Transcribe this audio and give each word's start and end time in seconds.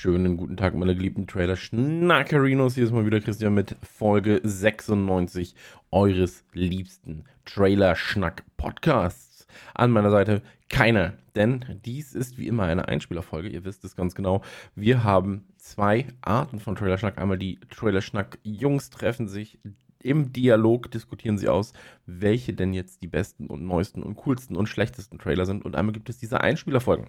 Schönen 0.00 0.36
guten 0.36 0.56
Tag, 0.56 0.76
meine 0.76 0.94
geliebten 0.94 1.26
Trailer 1.26 1.56
Schnackerinos. 1.56 2.76
Hier 2.76 2.84
ist 2.84 2.92
mal 2.92 3.04
wieder 3.04 3.20
Christian 3.20 3.52
mit 3.52 3.74
Folge 3.82 4.40
96 4.44 5.56
eures 5.90 6.44
liebsten 6.52 7.24
Trailer 7.44 7.96
Schnack 7.96 8.44
Podcasts. 8.56 9.48
An 9.74 9.90
meiner 9.90 10.12
Seite 10.12 10.42
keiner, 10.68 11.14
denn 11.34 11.64
dies 11.84 12.14
ist 12.14 12.38
wie 12.38 12.46
immer 12.46 12.62
eine 12.62 12.86
Einspielerfolge. 12.86 13.48
Ihr 13.48 13.64
wisst 13.64 13.84
es 13.84 13.96
ganz 13.96 14.14
genau. 14.14 14.42
Wir 14.76 15.02
haben 15.02 15.46
zwei 15.56 16.06
Arten 16.20 16.60
von 16.60 16.76
Trailer 16.76 16.98
Schnack. 16.98 17.18
Einmal 17.18 17.36
die 17.36 17.58
Trailer 17.68 18.00
Schnack 18.00 18.38
Jungs 18.44 18.90
treffen 18.90 19.26
sich 19.26 19.58
im 20.00 20.32
Dialog 20.32 20.92
diskutieren 20.92 21.38
sie 21.38 21.48
aus, 21.48 21.72
welche 22.06 22.52
denn 22.52 22.72
jetzt 22.72 23.02
die 23.02 23.08
besten 23.08 23.48
und 23.48 23.66
neuesten 23.66 24.04
und 24.04 24.14
coolsten 24.14 24.54
und 24.54 24.68
schlechtesten 24.68 25.18
Trailer 25.18 25.44
sind. 25.44 25.64
Und 25.64 25.74
einmal 25.74 25.92
gibt 25.92 26.08
es 26.08 26.18
diese 26.18 26.40
Einspielerfolgen 26.40 27.08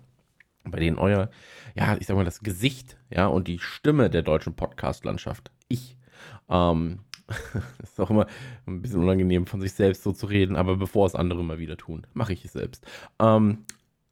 bei 0.63 0.79
denen 0.79 0.97
euer, 0.97 1.29
ja, 1.75 1.97
ich 1.99 2.07
sag 2.07 2.15
mal, 2.15 2.25
das 2.25 2.41
Gesicht, 2.41 2.97
ja, 3.09 3.27
und 3.27 3.47
die 3.47 3.59
Stimme 3.59 4.09
der 4.09 4.21
deutschen 4.21 4.55
Podcast-Landschaft, 4.55 5.51
ich, 5.67 5.97
ähm, 6.49 6.99
ist 7.83 7.99
auch 7.99 8.09
immer 8.09 8.27
ein 8.65 8.81
bisschen 8.81 9.01
unangenehm, 9.01 9.45
von 9.45 9.61
sich 9.61 9.73
selbst 9.73 10.03
so 10.03 10.11
zu 10.11 10.25
reden, 10.25 10.55
aber 10.55 10.77
bevor 10.77 11.05
es 11.05 11.15
andere 11.15 11.43
mal 11.43 11.59
wieder 11.59 11.77
tun, 11.77 12.05
mache 12.13 12.33
ich 12.33 12.43
es 12.45 12.53
selbst. 12.53 12.85
Ähm, 13.19 13.65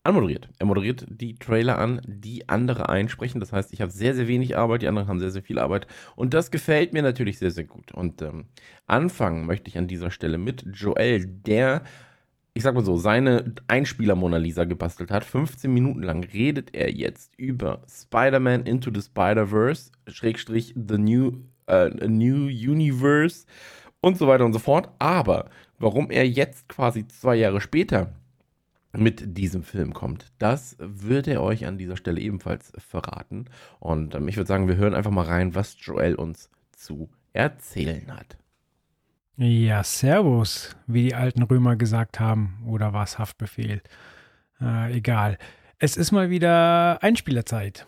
anmoderiert. 0.07 0.49
Er 0.57 0.65
moderiert 0.65 1.05
die 1.09 1.35
Trailer 1.35 1.77
an, 1.77 2.01
die 2.05 2.47
andere 2.47 2.89
einsprechen. 2.89 3.39
Das 3.39 3.51
heißt, 3.51 3.73
ich 3.73 3.81
habe 3.81 3.91
sehr, 3.91 4.15
sehr 4.15 4.27
wenig 4.27 4.57
Arbeit, 4.57 4.81
die 4.81 4.87
anderen 4.87 5.07
haben 5.07 5.19
sehr, 5.19 5.31
sehr 5.31 5.43
viel 5.43 5.59
Arbeit. 5.59 5.85
Und 6.15 6.33
das 6.33 6.49
gefällt 6.49 6.93
mir 6.93 7.01
natürlich 7.01 7.37
sehr, 7.39 7.51
sehr 7.51 7.65
gut. 7.65 7.91
Und 7.91 8.21
ähm, 8.21 8.45
anfangen 8.87 9.45
möchte 9.45 9.69
ich 9.69 9.77
an 9.77 9.87
dieser 9.87 10.09
Stelle 10.09 10.37
mit 10.37 10.65
Joel, 10.73 11.25
der 11.25 11.83
ich 12.57 12.63
sag 12.63 12.73
mal 12.73 12.83
so, 12.83 12.97
seine 12.97 13.53
Einspieler-Mona 13.67 14.37
Lisa 14.37 14.63
gebastelt 14.63 15.11
hat. 15.11 15.23
15 15.23 15.71
Minuten 15.71 16.01
lang 16.01 16.23
redet 16.23 16.73
er 16.73 16.91
jetzt 16.91 17.37
über 17.37 17.83
Spider-Man 17.87 18.65
Into 18.65 18.89
the 18.91 19.01
Spider-Verse, 19.01 19.91
Schrägstrich 20.07 20.73
The 20.75 20.97
New, 20.97 21.33
äh, 21.67 21.89
New 22.07 22.47
Universe 22.47 23.45
und 24.01 24.17
so 24.17 24.27
weiter 24.27 24.43
und 24.43 24.53
so 24.53 24.59
fort. 24.59 24.89
Aber 24.97 25.51
warum 25.77 26.09
er 26.09 26.27
jetzt 26.27 26.67
quasi 26.67 27.07
zwei 27.07 27.35
Jahre 27.35 27.61
später 27.61 28.15
mit 28.91 29.37
diesem 29.37 29.61
Film 29.61 29.93
kommt, 29.93 30.31
das 30.39 30.77
wird 30.79 31.27
er 31.27 31.43
euch 31.43 31.67
an 31.67 31.77
dieser 31.77 31.95
Stelle 31.95 32.19
ebenfalls 32.19 32.73
verraten. 32.79 33.45
Und 33.79 34.15
ähm, 34.15 34.27
ich 34.27 34.35
würde 34.35 34.47
sagen, 34.47 34.67
wir 34.67 34.77
hören 34.77 34.95
einfach 34.95 35.11
mal 35.11 35.25
rein, 35.25 35.53
was 35.53 35.77
Joel 35.79 36.15
uns 36.15 36.49
zu 36.71 37.07
erzählen 37.33 38.11
hat. 38.17 38.39
Ja, 39.39 39.83
Servus, 39.83 40.75
wie 40.87 41.03
die 41.03 41.15
alten 41.15 41.43
Römer 41.43 41.75
gesagt 41.75 42.19
haben. 42.19 42.57
Oder 42.65 42.93
war 42.93 43.03
es 43.03 43.19
Haftbefehl? 43.19 43.83
Äh, 44.59 44.97
egal. 44.97 45.37
Es 45.77 45.95
ist 45.95 46.11
mal 46.11 46.31
wieder 46.31 46.97
Einspielerzeit. 47.03 47.85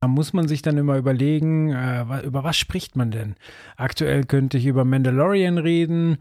Da 0.00 0.06
muss 0.06 0.32
man 0.32 0.46
sich 0.46 0.62
dann 0.62 0.78
immer 0.78 0.96
überlegen, 0.96 1.72
äh, 1.72 2.20
über 2.24 2.44
was 2.44 2.56
spricht 2.56 2.94
man 2.94 3.10
denn? 3.10 3.34
Aktuell 3.76 4.24
könnte 4.24 4.58
ich 4.58 4.66
über 4.66 4.84
Mandalorian 4.84 5.58
reden, 5.58 6.18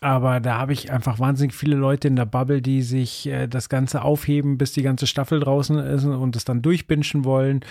aber 0.00 0.38
da 0.38 0.58
habe 0.58 0.74
ich 0.74 0.92
einfach 0.92 1.18
wahnsinnig 1.18 1.54
viele 1.54 1.74
Leute 1.74 2.06
in 2.06 2.14
der 2.14 2.26
Bubble, 2.26 2.62
die 2.62 2.82
sich 2.82 3.26
äh, 3.26 3.48
das 3.48 3.68
Ganze 3.68 4.02
aufheben, 4.02 4.58
bis 4.58 4.72
die 4.72 4.82
ganze 4.82 5.08
Staffel 5.08 5.40
draußen 5.40 5.78
ist 5.78 6.04
und 6.04 6.36
es 6.36 6.44
dann 6.44 6.62
durchbinschen 6.62 7.24
wollen. 7.24 7.64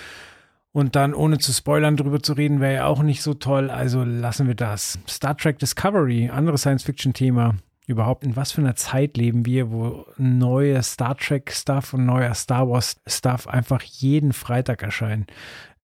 Und 0.74 0.96
dann, 0.96 1.14
ohne 1.14 1.38
zu 1.38 1.52
spoilern, 1.52 1.98
drüber 1.98 2.24
zu 2.24 2.34
reden, 2.34 2.62
wäre 2.62 2.74
ja 2.76 2.86
auch 2.86 3.04
nicht 3.04 3.22
so 3.22 3.34
toll. 3.34 3.70
Also 3.70 4.04
lassen 4.04 4.48
wir 4.48 4.56
das. 4.56 5.00
Star 5.08 5.36
Trek 5.36 5.60
Discovery, 5.60 6.30
anderes 6.30 6.62
Science-Fiction-Thema. 6.62 7.56
Überhaupt, 7.88 8.24
in 8.24 8.38
was 8.38 8.54
für 8.54 8.62
einer 8.62 8.76
Zeit 8.76 9.18
leben 9.18 9.46
wir, 9.46 9.72
wo 9.72 10.06
neue 10.18 10.82
Star 10.82 11.18
Trek-Stuff 11.18 11.94
und 11.94 12.06
neuer 12.06 12.34
Star 12.36 12.70
Wars-Stuff 12.70 13.48
einfach 13.48 13.82
jeden 13.82 14.32
Freitag 14.32 14.82
erscheinen. 14.82 15.28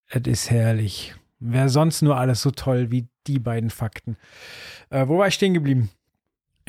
Es 0.08 0.22
ist 0.26 0.50
herrlich. 0.52 1.16
Wäre 1.40 1.70
sonst 1.70 2.02
nur 2.02 2.18
alles 2.18 2.42
so 2.42 2.52
toll 2.52 2.90
wie 2.90 3.10
die 3.28 3.40
beiden 3.40 3.70
Fakten. 3.70 4.16
Äh, 4.90 5.08
wo 5.08 5.18
war 5.18 5.28
ich 5.28 5.34
stehen 5.34 5.54
geblieben? 5.54 5.90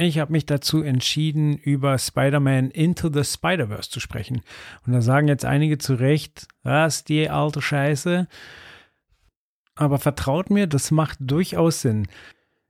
Ich 0.00 0.20
habe 0.20 0.30
mich 0.30 0.46
dazu 0.46 0.82
entschieden, 0.82 1.56
über 1.56 1.98
Spider-Man 1.98 2.70
Into 2.70 3.10
the 3.12 3.24
Spider-Verse 3.24 3.90
zu 3.90 3.98
sprechen. 3.98 4.42
Und 4.86 4.92
da 4.92 5.02
sagen 5.02 5.26
jetzt 5.26 5.44
einige 5.44 5.78
zu 5.78 5.94
Recht, 5.94 6.46
was 6.62 7.02
die 7.02 7.28
alte 7.28 7.60
Scheiße. 7.60 8.28
Aber 9.74 9.98
vertraut 9.98 10.50
mir, 10.50 10.68
das 10.68 10.92
macht 10.92 11.18
durchaus 11.20 11.80
Sinn. 11.80 12.06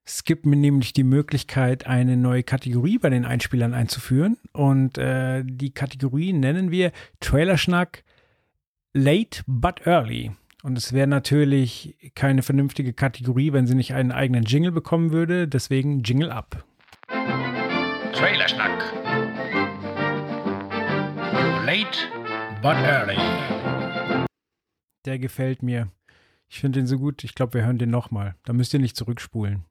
Es 0.06 0.24
gibt 0.24 0.46
mir 0.46 0.56
nämlich 0.56 0.94
die 0.94 1.04
Möglichkeit, 1.04 1.86
eine 1.86 2.16
neue 2.16 2.44
Kategorie 2.44 2.96
bei 2.96 3.10
den 3.10 3.26
Einspielern 3.26 3.74
einzuführen. 3.74 4.38
Und 4.52 4.96
äh, 4.96 5.44
die 5.44 5.74
Kategorie 5.74 6.32
nennen 6.32 6.70
wir 6.70 6.92
Trailerschnack 7.20 8.04
Late 8.94 9.42
but 9.46 9.86
Early. 9.86 10.32
Und 10.62 10.78
es 10.78 10.94
wäre 10.94 11.06
natürlich 11.06 11.94
keine 12.14 12.42
vernünftige 12.42 12.94
Kategorie, 12.94 13.52
wenn 13.52 13.66
sie 13.66 13.74
nicht 13.74 13.92
einen 13.92 14.12
eigenen 14.12 14.44
Jingle 14.44 14.72
bekommen 14.72 15.12
würde. 15.12 15.46
Deswegen 15.46 16.02
Jingle 16.02 16.30
up. 16.30 16.64
Trailerschnack. 17.08 18.92
Late 21.64 21.98
but 22.60 22.76
early. 22.76 23.16
Der 25.04 25.18
gefällt 25.18 25.62
mir. 25.62 25.88
Ich 26.48 26.60
finde 26.60 26.80
den 26.80 26.86
so 26.86 26.98
gut. 26.98 27.24
Ich 27.24 27.34
glaube, 27.34 27.54
wir 27.54 27.64
hören 27.64 27.78
den 27.78 27.90
nochmal. 27.90 28.34
Da 28.44 28.52
müsst 28.52 28.74
ihr 28.74 28.80
nicht 28.80 28.96
zurückspulen. 28.96 29.64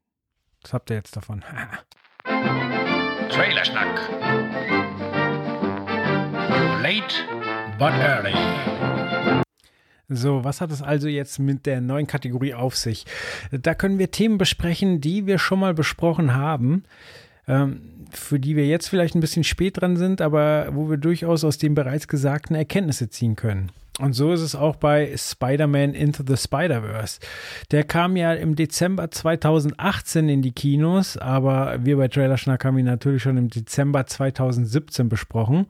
Was 0.61 0.73
habt 0.73 0.89
ihr 0.89 0.95
jetzt 0.95 1.15
davon? 1.15 1.43
Trailerschnack. 2.23 4.09
Late 6.81 7.15
but 7.77 7.93
early. 7.93 8.33
So, 10.09 10.43
was 10.45 10.61
hat 10.61 10.71
es 10.71 10.81
also 10.81 11.09
jetzt 11.09 11.37
mit 11.37 11.65
der 11.65 11.81
neuen 11.81 12.07
Kategorie 12.07 12.53
auf 12.53 12.77
sich? 12.77 13.05
Da 13.51 13.75
können 13.75 13.99
wir 13.99 14.09
Themen 14.09 14.37
besprechen, 14.37 15.01
die 15.01 15.27
wir 15.27 15.37
schon 15.37 15.59
mal 15.59 15.73
besprochen 15.73 16.33
haben 16.33 16.85
für 17.47 18.39
die 18.39 18.55
wir 18.55 18.67
jetzt 18.67 18.89
vielleicht 18.89 19.15
ein 19.15 19.21
bisschen 19.21 19.43
spät 19.43 19.81
dran 19.81 19.97
sind, 19.97 20.21
aber 20.21 20.69
wo 20.71 20.89
wir 20.89 20.97
durchaus 20.97 21.43
aus 21.43 21.57
den 21.57 21.75
bereits 21.75 22.07
Gesagten 22.07 22.55
Erkenntnisse 22.55 23.09
ziehen 23.09 23.35
können. 23.35 23.71
Und 23.99 24.13
so 24.13 24.31
ist 24.31 24.41
es 24.41 24.53
auch 24.53 24.75
bei 24.75 25.15
Spider-Man 25.17 25.95
Into 25.95 26.23
the 26.25 26.37
Spider-Verse. 26.37 27.19
Der 27.71 27.83
kam 27.83 28.15
ja 28.15 28.33
im 28.33 28.55
Dezember 28.55 29.09
2018 29.09 30.29
in 30.29 30.43
die 30.43 30.51
Kinos, 30.51 31.17
aber 31.17 31.83
wir 31.83 31.97
bei 31.97 32.07
Trailerschnack 32.07 32.63
haben 32.63 32.77
ihn 32.77 32.85
natürlich 32.85 33.23
schon 33.23 33.37
im 33.37 33.49
Dezember 33.49 34.05
2017 34.05 35.09
besprochen. 35.09 35.65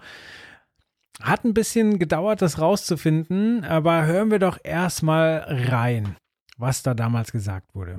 Hat 1.21 1.45
ein 1.45 1.53
bisschen 1.53 1.99
gedauert, 1.99 2.41
das 2.41 2.59
rauszufinden, 2.59 3.63
aber 3.63 4.05
hören 4.05 4.29
wir 4.29 4.39
doch 4.39 4.59
erstmal 4.61 5.45
rein, 5.47 6.17
was 6.57 6.83
da 6.83 6.93
damals 6.93 7.31
gesagt 7.31 7.73
wurde. 7.73 7.97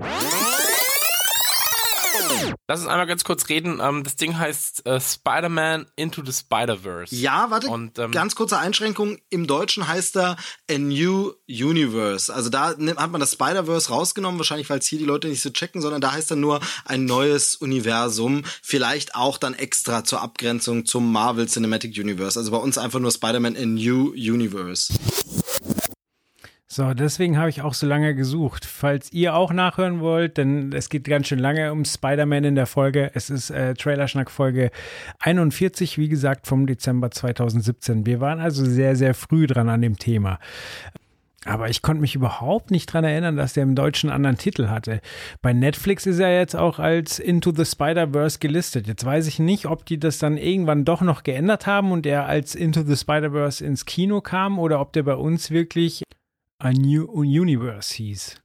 Lass 2.66 2.80
uns 2.80 2.88
einmal 2.88 3.06
ganz 3.06 3.24
kurz 3.24 3.48
reden. 3.48 3.80
Ähm, 3.82 4.04
das 4.04 4.16
Ding 4.16 4.38
heißt 4.38 4.86
äh, 4.86 5.00
Spider-Man 5.00 5.86
Into 5.96 6.22
the 6.24 6.32
Spider-Verse. 6.32 7.14
Ja, 7.14 7.50
warte, 7.50 7.68
Und, 7.68 7.98
ähm, 7.98 8.12
ganz 8.12 8.34
kurze 8.34 8.58
Einschränkung. 8.58 9.18
Im 9.30 9.46
Deutschen 9.46 9.88
heißt 9.88 10.16
er 10.16 10.36
A 10.70 10.78
New 10.78 11.32
Universe. 11.48 12.32
Also 12.32 12.50
da 12.50 12.68
hat 12.68 12.78
man 12.78 13.20
das 13.20 13.32
Spider-Verse 13.32 13.88
rausgenommen, 13.88 14.38
wahrscheinlich 14.38 14.68
weil 14.70 14.78
es 14.78 14.86
hier 14.86 14.98
die 14.98 15.04
Leute 15.04 15.28
nicht 15.28 15.42
so 15.42 15.50
checken, 15.50 15.80
sondern 15.80 16.00
da 16.00 16.12
heißt 16.12 16.30
er 16.30 16.36
nur 16.36 16.60
ein 16.84 17.04
neues 17.04 17.56
Universum. 17.56 18.44
Vielleicht 18.62 19.14
auch 19.14 19.38
dann 19.38 19.54
extra 19.54 20.04
zur 20.04 20.20
Abgrenzung 20.20 20.84
zum 20.84 21.10
Marvel 21.10 21.48
Cinematic 21.48 21.96
Universe. 21.96 22.38
Also 22.38 22.50
bei 22.50 22.58
uns 22.58 22.78
einfach 22.78 23.00
nur 23.00 23.10
Spider-Man 23.10 23.56
A 23.56 23.66
New 23.66 24.10
Universe. 24.12 24.92
So, 26.70 26.92
deswegen 26.92 27.38
habe 27.38 27.48
ich 27.48 27.62
auch 27.62 27.72
so 27.72 27.86
lange 27.86 28.14
gesucht. 28.14 28.66
Falls 28.66 29.10
ihr 29.10 29.34
auch 29.34 29.54
nachhören 29.54 30.00
wollt, 30.00 30.36
denn 30.36 30.70
es 30.74 30.90
geht 30.90 31.04
ganz 31.04 31.26
schön 31.26 31.38
lange 31.38 31.72
um 31.72 31.86
Spider-Man 31.86 32.44
in 32.44 32.56
der 32.56 32.66
Folge. 32.66 33.10
Es 33.14 33.30
ist 33.30 33.48
äh, 33.48 33.72
Trailerschnack 33.72 34.30
Folge 34.30 34.70
41, 35.20 35.96
wie 35.96 36.10
gesagt, 36.10 36.46
vom 36.46 36.66
Dezember 36.66 37.10
2017. 37.10 38.04
Wir 38.04 38.20
waren 38.20 38.38
also 38.38 38.66
sehr, 38.66 38.96
sehr 38.96 39.14
früh 39.14 39.46
dran 39.46 39.70
an 39.70 39.80
dem 39.80 39.96
Thema. 39.96 40.38
Aber 41.46 41.70
ich 41.70 41.80
konnte 41.80 42.02
mich 42.02 42.14
überhaupt 42.14 42.70
nicht 42.70 42.92
dran 42.92 43.04
erinnern, 43.04 43.38
dass 43.38 43.54
der 43.54 43.62
im 43.62 43.74
Deutschen 43.74 44.10
einen 44.10 44.16
anderen 44.16 44.36
Titel 44.36 44.68
hatte. 44.68 45.00
Bei 45.40 45.54
Netflix 45.54 46.04
ist 46.04 46.18
er 46.18 46.36
jetzt 46.36 46.54
auch 46.54 46.78
als 46.78 47.18
Into 47.18 47.50
the 47.50 47.64
Spider-Verse 47.64 48.40
gelistet. 48.40 48.86
Jetzt 48.86 49.06
weiß 49.06 49.26
ich 49.26 49.38
nicht, 49.38 49.64
ob 49.64 49.86
die 49.86 49.98
das 49.98 50.18
dann 50.18 50.36
irgendwann 50.36 50.84
doch 50.84 51.00
noch 51.00 51.22
geändert 51.22 51.66
haben 51.66 51.92
und 51.92 52.04
er 52.04 52.26
als 52.26 52.54
Into 52.54 52.82
the 52.82 52.96
Spider-Verse 52.96 53.64
ins 53.64 53.86
Kino 53.86 54.20
kam 54.20 54.58
oder 54.58 54.80
ob 54.80 54.92
der 54.92 55.04
bei 55.04 55.14
uns 55.14 55.50
wirklich 55.50 56.02
A 56.58 56.72
New 56.72 57.04
Universe 57.12 57.94
hieß. 57.94 58.36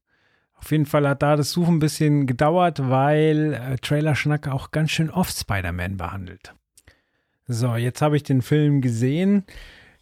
Auf 0.55 0.71
jeden 0.71 0.85
Fall 0.85 1.07
hat 1.07 1.23
da 1.23 1.35
das 1.35 1.51
Suchen 1.51 1.75
ein 1.75 1.79
bisschen 1.79 2.27
gedauert, 2.27 2.89
weil 2.89 3.53
äh, 3.53 3.75
Trailer 3.77 4.15
Schnack 4.15 4.47
auch 4.47 4.71
ganz 4.71 4.91
schön 4.91 5.09
oft 5.09 5.35
Spider-Man 5.35 5.97
behandelt. 5.97 6.53
So, 7.47 7.75
jetzt 7.75 8.01
habe 8.01 8.15
ich 8.15 8.23
den 8.23 8.41
Film 8.41 8.81
gesehen. 8.81 9.43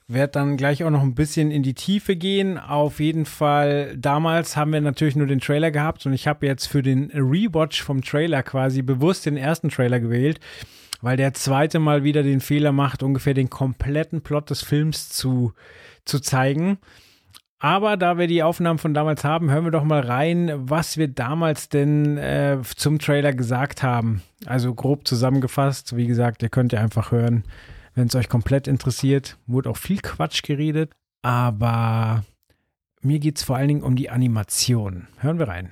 Werd 0.07 0.35
dann 0.35 0.57
gleich 0.57 0.83
auch 0.83 0.89
noch 0.89 1.01
ein 1.01 1.15
bisschen 1.15 1.51
in 1.51 1.63
die 1.63 1.73
Tiefe 1.73 2.17
gehen. 2.17 2.57
Auf 2.57 2.99
jeden 2.99 3.25
Fall, 3.25 3.97
damals 3.97 4.57
haben 4.57 4.73
wir 4.73 4.81
natürlich 4.81 5.15
nur 5.15 5.27
den 5.27 5.39
Trailer 5.39 5.71
gehabt 5.71 6.05
und 6.05 6.11
ich 6.13 6.27
habe 6.27 6.45
jetzt 6.45 6.67
für 6.67 6.83
den 6.83 7.11
Rewatch 7.11 7.81
vom 7.81 8.03
Trailer 8.03 8.43
quasi 8.43 8.81
bewusst 8.81 9.25
den 9.25 9.37
ersten 9.37 9.69
Trailer 9.69 10.01
gewählt, 10.01 10.41
weil 11.01 11.15
der 11.15 11.33
zweite 11.33 11.79
Mal 11.79 12.03
wieder 12.03 12.23
den 12.23 12.41
Fehler 12.41 12.73
macht, 12.73 13.03
ungefähr 13.03 13.33
den 13.33 13.49
kompletten 13.49 14.21
Plot 14.21 14.49
des 14.49 14.61
Films 14.61 15.09
zu, 15.09 15.53
zu 16.03 16.19
zeigen. 16.19 16.77
Aber 17.63 17.95
da 17.95 18.17
wir 18.17 18.25
die 18.25 18.41
Aufnahmen 18.41 18.79
von 18.79 18.95
damals 18.95 19.23
haben, 19.23 19.51
hören 19.51 19.65
wir 19.65 19.71
doch 19.71 19.83
mal 19.83 20.01
rein, 20.01 20.51
was 20.55 20.97
wir 20.97 21.07
damals 21.07 21.69
denn 21.69 22.17
äh, 22.17 22.57
zum 22.75 22.97
Trailer 22.97 23.33
gesagt 23.33 23.83
haben. 23.83 24.23
Also 24.47 24.73
grob 24.73 25.07
zusammengefasst. 25.07 25.95
Wie 25.95 26.07
gesagt, 26.07 26.41
ihr 26.41 26.49
könnt 26.49 26.73
ja 26.73 26.81
einfach 26.81 27.11
hören, 27.11 27.43
wenn 27.93 28.07
es 28.07 28.15
euch 28.15 28.29
komplett 28.29 28.67
interessiert. 28.67 29.37
Wurde 29.45 29.69
auch 29.69 29.77
viel 29.77 29.99
Quatsch 30.01 30.41
geredet, 30.41 30.91
aber 31.21 32.25
mir 33.01 33.19
geht 33.19 33.37
es 33.37 33.43
vor 33.43 33.57
allen 33.57 33.67
Dingen 33.67 33.83
um 33.83 33.95
die 33.95 34.09
Animation. 34.09 35.07
Hören 35.19 35.37
wir 35.37 35.47
rein. 35.47 35.71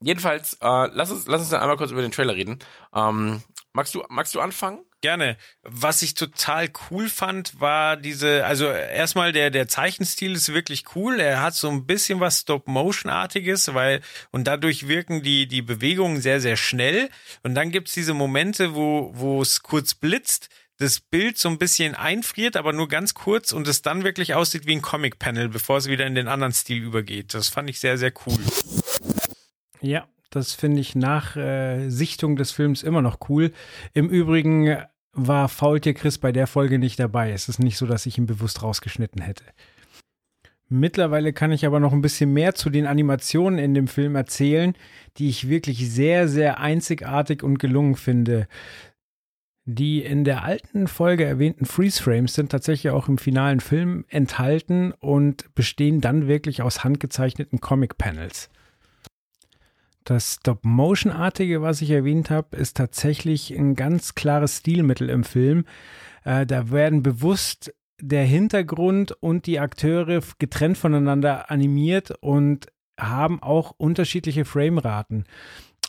Jedenfalls, 0.00 0.54
äh, 0.62 0.88
lass, 0.92 1.10
uns, 1.10 1.26
lass 1.26 1.40
uns 1.40 1.50
dann 1.50 1.60
einmal 1.60 1.76
kurz 1.76 1.90
über 1.90 2.02
den 2.02 2.12
Trailer 2.12 2.36
reden. 2.36 2.60
Ähm, 2.94 3.42
magst, 3.72 3.94
du, 3.94 4.04
magst 4.08 4.34
du 4.34 4.40
anfangen? 4.40 4.84
Gerne. 5.02 5.38
Was 5.62 6.02
ich 6.02 6.14
total 6.14 6.68
cool 6.90 7.08
fand, 7.08 7.58
war 7.58 7.96
diese, 7.96 8.44
also 8.44 8.66
erstmal 8.66 9.32
der, 9.32 9.50
der 9.50 9.66
Zeichenstil 9.66 10.32
ist 10.32 10.52
wirklich 10.52 10.84
cool. 10.94 11.18
Er 11.18 11.40
hat 11.40 11.54
so 11.54 11.70
ein 11.70 11.86
bisschen 11.86 12.20
was 12.20 12.40
Stop-Motion-artiges, 12.40 13.72
weil, 13.72 14.02
und 14.30 14.44
dadurch 14.46 14.88
wirken 14.88 15.22
die, 15.22 15.46
die 15.46 15.62
Bewegungen 15.62 16.20
sehr, 16.20 16.40
sehr 16.40 16.56
schnell. 16.56 17.08
Und 17.42 17.54
dann 17.54 17.70
gibt's 17.70 17.94
diese 17.94 18.12
Momente, 18.12 18.74
wo, 18.74 19.10
wo 19.14 19.40
es 19.40 19.62
kurz 19.62 19.94
blitzt, 19.94 20.50
das 20.76 21.00
Bild 21.00 21.38
so 21.38 21.48
ein 21.48 21.58
bisschen 21.58 21.94
einfriert, 21.94 22.56
aber 22.56 22.72
nur 22.72 22.88
ganz 22.88 23.14
kurz 23.14 23.52
und 23.52 23.68
es 23.68 23.82
dann 23.82 24.02
wirklich 24.02 24.34
aussieht 24.34 24.66
wie 24.66 24.72
ein 24.72 24.82
Comic-Panel, 24.82 25.48
bevor 25.48 25.76
es 25.76 25.88
wieder 25.88 26.06
in 26.06 26.14
den 26.14 26.28
anderen 26.28 26.54
Stil 26.54 26.82
übergeht. 26.82 27.32
Das 27.34 27.48
fand 27.48 27.68
ich 27.70 27.80
sehr, 27.80 27.98
sehr 27.98 28.12
cool. 28.26 28.38
Ja, 29.82 30.08
das 30.30 30.52
finde 30.52 30.80
ich 30.80 30.94
nach 30.94 31.36
äh, 31.36 31.88
Sichtung 31.88 32.36
des 32.36 32.52
Films 32.52 32.82
immer 32.82 33.02
noch 33.02 33.18
cool. 33.28 33.52
Im 33.92 34.08
Übrigen 34.08 34.76
war 35.12 35.48
Faultier 35.48 35.94
Chris 35.94 36.18
bei 36.18 36.32
der 36.32 36.46
Folge 36.46 36.78
nicht 36.78 36.98
dabei. 36.98 37.32
Es 37.32 37.48
ist 37.48 37.58
nicht 37.58 37.76
so, 37.76 37.86
dass 37.86 38.06
ich 38.06 38.16
ihn 38.16 38.26
bewusst 38.26 38.62
rausgeschnitten 38.62 39.22
hätte. 39.22 39.44
Mittlerweile 40.68 41.32
kann 41.32 41.50
ich 41.50 41.66
aber 41.66 41.80
noch 41.80 41.92
ein 41.92 42.00
bisschen 42.00 42.32
mehr 42.32 42.54
zu 42.54 42.70
den 42.70 42.86
Animationen 42.86 43.58
in 43.58 43.74
dem 43.74 43.88
Film 43.88 44.14
erzählen, 44.14 44.74
die 45.16 45.28
ich 45.28 45.48
wirklich 45.48 45.90
sehr, 45.90 46.28
sehr 46.28 46.60
einzigartig 46.60 47.42
und 47.42 47.58
gelungen 47.58 47.96
finde. 47.96 48.46
Die 49.64 50.04
in 50.04 50.22
der 50.22 50.44
alten 50.44 50.86
Folge 50.86 51.24
erwähnten 51.24 51.66
Freeze 51.66 52.00
Frames 52.00 52.34
sind 52.34 52.52
tatsächlich 52.52 52.92
auch 52.92 53.08
im 53.08 53.18
finalen 53.18 53.58
Film 53.58 54.04
enthalten 54.08 54.92
und 54.92 55.52
bestehen 55.56 56.00
dann 56.00 56.28
wirklich 56.28 56.62
aus 56.62 56.84
handgezeichneten 56.84 57.60
Comic 57.60 57.98
Panels. 57.98 58.48
Das 60.04 60.34
Stop-Motion-artige, 60.34 61.62
was 61.62 61.82
ich 61.82 61.90
erwähnt 61.90 62.30
habe, 62.30 62.56
ist 62.56 62.76
tatsächlich 62.76 63.50
ein 63.56 63.74
ganz 63.74 64.14
klares 64.14 64.58
Stilmittel 64.58 65.10
im 65.10 65.24
Film. 65.24 65.64
Äh, 66.24 66.46
da 66.46 66.70
werden 66.70 67.02
bewusst 67.02 67.74
der 68.00 68.24
Hintergrund 68.24 69.12
und 69.20 69.46
die 69.46 69.60
Akteure 69.60 70.22
getrennt 70.38 70.78
voneinander 70.78 71.50
animiert 71.50 72.12
und 72.20 72.68
haben 72.98 73.42
auch 73.42 73.72
unterschiedliche 73.76 74.44
Frameraten. 74.44 75.24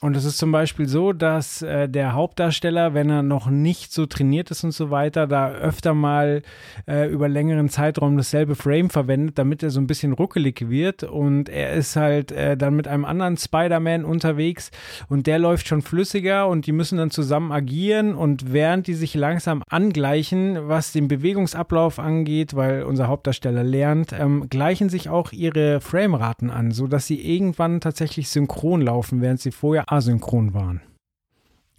Und 0.03 0.17
es 0.17 0.25
ist 0.25 0.39
zum 0.39 0.51
Beispiel 0.51 0.87
so, 0.87 1.13
dass 1.13 1.61
äh, 1.61 1.87
der 1.87 2.13
Hauptdarsteller, 2.13 2.95
wenn 2.95 3.11
er 3.11 3.21
noch 3.21 3.51
nicht 3.51 3.93
so 3.93 4.07
trainiert 4.07 4.49
ist 4.49 4.63
und 4.63 4.71
so 4.71 4.89
weiter, 4.89 5.27
da 5.27 5.51
öfter 5.51 5.93
mal 5.93 6.41
äh, 6.87 7.07
über 7.07 7.29
längeren 7.29 7.69
Zeitraum 7.69 8.17
dasselbe 8.17 8.55
Frame 8.55 8.89
verwendet, 8.89 9.37
damit 9.37 9.61
er 9.61 9.69
so 9.69 9.79
ein 9.79 9.85
bisschen 9.85 10.13
ruckelig 10.13 10.71
wird. 10.71 11.03
Und 11.03 11.49
er 11.49 11.73
ist 11.73 11.97
halt 11.97 12.31
äh, 12.31 12.57
dann 12.57 12.75
mit 12.75 12.87
einem 12.87 13.05
anderen 13.05 13.37
Spider-Man 13.37 14.03
unterwegs 14.03 14.71
und 15.07 15.27
der 15.27 15.37
läuft 15.37 15.67
schon 15.67 15.83
flüssiger 15.83 16.47
und 16.47 16.65
die 16.65 16.71
müssen 16.71 16.97
dann 16.97 17.11
zusammen 17.11 17.51
agieren. 17.51 18.15
Und 18.15 18.51
während 18.51 18.87
die 18.87 18.95
sich 18.95 19.13
langsam 19.13 19.61
angleichen, 19.69 20.67
was 20.67 20.93
den 20.93 21.09
Bewegungsablauf 21.09 21.99
angeht, 21.99 22.55
weil 22.55 22.85
unser 22.85 23.07
Hauptdarsteller 23.07 23.63
lernt, 23.63 24.13
ähm, 24.13 24.47
gleichen 24.49 24.89
sich 24.89 25.09
auch 25.09 25.31
ihre 25.31 25.79
Frameraten 25.79 26.49
an, 26.49 26.71
sodass 26.71 27.05
sie 27.05 27.21
irgendwann 27.21 27.81
tatsächlich 27.81 28.29
synchron 28.29 28.81
laufen, 28.81 29.21
während 29.21 29.39
sie 29.39 29.51
vorher 29.51 29.90
asynchron 29.91 30.53
waren. 30.53 30.81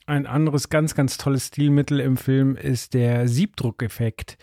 Ein 0.06 0.26
anderes 0.26 0.69
ganz, 0.69 0.94
ganz 0.94 1.17
tolles 1.17 1.49
Stilmittel 1.49 2.00
im 2.00 2.17
Film 2.17 2.56
ist 2.56 2.94
der 2.94 3.29
Siebdruckeffekt, 3.29 4.37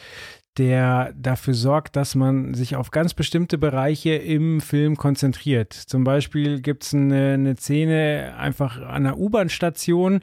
der 0.58 1.14
dafür 1.18 1.54
sorgt, 1.54 1.96
dass 1.96 2.16
man 2.16 2.54
sich 2.54 2.76
auf 2.76 2.92
ganz 2.92 3.14
bestimmte 3.14 3.58
Bereiche 3.58 4.16
im 4.16 4.62
Film 4.62 4.96
konzentriert. 4.96 5.74
Zum 5.74 6.04
Beispiel 6.04 6.62
gibt 6.62 6.84
es 6.84 6.94
eine, 6.94 7.34
eine 7.34 7.56
Szene 7.56 8.36
einfach 8.38 8.78
an 8.78 9.06
einer 9.06 9.18
U-Bahn-Station, 9.18 10.22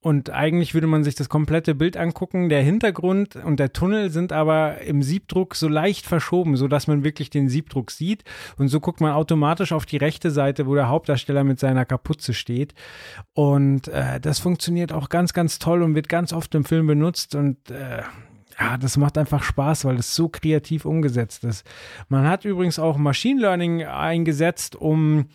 und 0.00 0.30
eigentlich 0.30 0.74
würde 0.74 0.86
man 0.86 1.02
sich 1.02 1.16
das 1.16 1.28
komplette 1.28 1.74
Bild 1.74 1.96
angucken. 1.96 2.48
Der 2.48 2.62
Hintergrund 2.62 3.34
und 3.34 3.58
der 3.58 3.72
Tunnel 3.72 4.10
sind 4.10 4.32
aber 4.32 4.80
im 4.82 5.02
Siebdruck 5.02 5.56
so 5.56 5.66
leicht 5.66 6.06
verschoben, 6.06 6.56
so 6.56 6.68
dass 6.68 6.86
man 6.86 7.02
wirklich 7.02 7.30
den 7.30 7.48
Siebdruck 7.48 7.90
sieht. 7.90 8.22
Und 8.58 8.68
so 8.68 8.78
guckt 8.78 9.00
man 9.00 9.12
automatisch 9.12 9.72
auf 9.72 9.86
die 9.86 9.96
rechte 9.96 10.30
Seite, 10.30 10.68
wo 10.68 10.76
der 10.76 10.88
Hauptdarsteller 10.88 11.42
mit 11.42 11.58
seiner 11.58 11.84
Kapuze 11.84 12.32
steht. 12.32 12.74
Und 13.34 13.88
äh, 13.88 14.20
das 14.20 14.38
funktioniert 14.38 14.92
auch 14.92 15.08
ganz, 15.08 15.32
ganz 15.32 15.58
toll 15.58 15.82
und 15.82 15.96
wird 15.96 16.08
ganz 16.08 16.32
oft 16.32 16.54
im 16.54 16.64
Film 16.64 16.86
benutzt. 16.86 17.34
Und 17.34 17.68
äh, 17.70 18.02
ja, 18.60 18.76
das 18.78 18.96
macht 18.98 19.18
einfach 19.18 19.42
Spaß, 19.42 19.84
weil 19.84 19.96
es 19.96 20.14
so 20.14 20.28
kreativ 20.28 20.84
umgesetzt 20.84 21.42
ist. 21.42 21.66
Man 22.08 22.24
hat 22.28 22.44
übrigens 22.44 22.78
auch 22.78 22.98
Machine 22.98 23.40
Learning 23.40 23.82
eingesetzt, 23.84 24.76
um 24.76 25.26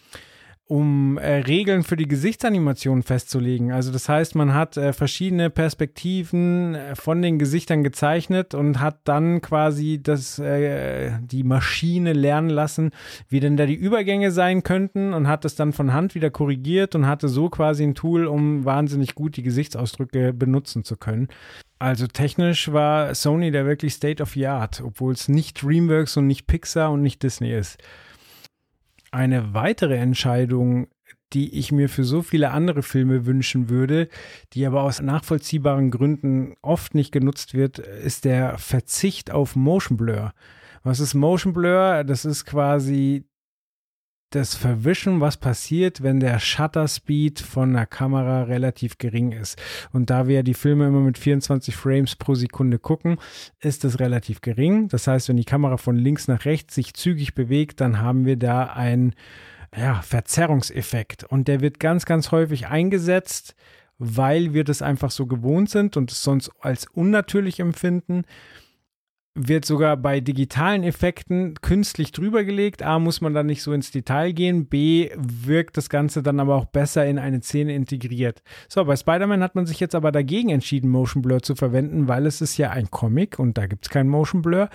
um 0.74 1.20
äh, 1.20 1.36
Regeln 1.36 1.84
für 1.84 1.96
die 1.96 2.08
Gesichtsanimation 2.08 3.04
festzulegen. 3.04 3.72
Also 3.72 3.92
das 3.92 4.10
heißt, 4.10 4.34
man 4.34 4.56
hat 4.56 4.76
äh, 4.76 4.92
verschiedene 4.92 5.52
Perspektiven 5.52 6.74
äh, 6.74 6.96
von 6.96 7.22
den 7.22 7.38
Gesichtern 7.38 7.84
gezeichnet 7.84 8.56
und 8.56 8.80
hat 8.80 9.02
dann 9.04 9.42
quasi 9.42 10.00
das, 10.02 10.40
äh, 10.40 11.12
die 11.22 11.44
Maschine 11.44 12.14
lernen 12.14 12.50
lassen, 12.50 12.90
wie 13.30 13.40
denn 13.40 13.56
da 13.56 13.68
die 13.68 13.76
Übergänge 13.76 14.32
sein 14.32 14.64
könnten 14.64 15.14
und 15.14 15.28
hat 15.28 15.46
es 15.46 15.54
dann 15.54 15.74
von 15.74 15.94
Hand 15.94 16.16
wieder 16.16 16.32
korrigiert 16.32 16.96
und 16.96 17.06
hatte 17.06 17.28
so 17.28 17.50
quasi 17.50 17.84
ein 17.84 17.94
Tool, 17.94 18.26
um 18.26 18.66
wahnsinnig 18.66 19.14
gut 19.14 19.38
die 19.38 19.44
Gesichtsausdrücke 19.44 20.34
benutzen 20.34 20.84
zu 20.84 20.98
können. 20.98 21.28
Also 21.78 22.08
technisch 22.08 22.74
war 22.74 23.14
Sony 23.14 23.52
da 23.52 23.68
wirklich 23.68 23.94
State 23.94 24.24
of 24.24 24.32
the 24.32 24.48
Art, 24.48 24.82
obwohl 24.84 25.14
es 25.14 25.28
nicht 25.28 25.62
DreamWorks 25.62 26.18
und 26.18 26.26
nicht 26.26 26.48
Pixar 26.48 26.92
und 26.92 27.04
nicht 27.04 27.22
Disney 27.22 27.54
ist. 27.54 27.78
Eine 29.14 29.54
weitere 29.54 29.98
Entscheidung, 29.98 30.88
die 31.34 31.60
ich 31.60 31.72
mir 31.72 31.88
für 31.88 32.04
so 32.04 32.24
viele 32.24 32.50
andere 32.50 32.82
Filme 32.82 33.28
wünschen 33.28 33.70
würde, 33.70 34.10
die 34.54 34.66
aber 34.66 34.82
aus 34.82 35.04
nachvollziehbaren 35.04 35.92
Gründen 35.92 36.56
oft 36.64 36.96
nicht 36.96 37.12
genutzt 37.12 37.54
wird, 37.54 37.78
ist 37.78 38.26
der 38.26 38.58
Verzicht 38.58 39.30
auf 39.30 39.56
Motion 39.56 39.98
Blur. 39.98 40.34
Was 40.82 41.00
ist 41.00 41.14
Motion 41.14 41.54
Blur? 41.54 42.04
Das 42.04 42.26
ist 42.26 42.46
quasi 42.46 43.24
das 44.36 44.56
Verwischen, 44.56 45.22
was 45.22 45.38
passiert, 45.38 46.02
wenn 46.02 46.20
der 46.20 46.40
Shutter 46.40 46.88
Speed 46.88 47.40
von 47.40 47.74
der 47.74 47.86
Kamera 47.86 48.44
relativ 48.44 48.98
gering 48.98 49.32
ist. 49.32 49.62
Und 49.92 50.10
da 50.10 50.28
wir 50.28 50.44
die 50.44 50.54
Filme 50.54 50.88
immer 50.88 51.02
mit 51.02 51.18
24 51.18 51.76
Frames 51.76 52.16
pro 52.16 52.34
Sekunde 52.34 52.80
gucken, 52.80 53.18
ist 53.60 53.84
das 53.84 54.00
relativ 54.00 54.42
gering. 54.42 54.88
Das 54.88 55.08
heißt, 55.08 55.30
wenn 55.30 55.38
die 55.38 55.46
Kamera 55.46 55.78
von 55.78 55.96
links 55.96 56.28
nach 56.28 56.46
rechts 56.46 56.76
sich 56.76 56.94
zügig 56.94 57.36
bewegt, 57.36 57.80
dann 57.82 58.02
haben 58.02 58.26
wir 58.26 58.38
da 58.38 58.66
einen 58.66 59.14
ja, 59.76 60.02
Verzerrungseffekt. 60.02 61.24
Und 61.24 61.48
der 61.48 61.62
wird 61.62 61.80
ganz, 61.80 62.06
ganz 62.06 62.32
häufig 62.32 62.68
eingesetzt, 62.68 63.56
weil 64.00 64.54
wir 64.54 64.64
das 64.64 64.82
einfach 64.82 65.12
so 65.12 65.28
gewohnt 65.28 65.70
sind 65.70 65.96
und 65.96 66.12
es 66.12 66.24
sonst 66.24 66.52
als 66.60 66.88
unnatürlich 66.88 67.60
empfinden 67.60 68.24
wird 69.36 69.66
sogar 69.66 69.98
bei 69.98 70.20
digitalen 70.20 70.84
Effekten 70.84 71.56
künstlich 71.62 72.12
drüber 72.12 72.44
gelegt. 72.44 72.84
A, 72.84 73.00
muss 73.00 73.20
man 73.20 73.34
dann 73.34 73.48
nicht 73.48 73.64
so 73.64 73.74
ins 73.74 73.90
Detail 73.90 74.32
gehen. 74.32 74.68
B, 74.68 75.10
wirkt 75.16 75.78
das 75.78 75.90
Ganze 75.90 76.22
dann 76.22 76.40
aber 76.40 76.56
auch 76.56 76.66
besser 76.66 77.06
in 77.06 77.18
eine 77.18 77.42
Szene 77.42 77.74
integriert. 77.74 78.44
So, 78.70 78.86
bei 78.86 78.96
Spider-Man 78.96 79.42
hat 79.42 79.56
man 79.56 79.66
sich 79.66 79.80
jetzt 79.80 79.96
aber 79.96 80.12
dagegen 80.12 80.50
entschieden, 80.50 80.90
Motion 80.90 81.24
Blur 81.24 81.42
zu 81.42 81.56
verwenden, 81.56 82.08
weil 82.08 82.26
es 82.28 82.42
ist 82.42 82.58
ja 82.58 82.70
ein 82.70 82.92
Comic 82.92 83.40
und 83.40 83.58
da 83.58 83.66
gibt 83.66 83.86
es 83.86 83.90
kein 83.90 84.08
Motion 84.08 84.44
Blur. 84.44 84.70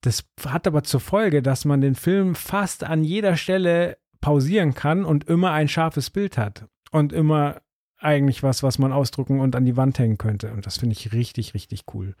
Das 0.00 0.24
hat 0.46 0.66
aber 0.66 0.84
zur 0.84 1.00
Folge, 1.00 1.42
dass 1.42 1.64
man 1.64 1.80
den 1.80 1.94
Film 1.94 2.34
fast 2.34 2.84
an 2.84 3.04
jeder 3.04 3.36
Stelle 3.36 3.98
pausieren 4.20 4.74
kann 4.74 5.04
und 5.04 5.24
immer 5.24 5.52
ein 5.52 5.68
scharfes 5.68 6.10
Bild 6.10 6.38
hat. 6.38 6.66
Und 6.90 7.12
immer 7.12 7.60
eigentlich 7.98 8.42
was, 8.42 8.62
was 8.62 8.78
man 8.78 8.92
ausdrucken 8.92 9.40
und 9.40 9.56
an 9.56 9.64
die 9.64 9.76
Wand 9.76 9.98
hängen 9.98 10.18
könnte. 10.18 10.52
Und 10.52 10.66
das 10.66 10.78
finde 10.78 10.94
ich 10.94 11.12
richtig, 11.12 11.52
richtig 11.54 11.82
cool. 11.92 12.14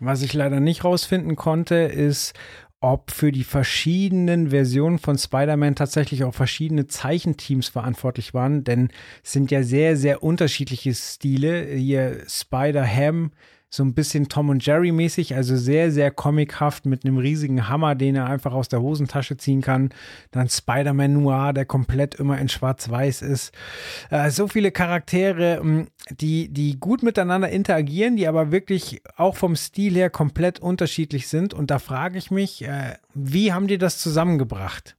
Was 0.00 0.22
ich 0.22 0.32
leider 0.34 0.60
nicht 0.60 0.84
rausfinden 0.84 1.36
konnte, 1.36 1.74
ist, 1.74 2.34
ob 2.80 3.10
für 3.10 3.32
die 3.32 3.44
verschiedenen 3.44 4.50
Versionen 4.50 4.98
von 4.98 5.16
Spider-Man 5.16 5.74
tatsächlich 5.74 6.24
auch 6.24 6.34
verschiedene 6.34 6.86
Zeichenteams 6.86 7.68
verantwortlich 7.68 8.34
waren, 8.34 8.64
denn 8.64 8.90
es 9.24 9.32
sind 9.32 9.50
ja 9.50 9.62
sehr, 9.62 9.96
sehr 9.96 10.22
unterschiedliche 10.22 10.94
Stile. 10.94 11.66
Hier 11.66 12.20
Spider-Ham, 12.28 13.32
so 13.68 13.82
ein 13.82 13.94
bisschen 13.94 14.28
Tom 14.28 14.48
und 14.48 14.64
Jerry 14.64 14.92
mäßig, 14.92 15.34
also 15.34 15.56
sehr, 15.56 15.90
sehr 15.90 16.10
comichaft 16.10 16.86
mit 16.86 17.04
einem 17.04 17.18
riesigen 17.18 17.68
Hammer, 17.68 17.94
den 17.94 18.14
er 18.14 18.26
einfach 18.26 18.52
aus 18.52 18.68
der 18.68 18.80
Hosentasche 18.80 19.36
ziehen 19.36 19.60
kann. 19.60 19.90
Dann 20.30 20.48
Spider-Man 20.48 21.14
Noir, 21.14 21.52
der 21.52 21.66
komplett 21.66 22.14
immer 22.14 22.38
in 22.38 22.48
schwarz-weiß 22.48 23.22
ist. 23.22 23.52
Äh, 24.10 24.30
so 24.30 24.46
viele 24.46 24.70
Charaktere, 24.70 25.56
ähm, 25.56 25.88
die, 26.20 26.48
die 26.48 26.78
gut 26.78 27.02
miteinander 27.02 27.48
interagieren, 27.48 28.16
die 28.16 28.28
aber 28.28 28.52
wirklich 28.52 29.02
auch 29.16 29.36
vom 29.36 29.56
Stil 29.56 29.94
her 29.94 30.10
komplett 30.10 30.60
unterschiedlich 30.60 31.26
sind. 31.26 31.52
Und 31.52 31.70
da 31.70 31.80
frage 31.80 32.18
ich 32.18 32.30
mich, 32.30 32.62
äh, 32.62 32.94
wie 33.14 33.52
haben 33.52 33.66
die 33.66 33.78
das 33.78 33.98
zusammengebracht? 33.98 34.96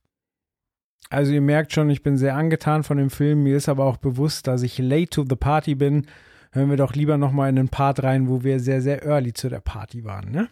Also 1.09 1.31
ihr 1.31 1.41
merkt 1.41 1.71
schon, 1.71 1.89
ich 1.89 2.03
bin 2.03 2.17
sehr 2.17 2.35
angetan 2.35 2.83
von 2.83 2.97
dem 2.97 3.09
Film. 3.09 3.43
Mir 3.43 3.55
ist 3.55 3.69
aber 3.69 3.85
auch 3.85 3.97
bewusst, 3.97 4.45
dass 4.47 4.61
ich 4.61 4.77
late 4.77 5.09
to 5.09 5.25
the 5.27 5.37
party 5.37 5.73
bin 5.75 6.05
hören 6.57 6.69
wir 6.69 6.77
doch 6.77 6.93
lieber 6.93 7.17
nochmal 7.17 7.49
in 7.49 7.55
den 7.55 7.69
Part 7.69 8.03
rein, 8.03 8.27
wo 8.27 8.43
wir 8.43 8.59
sehr, 8.59 8.81
sehr 8.81 9.03
early 9.03 9.33
zu 9.33 9.49
der 9.49 9.59
Party 9.59 10.03
waren, 10.03 10.31
ne? 10.31 10.49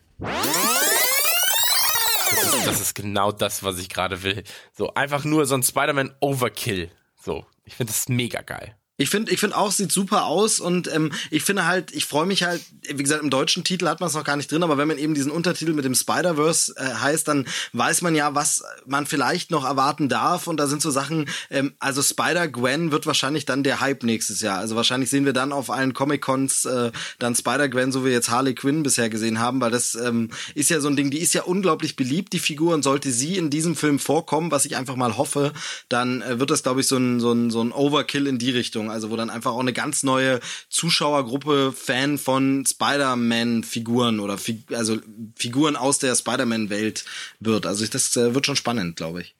Das 2.29 2.43
ist, 2.43 2.67
das 2.67 2.81
ist 2.81 2.95
genau 2.95 3.31
das, 3.31 3.63
was 3.63 3.79
ich 3.79 3.89
gerade 3.89 4.23
will. 4.23 4.43
So, 4.73 4.93
einfach 4.93 5.25
nur 5.25 5.45
so 5.45 5.55
ein 5.55 5.63
Spider-Man 5.63 6.15
Overkill. 6.21 6.89
So, 7.15 7.45
ich 7.63 7.75
finde 7.75 7.91
das 7.91 8.07
mega 8.07 8.41
geil. 8.41 8.75
Ich 8.97 9.09
finde, 9.09 9.31
ich 9.31 9.41
finde 9.41 9.57
auch, 9.57 9.71
sieht 9.71 9.91
super 9.91 10.25
aus 10.25 10.61
und 10.61 10.93
ähm, 10.93 11.11
ich 11.29 11.43
finde 11.43 11.65
halt, 11.65 11.91
ich 11.93 12.05
freue 12.05 12.25
mich 12.25 12.43
halt, 12.43 12.61
wie 12.87 13.03
gesagt, 13.03 13.21
im 13.21 13.29
deutschen 13.29 13.65
Titel 13.65 13.87
hat 13.87 13.99
man 13.99 14.07
es 14.07 14.15
noch 14.15 14.23
gar 14.23 14.37
nicht 14.37 14.49
drin, 14.49 14.63
aber 14.63 14.77
wenn 14.77 14.87
man 14.87 14.97
eben 14.97 15.13
diesen 15.13 15.31
Untertitel 15.31 15.73
mit 15.73 15.83
dem 15.83 15.95
Spider-Verse 15.95 16.73
äh, 16.77 16.93
heißt, 16.95 17.27
dann 17.27 17.45
weiß 17.73 18.03
man 18.03 18.15
ja, 18.15 18.35
was 18.35 18.63
man 18.85 19.05
vielleicht 19.05 19.51
noch 19.51 19.65
erwarten 19.65 20.07
darf 20.07 20.47
und 20.47 20.57
da 20.57 20.67
sind 20.67 20.81
so 20.81 20.91
Sachen, 20.91 21.27
ähm, 21.49 21.73
also 21.79 22.01
Spider-Gwen 22.01 22.93
wird 22.93 23.05
wahrscheinlich 23.05 23.43
dann 23.43 23.63
der 23.63 23.81
Hype 23.81 24.03
nächstes 24.03 24.39
Jahr. 24.39 24.59
Also 24.59 24.77
wahrscheinlich 24.77 25.09
sehen 25.09 25.25
wir 25.25 25.33
dann 25.33 25.51
auf 25.51 25.69
allen 25.69 25.93
Comic-Cons 25.93 26.63
äh, 26.63 26.91
dann 27.19 27.35
Spider-Gwen, 27.35 27.91
so 27.91 28.05
wie 28.05 28.11
jetzt 28.11 28.29
Harley 28.29 28.55
Quinn 28.55 28.83
bisher 28.83 29.09
gesehen 29.09 29.39
haben, 29.39 29.59
weil 29.59 29.71
das 29.71 29.95
ähm, 29.95 30.29
ist 30.53 30.69
ja 30.69 30.79
so 30.79 30.87
ein 30.87 30.95
Ding, 30.95 31.11
die 31.11 31.19
ist 31.19 31.33
ja 31.33 31.43
unglaublich 31.43 31.97
beliebt, 31.97 32.31
die 32.31 32.39
Figur, 32.39 32.73
und 32.73 32.83
sollte 32.83 33.11
sie 33.11 33.35
in 33.35 33.49
diesem 33.49 33.75
Film 33.75 33.99
vorkommen, 33.99 34.51
was 34.51 34.63
ich 34.63 34.77
einfach 34.77 34.95
mal 34.95 35.17
hoffe, 35.17 35.51
dann 35.89 36.21
äh, 36.21 36.39
wird 36.39 36.49
das, 36.49 36.63
glaube 36.63 36.79
ich, 36.79 36.87
so 36.87 36.95
ein, 36.95 37.19
so, 37.19 37.33
ein, 37.33 37.51
so 37.51 37.61
ein 37.61 37.73
Overkill 37.73 38.27
in 38.27 38.37
die 38.37 38.51
Richtung. 38.51 38.84
Richtung, 38.85 38.91
also 38.91 39.09
wo 39.11 39.15
dann 39.15 39.29
einfach 39.29 39.51
auch 39.51 39.59
eine 39.59 39.73
ganz 39.73 40.03
neue 40.03 40.39
Zuschauergruppe 40.69 41.71
Fan 41.71 42.17
von 42.17 42.65
Spider-Man-Figuren 42.65 44.19
oder 44.19 44.37
Fig 44.37 44.65
also 44.73 44.97
Figuren 45.35 45.75
aus 45.75 45.99
der 45.99 46.15
Spider-Man-Welt 46.15 47.05
wird. 47.39 47.65
Also 47.65 47.85
das 47.85 48.15
äh, 48.15 48.33
wird 48.33 48.45
schon 48.45 48.55
spannend, 48.55 48.95
glaube 48.95 49.21
ich. 49.21 49.35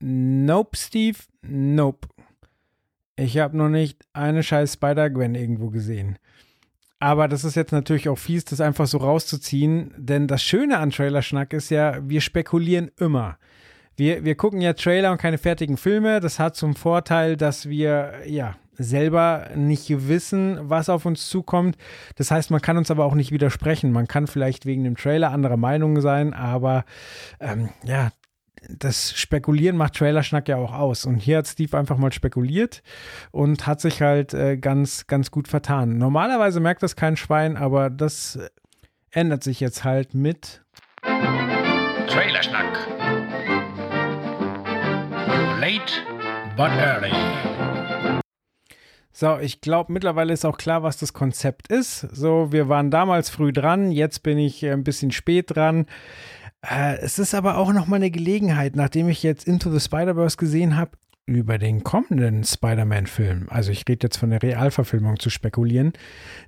Nope, 0.00 0.76
Steve, 0.76 1.18
nope. 1.42 2.08
Ich 3.16 3.36
habe 3.36 3.56
noch 3.56 3.68
nicht 3.68 3.98
eine 4.14 4.42
scheiß 4.42 4.74
Spider-Gwen 4.74 5.34
irgendwo 5.34 5.68
gesehen. 5.68 6.18
Aber 7.02 7.28
das 7.28 7.44
ist 7.44 7.54
jetzt 7.54 7.72
natürlich 7.72 8.08
auch 8.08 8.18
fies, 8.18 8.44
das 8.44 8.60
einfach 8.60 8.86
so 8.86 8.98
rauszuziehen, 8.98 9.94
denn 9.96 10.26
das 10.26 10.42
Schöne 10.42 10.78
an 10.78 10.90
Trailerschnack 10.90 11.52
ist 11.54 11.70
ja, 11.70 11.98
wir 12.06 12.20
spekulieren 12.20 12.90
immer 12.98 13.38
wir, 14.00 14.24
wir 14.24 14.34
gucken 14.34 14.62
ja 14.62 14.72
Trailer 14.72 15.12
und 15.12 15.18
keine 15.18 15.36
fertigen 15.36 15.76
Filme. 15.76 16.20
Das 16.20 16.38
hat 16.38 16.56
zum 16.56 16.74
Vorteil, 16.74 17.36
dass 17.36 17.68
wir 17.68 18.14
ja 18.26 18.56
selber 18.72 19.50
nicht 19.54 20.08
wissen, 20.08 20.58
was 20.62 20.88
auf 20.88 21.04
uns 21.04 21.28
zukommt. 21.28 21.76
Das 22.16 22.30
heißt, 22.30 22.50
man 22.50 22.62
kann 22.62 22.78
uns 22.78 22.90
aber 22.90 23.04
auch 23.04 23.14
nicht 23.14 23.30
widersprechen. 23.30 23.92
Man 23.92 24.08
kann 24.08 24.26
vielleicht 24.26 24.64
wegen 24.64 24.84
dem 24.84 24.96
Trailer 24.96 25.30
anderer 25.30 25.58
Meinung 25.58 26.00
sein, 26.00 26.32
aber 26.32 26.86
ähm, 27.40 27.68
ja, 27.84 28.08
das 28.70 29.12
Spekulieren 29.18 29.76
macht 29.76 29.96
Trailerschnack 29.96 30.48
ja 30.48 30.56
auch 30.56 30.72
aus. 30.72 31.04
Und 31.04 31.18
hier 31.18 31.36
hat 31.36 31.46
Steve 31.46 31.76
einfach 31.76 31.98
mal 31.98 32.10
spekuliert 32.10 32.82
und 33.32 33.66
hat 33.66 33.82
sich 33.82 34.00
halt 34.00 34.32
äh, 34.32 34.56
ganz, 34.56 35.08
ganz 35.08 35.30
gut 35.30 35.46
vertan. 35.46 35.98
Normalerweise 35.98 36.58
merkt 36.60 36.82
das 36.82 36.96
kein 36.96 37.18
Schwein, 37.18 37.58
aber 37.58 37.90
das 37.90 38.38
ändert 39.10 39.44
sich 39.44 39.60
jetzt 39.60 39.84
halt 39.84 40.14
mit 40.14 40.62
Trailerschnack 41.02 42.99
late 45.60 45.92
but 46.56 46.70
early. 46.70 47.12
So, 49.12 49.38
ich 49.38 49.60
glaube, 49.60 49.92
mittlerweile 49.92 50.32
ist 50.32 50.46
auch 50.46 50.56
klar, 50.56 50.82
was 50.82 50.96
das 50.96 51.12
Konzept 51.12 51.68
ist. 51.68 52.00
So, 52.00 52.50
wir 52.50 52.70
waren 52.70 52.90
damals 52.90 53.28
früh 53.28 53.52
dran, 53.52 53.92
jetzt 53.92 54.22
bin 54.22 54.38
ich 54.38 54.64
ein 54.64 54.84
bisschen 54.84 55.10
spät 55.10 55.54
dran. 55.54 55.84
Äh, 56.62 56.96
es 57.00 57.18
ist 57.18 57.34
aber 57.34 57.58
auch 57.58 57.74
nochmal 57.74 57.98
eine 57.98 58.10
Gelegenheit, 58.10 58.74
nachdem 58.74 59.10
ich 59.10 59.22
jetzt 59.22 59.46
Into 59.46 59.70
the 59.70 59.80
Spider-Verse 59.80 60.38
gesehen 60.38 60.78
habe, 60.78 60.92
über 61.30 61.58
den 61.58 61.84
kommenden 61.84 62.42
Spider-Man-Film, 62.42 63.46
also 63.50 63.70
ich 63.70 63.84
rede 63.88 64.06
jetzt 64.06 64.16
von 64.16 64.30
der 64.30 64.42
Realverfilmung, 64.42 65.18
zu 65.20 65.30
spekulieren. 65.30 65.92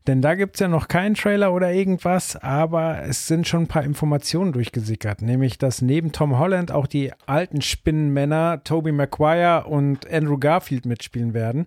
Denn 0.06 0.20
da 0.20 0.34
gibt 0.34 0.56
es 0.56 0.60
ja 0.60 0.68
noch 0.68 0.88
keinen 0.88 1.14
Trailer 1.14 1.52
oder 1.52 1.72
irgendwas, 1.72 2.36
aber 2.36 3.02
es 3.02 3.28
sind 3.28 3.46
schon 3.46 3.62
ein 3.62 3.68
paar 3.68 3.84
Informationen 3.84 4.52
durchgesickert, 4.52 5.22
nämlich 5.22 5.56
dass 5.58 5.82
neben 5.82 6.10
Tom 6.10 6.38
Holland 6.38 6.72
auch 6.72 6.86
die 6.86 7.12
alten 7.26 7.62
Spinnenmänner 7.62 8.62
Tobey 8.64 8.92
Maguire 8.92 9.64
und 9.66 10.10
Andrew 10.10 10.38
Garfield 10.38 10.84
mitspielen 10.84 11.32
werden. 11.32 11.66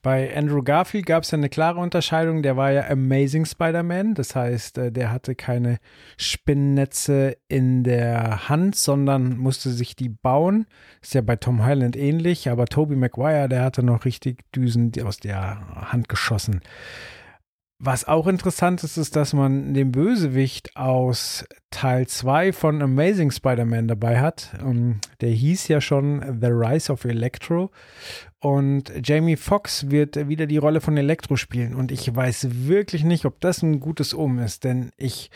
Bei 0.00 0.34
Andrew 0.36 0.62
Garfield 0.62 1.06
gab 1.06 1.24
es 1.24 1.32
ja 1.32 1.38
eine 1.38 1.48
klare 1.48 1.80
Unterscheidung. 1.80 2.42
Der 2.42 2.56
war 2.56 2.70
ja 2.70 2.88
Amazing 2.88 3.44
Spider-Man. 3.44 4.14
Das 4.14 4.36
heißt, 4.36 4.78
äh, 4.78 4.92
der 4.92 5.10
hatte 5.10 5.34
keine 5.34 5.78
Spinnennetze 6.16 7.36
in 7.48 7.82
der 7.82 8.48
Hand, 8.48 8.76
sondern 8.76 9.36
musste 9.36 9.70
sich 9.70 9.96
die 9.96 10.08
bauen. 10.08 10.66
Ist 11.02 11.14
ja 11.14 11.20
bei 11.20 11.36
Tom 11.36 11.66
Holland 11.66 11.96
ähnlich. 11.96 12.48
Aber 12.48 12.66
Tobey 12.66 12.94
Maguire, 12.94 13.48
der 13.48 13.62
hatte 13.64 13.82
noch 13.82 14.04
richtig 14.04 14.44
Düsen 14.52 14.92
aus 15.04 15.16
der 15.16 15.60
Hand 15.90 16.08
geschossen. 16.08 16.60
Was 17.80 18.08
auch 18.08 18.26
interessant 18.26 18.82
ist, 18.82 18.96
ist, 18.96 19.14
dass 19.14 19.32
man 19.32 19.72
den 19.72 19.92
Bösewicht 19.92 20.76
aus 20.76 21.44
Teil 21.70 22.08
2 22.08 22.52
von 22.52 22.82
Amazing 22.82 23.30
Spider-Man 23.30 23.86
dabei 23.86 24.20
hat. 24.20 24.50
Ähm, 24.60 25.00
der 25.20 25.30
hieß 25.30 25.68
ja 25.68 25.80
schon 25.80 26.40
The 26.40 26.48
Rise 26.48 26.92
of 26.92 27.04
Electro. 27.04 27.70
Und 28.40 28.92
Jamie 29.02 29.36
Foxx 29.36 29.90
wird 29.90 30.28
wieder 30.28 30.46
die 30.46 30.58
Rolle 30.58 30.80
von 30.80 30.96
Electro 30.96 31.36
spielen. 31.36 31.74
Und 31.74 31.90
ich 31.90 32.14
weiß 32.14 32.66
wirklich 32.68 33.04
nicht, 33.04 33.24
ob 33.24 33.40
das 33.40 33.62
ein 33.62 33.80
gutes 33.80 34.14
Omen 34.14 34.38
ist, 34.38 34.64
denn 34.64 34.90
ich 34.96 35.30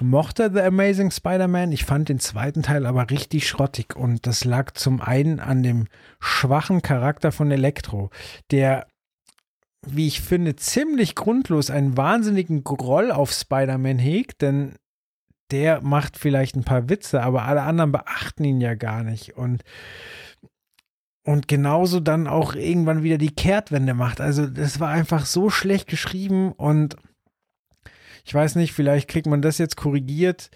mochte 0.00 0.50
The 0.52 0.62
Amazing 0.62 1.10
Spider-Man. 1.10 1.70
Ich 1.70 1.84
fand 1.84 2.08
den 2.08 2.18
zweiten 2.18 2.62
Teil 2.62 2.86
aber 2.86 3.10
richtig 3.10 3.46
schrottig. 3.46 3.94
Und 3.94 4.26
das 4.26 4.44
lag 4.44 4.72
zum 4.72 5.00
einen 5.00 5.38
an 5.38 5.62
dem 5.62 5.86
schwachen 6.18 6.82
Charakter 6.82 7.30
von 7.30 7.50
Electro, 7.50 8.10
der 8.50 8.86
wie 9.84 10.06
ich 10.06 10.20
finde, 10.20 10.56
ziemlich 10.56 11.14
grundlos 11.14 11.70
einen 11.70 11.96
wahnsinnigen 11.96 12.62
Groll 12.62 13.10
auf 13.10 13.32
Spider-Man 13.32 13.98
hegt, 13.98 14.40
denn 14.42 14.76
der 15.50 15.82
macht 15.82 16.16
vielleicht 16.16 16.56
ein 16.56 16.64
paar 16.64 16.88
Witze, 16.88 17.22
aber 17.22 17.44
alle 17.44 17.62
anderen 17.62 17.92
beachten 17.92 18.44
ihn 18.44 18.60
ja 18.60 18.74
gar 18.74 19.02
nicht. 19.02 19.36
Und, 19.36 19.62
und 21.24 21.48
genauso 21.48 22.00
dann 22.00 22.26
auch 22.26 22.54
irgendwann 22.54 23.02
wieder 23.02 23.18
die 23.18 23.34
Kehrtwende 23.34 23.94
macht. 23.94 24.20
Also, 24.20 24.46
das 24.46 24.80
war 24.80 24.88
einfach 24.88 25.26
so 25.26 25.50
schlecht 25.50 25.88
geschrieben 25.88 26.52
und 26.52 26.96
ich 28.24 28.34
weiß 28.34 28.56
nicht, 28.56 28.72
vielleicht 28.72 29.08
kriegt 29.08 29.26
man 29.26 29.42
das 29.42 29.58
jetzt 29.58 29.76
korrigiert. 29.76 30.50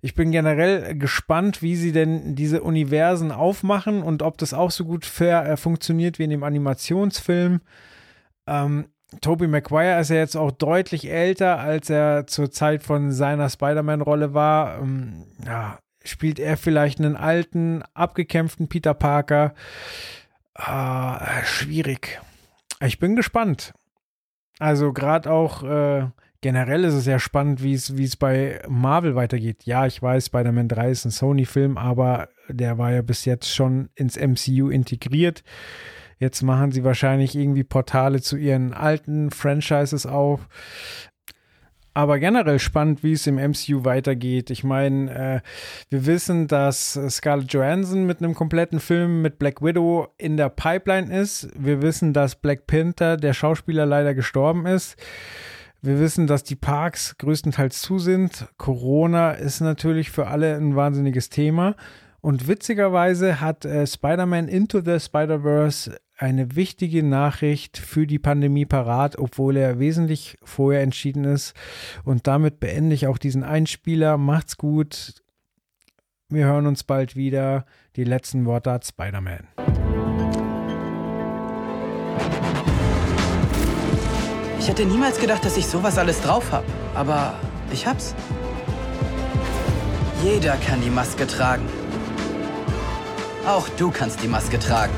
Ich 0.00 0.14
bin 0.14 0.32
generell 0.32 0.96
gespannt, 0.98 1.62
wie 1.62 1.76
sie 1.76 1.92
denn 1.92 2.34
diese 2.34 2.62
Universen 2.62 3.30
aufmachen 3.30 4.02
und 4.02 4.22
ob 4.22 4.36
das 4.38 4.52
auch 4.52 4.72
so 4.72 4.84
gut 4.84 5.06
fair, 5.06 5.48
äh, 5.48 5.56
funktioniert 5.56 6.18
wie 6.18 6.24
in 6.24 6.30
dem 6.30 6.42
Animationsfilm. 6.42 7.60
Ähm, 8.48 8.86
Tobey 9.20 9.46
Maguire 9.46 10.00
ist 10.00 10.08
ja 10.08 10.16
jetzt 10.16 10.36
auch 10.36 10.50
deutlich 10.50 11.08
älter, 11.08 11.60
als 11.60 11.90
er 11.90 12.26
zur 12.26 12.50
Zeit 12.50 12.82
von 12.82 13.12
seiner 13.12 13.48
Spider-Man-Rolle 13.48 14.34
war. 14.34 14.80
Ähm, 14.80 15.26
ja, 15.46 15.78
spielt 16.04 16.38
er 16.38 16.56
vielleicht 16.56 16.98
einen 16.98 17.16
alten, 17.16 17.82
abgekämpften 17.94 18.68
Peter 18.68 18.94
Parker? 18.94 19.54
Äh, 20.54 21.44
schwierig. 21.44 22.20
Ich 22.80 22.98
bin 22.98 23.16
gespannt. 23.16 23.72
Also 24.58 24.92
gerade 24.92 25.30
auch 25.30 25.62
äh, 25.62 26.08
generell 26.40 26.84
ist 26.84 26.94
es 26.94 27.06
ja 27.06 27.18
spannend, 27.18 27.62
wie 27.62 27.74
es 27.74 28.16
bei 28.16 28.60
Marvel 28.68 29.14
weitergeht. 29.14 29.64
Ja, 29.64 29.86
ich 29.86 30.02
weiß, 30.02 30.26
Spider-Man 30.26 30.68
3 30.68 30.90
ist 30.90 31.04
ein 31.04 31.10
Sony-Film, 31.10 31.78
aber 31.78 32.28
der 32.48 32.78
war 32.78 32.92
ja 32.92 33.02
bis 33.02 33.24
jetzt 33.24 33.54
schon 33.54 33.88
ins 33.94 34.18
MCU 34.18 34.68
integriert. 34.68 35.42
Jetzt 36.18 36.42
machen 36.42 36.70
sie 36.70 36.84
wahrscheinlich 36.84 37.34
irgendwie 37.34 37.64
Portale 37.64 38.20
zu 38.20 38.36
ihren 38.36 38.74
alten 38.74 39.30
Franchises 39.30 40.06
auf. 40.06 40.46
Aber 41.94 42.18
generell 42.18 42.58
spannend, 42.58 43.02
wie 43.02 43.12
es 43.12 43.26
im 43.26 43.36
MCU 43.36 43.84
weitergeht. 43.84 44.50
Ich 44.50 44.64
meine, 44.64 45.10
äh, 45.14 45.40
wir 45.90 46.06
wissen, 46.06 46.48
dass 46.48 46.98
Scarlett 47.10 47.52
Johansson 47.52 48.06
mit 48.06 48.18
einem 48.18 48.34
kompletten 48.34 48.80
Film 48.80 49.20
mit 49.20 49.38
Black 49.38 49.60
Widow 49.60 50.08
in 50.16 50.38
der 50.38 50.48
Pipeline 50.48 51.14
ist. 51.14 51.50
Wir 51.54 51.82
wissen, 51.82 52.14
dass 52.14 52.36
Black 52.36 52.66
Panther, 52.66 53.18
der 53.18 53.34
Schauspieler, 53.34 53.84
leider 53.84 54.14
gestorben 54.14 54.64
ist. 54.64 54.96
Wir 55.82 55.98
wissen, 55.98 56.26
dass 56.26 56.44
die 56.44 56.56
Parks 56.56 57.18
größtenteils 57.18 57.82
zu 57.82 57.98
sind. 57.98 58.46
Corona 58.56 59.32
ist 59.32 59.60
natürlich 59.60 60.10
für 60.10 60.28
alle 60.28 60.56
ein 60.56 60.76
wahnsinniges 60.76 61.28
Thema. 61.28 61.74
Und 62.22 62.46
witzigerweise 62.46 63.40
hat 63.40 63.64
äh, 63.64 63.84
Spider-Man 63.84 64.46
Into 64.46 64.80
the 64.80 65.00
Spider-Verse 65.00 65.98
eine 66.22 66.54
wichtige 66.54 67.02
Nachricht 67.02 67.76
für 67.76 68.06
die 68.06 68.20
Pandemie 68.20 68.64
parat, 68.64 69.18
obwohl 69.18 69.56
er 69.56 69.80
wesentlich 69.80 70.38
vorher 70.44 70.80
entschieden 70.80 71.24
ist. 71.24 71.52
Und 72.04 72.28
damit 72.28 72.60
beende 72.60 72.94
ich 72.94 73.08
auch 73.08 73.18
diesen 73.18 73.42
Einspieler. 73.42 74.16
Macht's 74.18 74.56
gut. 74.56 75.14
Wir 76.28 76.46
hören 76.46 76.68
uns 76.68 76.84
bald 76.84 77.16
wieder. 77.16 77.66
Die 77.96 78.04
letzten 78.04 78.46
Worte 78.46 78.70
hat 78.70 78.86
Spider-Man. 78.86 79.48
Ich 84.60 84.68
hätte 84.68 84.86
niemals 84.86 85.20
gedacht, 85.20 85.44
dass 85.44 85.56
ich 85.56 85.66
sowas 85.66 85.98
alles 85.98 86.20
drauf 86.20 86.52
habe. 86.52 86.66
Aber 86.94 87.34
ich 87.72 87.84
hab's. 87.84 88.14
Jeder 90.22 90.56
kann 90.56 90.80
die 90.80 90.90
Maske 90.90 91.26
tragen. 91.26 91.66
Auch 93.44 93.68
du 93.70 93.90
kannst 93.90 94.22
die 94.22 94.28
Maske 94.28 94.60
tragen. 94.60 94.94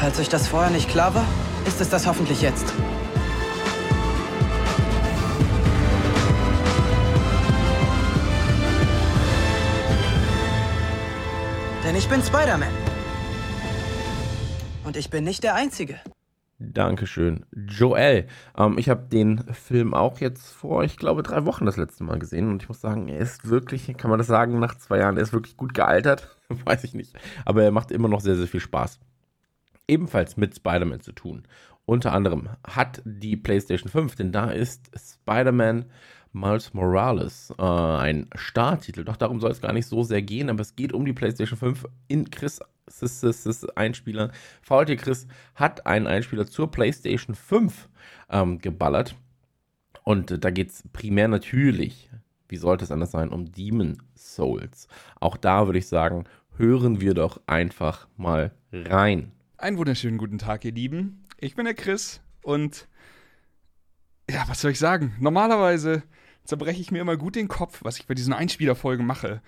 Falls 0.00 0.18
euch 0.18 0.30
das 0.30 0.48
vorher 0.48 0.70
nicht 0.70 0.88
klar 0.88 1.14
war, 1.14 1.26
ist 1.66 1.78
es 1.82 1.90
das 1.90 2.06
hoffentlich 2.06 2.40
jetzt. 2.40 2.72
Denn 11.84 11.96
ich 11.96 12.08
bin 12.08 12.22
Spider-Man. 12.22 12.70
Und 14.84 14.96
ich 14.96 15.10
bin 15.10 15.24
nicht 15.24 15.44
der 15.44 15.54
Einzige. 15.54 16.00
Dankeschön. 16.58 17.44
Joel, 17.52 18.26
ähm, 18.56 18.78
ich 18.78 18.88
habe 18.88 19.06
den 19.06 19.44
Film 19.52 19.92
auch 19.92 20.18
jetzt 20.18 20.50
vor, 20.50 20.82
ich 20.82 20.96
glaube, 20.96 21.22
drei 21.22 21.44
Wochen 21.44 21.66
das 21.66 21.76
letzte 21.76 22.04
Mal 22.04 22.18
gesehen 22.18 22.48
und 22.48 22.62
ich 22.62 22.68
muss 22.70 22.80
sagen, 22.80 23.08
er 23.08 23.18
ist 23.18 23.50
wirklich, 23.50 23.94
kann 23.98 24.08
man 24.08 24.18
das 24.18 24.28
sagen, 24.28 24.58
nach 24.60 24.78
zwei 24.78 24.96
Jahren, 24.96 25.18
er 25.18 25.22
ist 25.24 25.34
wirklich 25.34 25.58
gut 25.58 25.74
gealtert, 25.74 26.34
weiß 26.64 26.84
ich 26.84 26.94
nicht, 26.94 27.14
aber 27.44 27.64
er 27.64 27.70
macht 27.70 27.90
immer 27.90 28.08
noch 28.08 28.22
sehr, 28.22 28.36
sehr 28.36 28.46
viel 28.46 28.60
Spaß. 28.60 28.98
Ebenfalls 29.90 30.36
mit 30.36 30.54
Spider-Man 30.54 31.00
zu 31.00 31.12
tun. 31.12 31.42
Unter 31.84 32.12
anderem 32.12 32.50
hat 32.64 33.02
die 33.04 33.36
PlayStation 33.36 33.90
5, 33.90 34.14
denn 34.14 34.32
da 34.32 34.50
ist 34.50 34.90
Spider-Man 34.96 35.86
Miles 36.32 36.72
Morales, 36.72 37.52
äh, 37.58 37.62
ein 37.62 38.30
Starttitel. 38.36 39.04
Doch 39.04 39.16
darum 39.16 39.40
soll 39.40 39.50
es 39.50 39.60
gar 39.60 39.72
nicht 39.72 39.86
so 39.86 40.04
sehr 40.04 40.22
gehen, 40.22 40.48
aber 40.48 40.60
es 40.60 40.76
geht 40.76 40.92
um 40.92 41.04
die 41.04 41.12
PlayStation 41.12 41.58
5 41.58 41.86
in 42.06 42.30
Chris 42.30 42.60
Einspieler. 43.74 44.30
VLT 44.62 44.98
Chris 44.98 45.26
hat 45.54 45.86
einen 45.86 46.06
Einspieler 46.06 46.46
zur 46.46 46.70
PlayStation 46.70 47.34
5 47.34 47.88
ähm, 48.30 48.58
geballert. 48.60 49.16
Und 50.04 50.30
äh, 50.30 50.38
da 50.38 50.50
geht 50.50 50.70
es 50.70 50.84
primär 50.92 51.28
natürlich, 51.28 52.10
wie 52.48 52.56
sollte 52.56 52.84
es 52.84 52.92
anders 52.92 53.10
sein, 53.10 53.30
um 53.30 53.50
Demon 53.50 53.98
Souls. 54.16 54.88
Auch 55.18 55.36
da 55.36 55.66
würde 55.66 55.78
ich 55.78 55.88
sagen, 55.88 56.24
hören 56.56 57.00
wir 57.00 57.14
doch 57.14 57.40
einfach 57.46 58.06
mal 58.16 58.52
rein. 58.72 59.32
Einen 59.60 59.76
wunderschönen 59.76 60.16
guten 60.16 60.38
Tag, 60.38 60.64
ihr 60.64 60.72
Lieben. 60.72 61.22
Ich 61.38 61.54
bin 61.54 61.66
der 61.66 61.74
Chris 61.74 62.22
und 62.40 62.88
ja, 64.30 64.42
was 64.48 64.62
soll 64.62 64.70
ich 64.70 64.78
sagen? 64.78 65.14
Normalerweise 65.20 66.02
zerbreche 66.44 66.80
ich 66.80 66.90
mir 66.90 67.02
immer 67.02 67.18
gut 67.18 67.36
den 67.36 67.48
Kopf, 67.48 67.84
was 67.84 67.98
ich 67.98 68.06
bei 68.06 68.14
diesen 68.14 68.32
Einspielerfolgen 68.32 69.04
mache. 69.04 69.42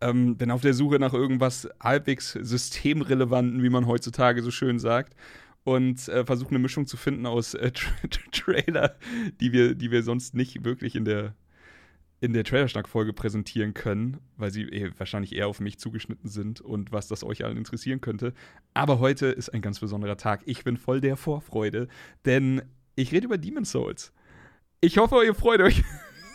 Ähm, 0.00 0.38
bin 0.38 0.50
auf 0.50 0.62
der 0.62 0.72
Suche 0.72 0.98
nach 0.98 1.12
irgendwas 1.12 1.68
halbwegs 1.82 2.32
systemrelevanten, 2.32 3.62
wie 3.62 3.68
man 3.68 3.86
heutzutage 3.86 4.42
so 4.42 4.50
schön 4.50 4.78
sagt. 4.78 5.14
Und 5.64 6.08
äh, 6.08 6.24
versuche 6.24 6.48
eine 6.48 6.60
Mischung 6.60 6.86
zu 6.86 6.96
finden 6.96 7.26
aus 7.26 7.52
äh, 7.52 7.70
Tra 7.72 7.90
Trailer, 8.32 8.96
die 9.38 9.52
wir, 9.52 9.74
die 9.74 9.90
wir 9.90 10.02
sonst 10.02 10.34
nicht 10.34 10.64
wirklich 10.64 10.96
in 10.96 11.04
der, 11.04 11.34
in 12.20 12.32
der 12.32 12.44
Trailerschnack-Folge 12.44 13.12
präsentieren 13.12 13.74
können, 13.74 14.18
weil 14.36 14.50
sie 14.50 14.62
eh, 14.62 14.90
wahrscheinlich 14.98 15.34
eher 15.34 15.48
auf 15.48 15.60
mich 15.60 15.78
zugeschnitten 15.78 16.28
sind 16.28 16.60
und 16.60 16.90
was 16.90 17.08
das 17.08 17.22
euch 17.22 17.44
allen 17.44 17.56
interessieren 17.56 18.00
könnte. 18.00 18.34
Aber 18.74 18.98
heute 18.98 19.26
ist 19.26 19.50
ein 19.50 19.62
ganz 19.62 19.78
besonderer 19.78 20.16
Tag. 20.16 20.42
Ich 20.46 20.64
bin 20.64 20.76
voll 20.76 21.00
der 21.00 21.16
Vorfreude, 21.16 21.88
denn 22.24 22.62
ich 22.96 23.12
rede 23.12 23.26
über 23.26 23.38
Demon 23.38 23.64
Souls. 23.64 24.12
Ich 24.80 24.98
hoffe, 24.98 25.24
ihr 25.24 25.34
freut 25.34 25.60
euch. 25.60 25.84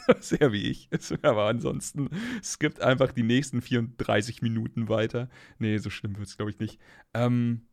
sehr 0.20 0.52
wie 0.52 0.70
ich. 0.70 0.90
Aber 1.22 1.46
ansonsten 1.46 2.10
skippt 2.44 2.82
einfach 2.82 3.12
die 3.12 3.24
nächsten 3.24 3.62
34 3.62 4.42
Minuten 4.42 4.90
weiter. 4.90 5.30
Nee, 5.60 5.78
so 5.78 5.90
schlimm 5.90 6.18
wird 6.18 6.28
es, 6.28 6.38
glaube 6.38 6.52
ich, 6.52 6.60
nicht. 6.60 6.80
Ähm, 7.14 7.68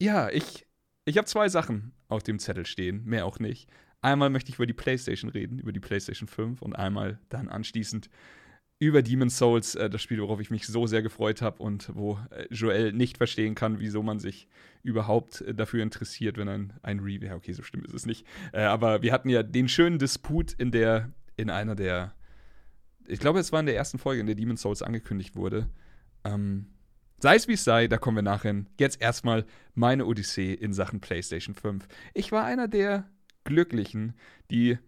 ja, 0.00 0.28
ich, 0.30 0.66
ich 1.04 1.16
habe 1.18 1.26
zwei 1.26 1.48
Sachen 1.48 1.92
auf 2.08 2.22
dem 2.22 2.38
Zettel 2.38 2.66
stehen, 2.66 3.04
mehr 3.04 3.26
auch 3.26 3.38
nicht. 3.38 3.68
Einmal 4.06 4.30
möchte 4.30 4.50
ich 4.50 4.54
über 4.54 4.66
die 4.66 4.72
PlayStation 4.72 5.32
reden, 5.32 5.58
über 5.58 5.72
die 5.72 5.80
PlayStation 5.80 6.28
5 6.28 6.62
und 6.62 6.76
einmal 6.76 7.18
dann 7.28 7.48
anschließend 7.48 8.08
über 8.78 9.02
Demon's 9.02 9.36
Souls, 9.36 9.74
äh, 9.74 9.90
das 9.90 10.00
Spiel, 10.00 10.22
worauf 10.22 10.38
ich 10.38 10.48
mich 10.48 10.64
so 10.68 10.86
sehr 10.86 11.02
gefreut 11.02 11.42
habe 11.42 11.60
und 11.60 11.90
wo 11.92 12.16
äh, 12.30 12.46
Joel 12.54 12.92
nicht 12.92 13.16
verstehen 13.16 13.56
kann, 13.56 13.80
wieso 13.80 14.04
man 14.04 14.20
sich 14.20 14.46
überhaupt 14.84 15.40
äh, 15.40 15.56
dafür 15.56 15.82
interessiert, 15.82 16.38
wenn 16.38 16.48
ein, 16.48 16.72
ein 16.84 17.00
Review, 17.00 17.34
okay, 17.34 17.52
so 17.52 17.64
stimmt 17.64 17.84
ist 17.84 17.94
es 17.94 18.06
nicht. 18.06 18.24
Äh, 18.52 18.60
aber 18.60 19.02
wir 19.02 19.12
hatten 19.12 19.28
ja 19.28 19.42
den 19.42 19.68
schönen 19.68 19.98
Disput 19.98 20.52
in 20.52 20.70
der 20.70 21.10
in 21.36 21.50
einer 21.50 21.74
der, 21.74 22.14
ich 23.08 23.18
glaube, 23.18 23.40
es 23.40 23.50
war 23.50 23.58
in 23.58 23.66
der 23.66 23.74
ersten 23.74 23.98
Folge, 23.98 24.20
in 24.20 24.28
der 24.28 24.36
Demon's 24.36 24.62
Souls 24.62 24.82
angekündigt 24.82 25.34
wurde. 25.34 25.68
Ähm, 26.22 26.68
sei 27.18 27.34
es 27.34 27.48
wie 27.48 27.54
es 27.54 27.64
sei, 27.64 27.88
da 27.88 27.98
kommen 27.98 28.18
wir 28.18 28.22
nachher. 28.22 28.66
Jetzt 28.78 29.00
erstmal 29.02 29.46
meine 29.74 30.06
Odyssee 30.06 30.54
in 30.54 30.72
Sachen 30.72 31.00
PlayStation 31.00 31.56
5. 31.56 31.88
Ich 32.14 32.30
war 32.30 32.44
einer 32.44 32.68
der 32.68 33.10
Glücklichen, 33.46 34.14
die, 34.50 34.78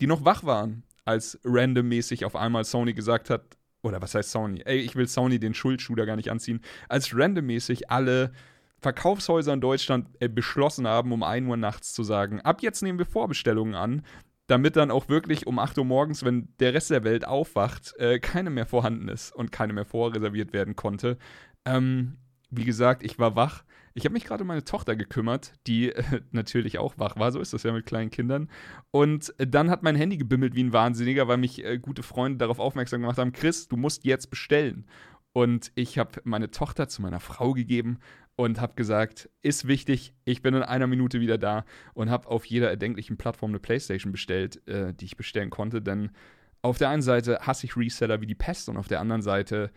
die 0.00 0.06
noch 0.06 0.24
wach 0.24 0.44
waren, 0.44 0.84
als 1.04 1.38
randommäßig 1.44 2.24
auf 2.24 2.36
einmal 2.36 2.64
Sony 2.64 2.94
gesagt 2.94 3.28
hat, 3.28 3.58
oder 3.82 4.00
was 4.02 4.14
heißt 4.14 4.30
Sony? 4.30 4.62
Ey, 4.64 4.78
ich 4.78 4.96
will 4.96 5.08
Sony 5.08 5.38
den 5.38 5.54
Schuldschuh 5.54 5.94
da 5.94 6.04
gar 6.04 6.16
nicht 6.16 6.30
anziehen. 6.30 6.60
Als 6.88 7.16
randommäßig 7.16 7.90
alle 7.90 8.32
Verkaufshäuser 8.80 9.52
in 9.52 9.60
Deutschland 9.60 10.08
äh, 10.20 10.28
beschlossen 10.28 10.86
haben, 10.86 11.12
um 11.12 11.22
1 11.22 11.48
Uhr 11.48 11.56
nachts 11.56 11.92
zu 11.92 12.02
sagen, 12.02 12.40
ab 12.40 12.62
jetzt 12.62 12.82
nehmen 12.82 12.98
wir 12.98 13.06
Vorbestellungen 13.06 13.74
an, 13.74 14.02
damit 14.46 14.76
dann 14.76 14.90
auch 14.90 15.08
wirklich 15.08 15.46
um 15.46 15.58
8 15.58 15.78
Uhr 15.78 15.84
morgens, 15.84 16.24
wenn 16.24 16.48
der 16.58 16.74
Rest 16.74 16.90
der 16.90 17.04
Welt 17.04 17.26
aufwacht, 17.26 17.94
äh, 17.98 18.18
keine 18.18 18.50
mehr 18.50 18.66
vorhanden 18.66 19.08
ist 19.08 19.34
und 19.34 19.52
keine 19.52 19.72
mehr 19.72 19.84
vorreserviert 19.84 20.52
werden 20.52 20.76
konnte. 20.76 21.18
Ähm, 21.64 22.16
wie 22.50 22.64
gesagt, 22.64 23.02
ich 23.02 23.18
war 23.18 23.36
wach. 23.36 23.64
Ich 24.00 24.06
habe 24.06 24.14
mich 24.14 24.24
gerade 24.24 24.44
um 24.44 24.48
meine 24.48 24.64
Tochter 24.64 24.96
gekümmert, 24.96 25.52
die 25.66 25.92
äh, 25.92 26.22
natürlich 26.30 26.78
auch 26.78 26.96
wach 26.96 27.16
war. 27.16 27.32
So 27.32 27.38
ist 27.38 27.52
das 27.52 27.64
ja 27.64 27.72
mit 27.72 27.84
kleinen 27.84 28.10
Kindern. 28.10 28.48
Und 28.90 29.34
äh, 29.38 29.46
dann 29.46 29.68
hat 29.68 29.82
mein 29.82 29.94
Handy 29.94 30.16
gebimmelt 30.16 30.54
wie 30.54 30.64
ein 30.64 30.72
Wahnsinniger, 30.72 31.28
weil 31.28 31.36
mich 31.36 31.62
äh, 31.62 31.78
gute 31.78 32.02
Freunde 32.02 32.38
darauf 32.38 32.60
aufmerksam 32.60 33.02
gemacht 33.02 33.18
haben: 33.18 33.32
Chris, 33.32 33.68
du 33.68 33.76
musst 33.76 34.06
jetzt 34.06 34.30
bestellen. 34.30 34.86
Und 35.34 35.70
ich 35.74 35.98
habe 35.98 36.22
meine 36.24 36.50
Tochter 36.50 36.88
zu 36.88 37.02
meiner 37.02 37.20
Frau 37.20 37.52
gegeben 37.52 37.98
und 38.36 38.58
habe 38.58 38.72
gesagt, 38.74 39.28
ist 39.42 39.68
wichtig, 39.68 40.14
ich 40.24 40.40
bin 40.40 40.54
in 40.54 40.62
einer 40.62 40.86
Minute 40.86 41.20
wieder 41.20 41.36
da 41.36 41.66
und 41.92 42.08
habe 42.08 42.26
auf 42.26 42.46
jeder 42.46 42.70
erdenklichen 42.70 43.18
Plattform 43.18 43.50
eine 43.50 43.60
Playstation 43.60 44.12
bestellt, 44.12 44.66
äh, 44.66 44.94
die 44.94 45.04
ich 45.04 45.18
bestellen 45.18 45.50
konnte, 45.50 45.82
denn 45.82 46.10
auf 46.62 46.78
der 46.78 46.88
einen 46.88 47.02
Seite 47.02 47.40
hasse 47.42 47.66
ich 47.66 47.76
Reseller 47.76 48.22
wie 48.22 48.26
die 48.26 48.34
Pest 48.34 48.70
und 48.70 48.78
auf 48.78 48.88
der 48.88 49.00
anderen 49.00 49.22
Seite 49.22 49.70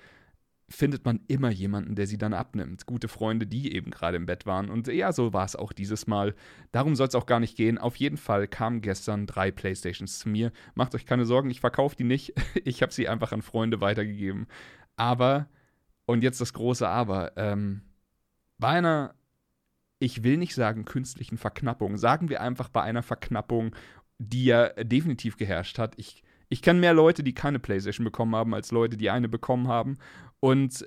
findet 0.73 1.05
man 1.05 1.21
immer 1.27 1.51
jemanden, 1.51 1.93
der 1.93 2.07
sie 2.07 2.17
dann 2.17 2.33
abnimmt. 2.33 2.87
Gute 2.87 3.07
Freunde, 3.07 3.45
die 3.45 3.75
eben 3.75 3.91
gerade 3.91 4.17
im 4.17 4.25
Bett 4.25 4.47
waren. 4.47 4.71
Und 4.71 4.87
ja, 4.87 5.13
so 5.13 5.31
war 5.31 5.45
es 5.45 5.55
auch 5.55 5.71
dieses 5.71 6.07
Mal. 6.07 6.33
Darum 6.71 6.95
soll 6.95 7.07
es 7.07 7.15
auch 7.15 7.27
gar 7.27 7.39
nicht 7.39 7.55
gehen. 7.55 7.77
Auf 7.77 7.95
jeden 7.97 8.17
Fall 8.17 8.47
kamen 8.47 8.81
gestern 8.81 9.27
drei 9.27 9.51
Playstations 9.51 10.17
zu 10.17 10.29
mir. 10.29 10.51
Macht 10.73 10.95
euch 10.95 11.05
keine 11.05 11.25
Sorgen, 11.25 11.51
ich 11.51 11.59
verkaufe 11.59 11.95
die 11.95 12.03
nicht. 12.03 12.33
Ich 12.65 12.81
habe 12.81 12.93
sie 12.93 13.09
einfach 13.09 13.31
an 13.33 13.41
Freunde 13.41 13.81
weitergegeben. 13.81 14.47
Aber, 14.95 15.47
und 16.05 16.23
jetzt 16.23 16.39
das 16.41 16.53
große 16.53 16.87
Aber, 16.87 17.33
ähm, 17.35 17.81
bei 18.57 18.69
einer, 18.69 19.15
ich 19.99 20.23
will 20.23 20.37
nicht 20.37 20.55
sagen 20.55 20.85
künstlichen 20.85 21.37
Verknappung, 21.37 21.97
sagen 21.97 22.29
wir 22.29 22.41
einfach 22.41 22.69
bei 22.69 22.81
einer 22.81 23.03
Verknappung, 23.03 23.75
die 24.17 24.45
ja 24.45 24.69
definitiv 24.81 25.37
geherrscht 25.37 25.77
hat. 25.77 25.93
Ich, 25.97 26.23
ich 26.49 26.61
kenne 26.61 26.79
mehr 26.79 26.93
Leute, 26.93 27.21
die 27.21 27.33
keine 27.33 27.59
PlayStation 27.59 28.05
bekommen 28.05 28.35
haben, 28.35 28.53
als 28.53 28.71
Leute, 28.71 28.97
die 28.97 29.09
eine 29.09 29.27
bekommen 29.27 29.67
haben. 29.67 29.97
Und 30.43 30.85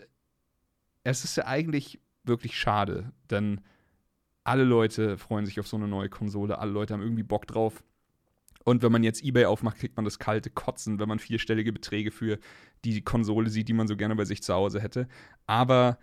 es 1.03 1.25
ist 1.25 1.38
ja 1.38 1.47
eigentlich 1.47 1.99
wirklich 2.25 2.59
schade, 2.59 3.11
denn 3.31 3.62
alle 4.45 4.64
Leute 4.64 5.16
freuen 5.16 5.47
sich 5.47 5.59
auf 5.59 5.66
so 5.66 5.79
eine 5.79 5.88
neue 5.88 6.11
Konsole, 6.11 6.59
alle 6.59 6.73
Leute 6.73 6.92
haben 6.92 7.01
irgendwie 7.01 7.23
Bock 7.23 7.47
drauf. 7.47 7.83
Und 8.66 8.83
wenn 8.83 8.92
man 8.92 9.03
jetzt 9.03 9.25
eBay 9.25 9.47
aufmacht, 9.47 9.79
kriegt 9.79 9.97
man 9.97 10.05
das 10.05 10.19
kalte 10.19 10.51
Kotzen, 10.51 10.99
wenn 10.99 11.09
man 11.09 11.19
vierstellige 11.19 11.73
Beträge 11.73 12.11
für 12.11 12.38
die 12.85 13.01
Konsole 13.01 13.49
sieht, 13.49 13.69
die 13.69 13.73
man 13.73 13.88
so 13.88 13.97
gerne 13.97 14.14
bei 14.14 14.27
sich 14.27 14.42
zu 14.42 14.53
Hause 14.53 14.79
hätte. 14.83 15.09
Aber 15.47 15.99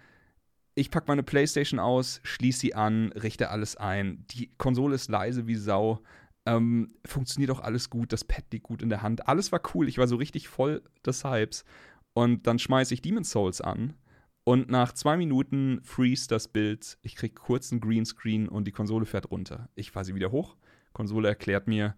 ich 0.73 0.89
packe 0.89 1.05
meine 1.07 1.21
Playstation 1.21 1.79
aus, 1.79 2.21
schließe 2.23 2.59
sie 2.59 2.73
an, 2.73 3.11
richte 3.11 3.51
alles 3.51 3.75
ein. 3.77 4.25
Die 4.31 4.49
Konsole 4.57 4.95
ist 4.95 5.11
leise 5.11 5.45
wie 5.45 5.57
Sau. 5.57 6.01
Ähm, 6.47 6.95
funktioniert 7.05 7.51
auch 7.51 7.59
alles 7.59 7.91
gut, 7.91 8.13
das 8.13 8.23
Pad 8.23 8.45
liegt 8.51 8.63
gut 8.63 8.81
in 8.81 8.89
der 8.89 9.03
Hand. 9.03 9.27
Alles 9.27 9.51
war 9.51 9.61
cool, 9.75 9.87
ich 9.87 9.99
war 9.99 10.07
so 10.07 10.15
richtig 10.15 10.47
voll 10.47 10.81
des 11.05 11.23
Hypes. 11.23 11.65
Und 12.13 12.47
dann 12.47 12.59
schmeiße 12.59 12.93
ich 12.93 13.01
Demon's 13.01 13.31
Souls 13.31 13.61
an. 13.61 13.95
Und 14.43 14.69
nach 14.69 14.91
zwei 14.93 15.17
Minuten 15.17 15.79
freeze 15.83 16.27
das 16.27 16.47
Bild. 16.47 16.97
Ich 17.01 17.15
kriege 17.15 17.33
kurz 17.33 17.71
einen 17.71 17.81
Greenscreen 17.81 18.49
und 18.49 18.65
die 18.65 18.71
Konsole 18.71 19.05
fährt 19.05 19.31
runter. 19.31 19.69
Ich 19.75 19.91
fahre 19.91 20.05
sie 20.05 20.15
wieder 20.15 20.31
hoch, 20.31 20.57
Konsole 20.91 21.29
erklärt 21.29 21.67
mir, 21.67 21.95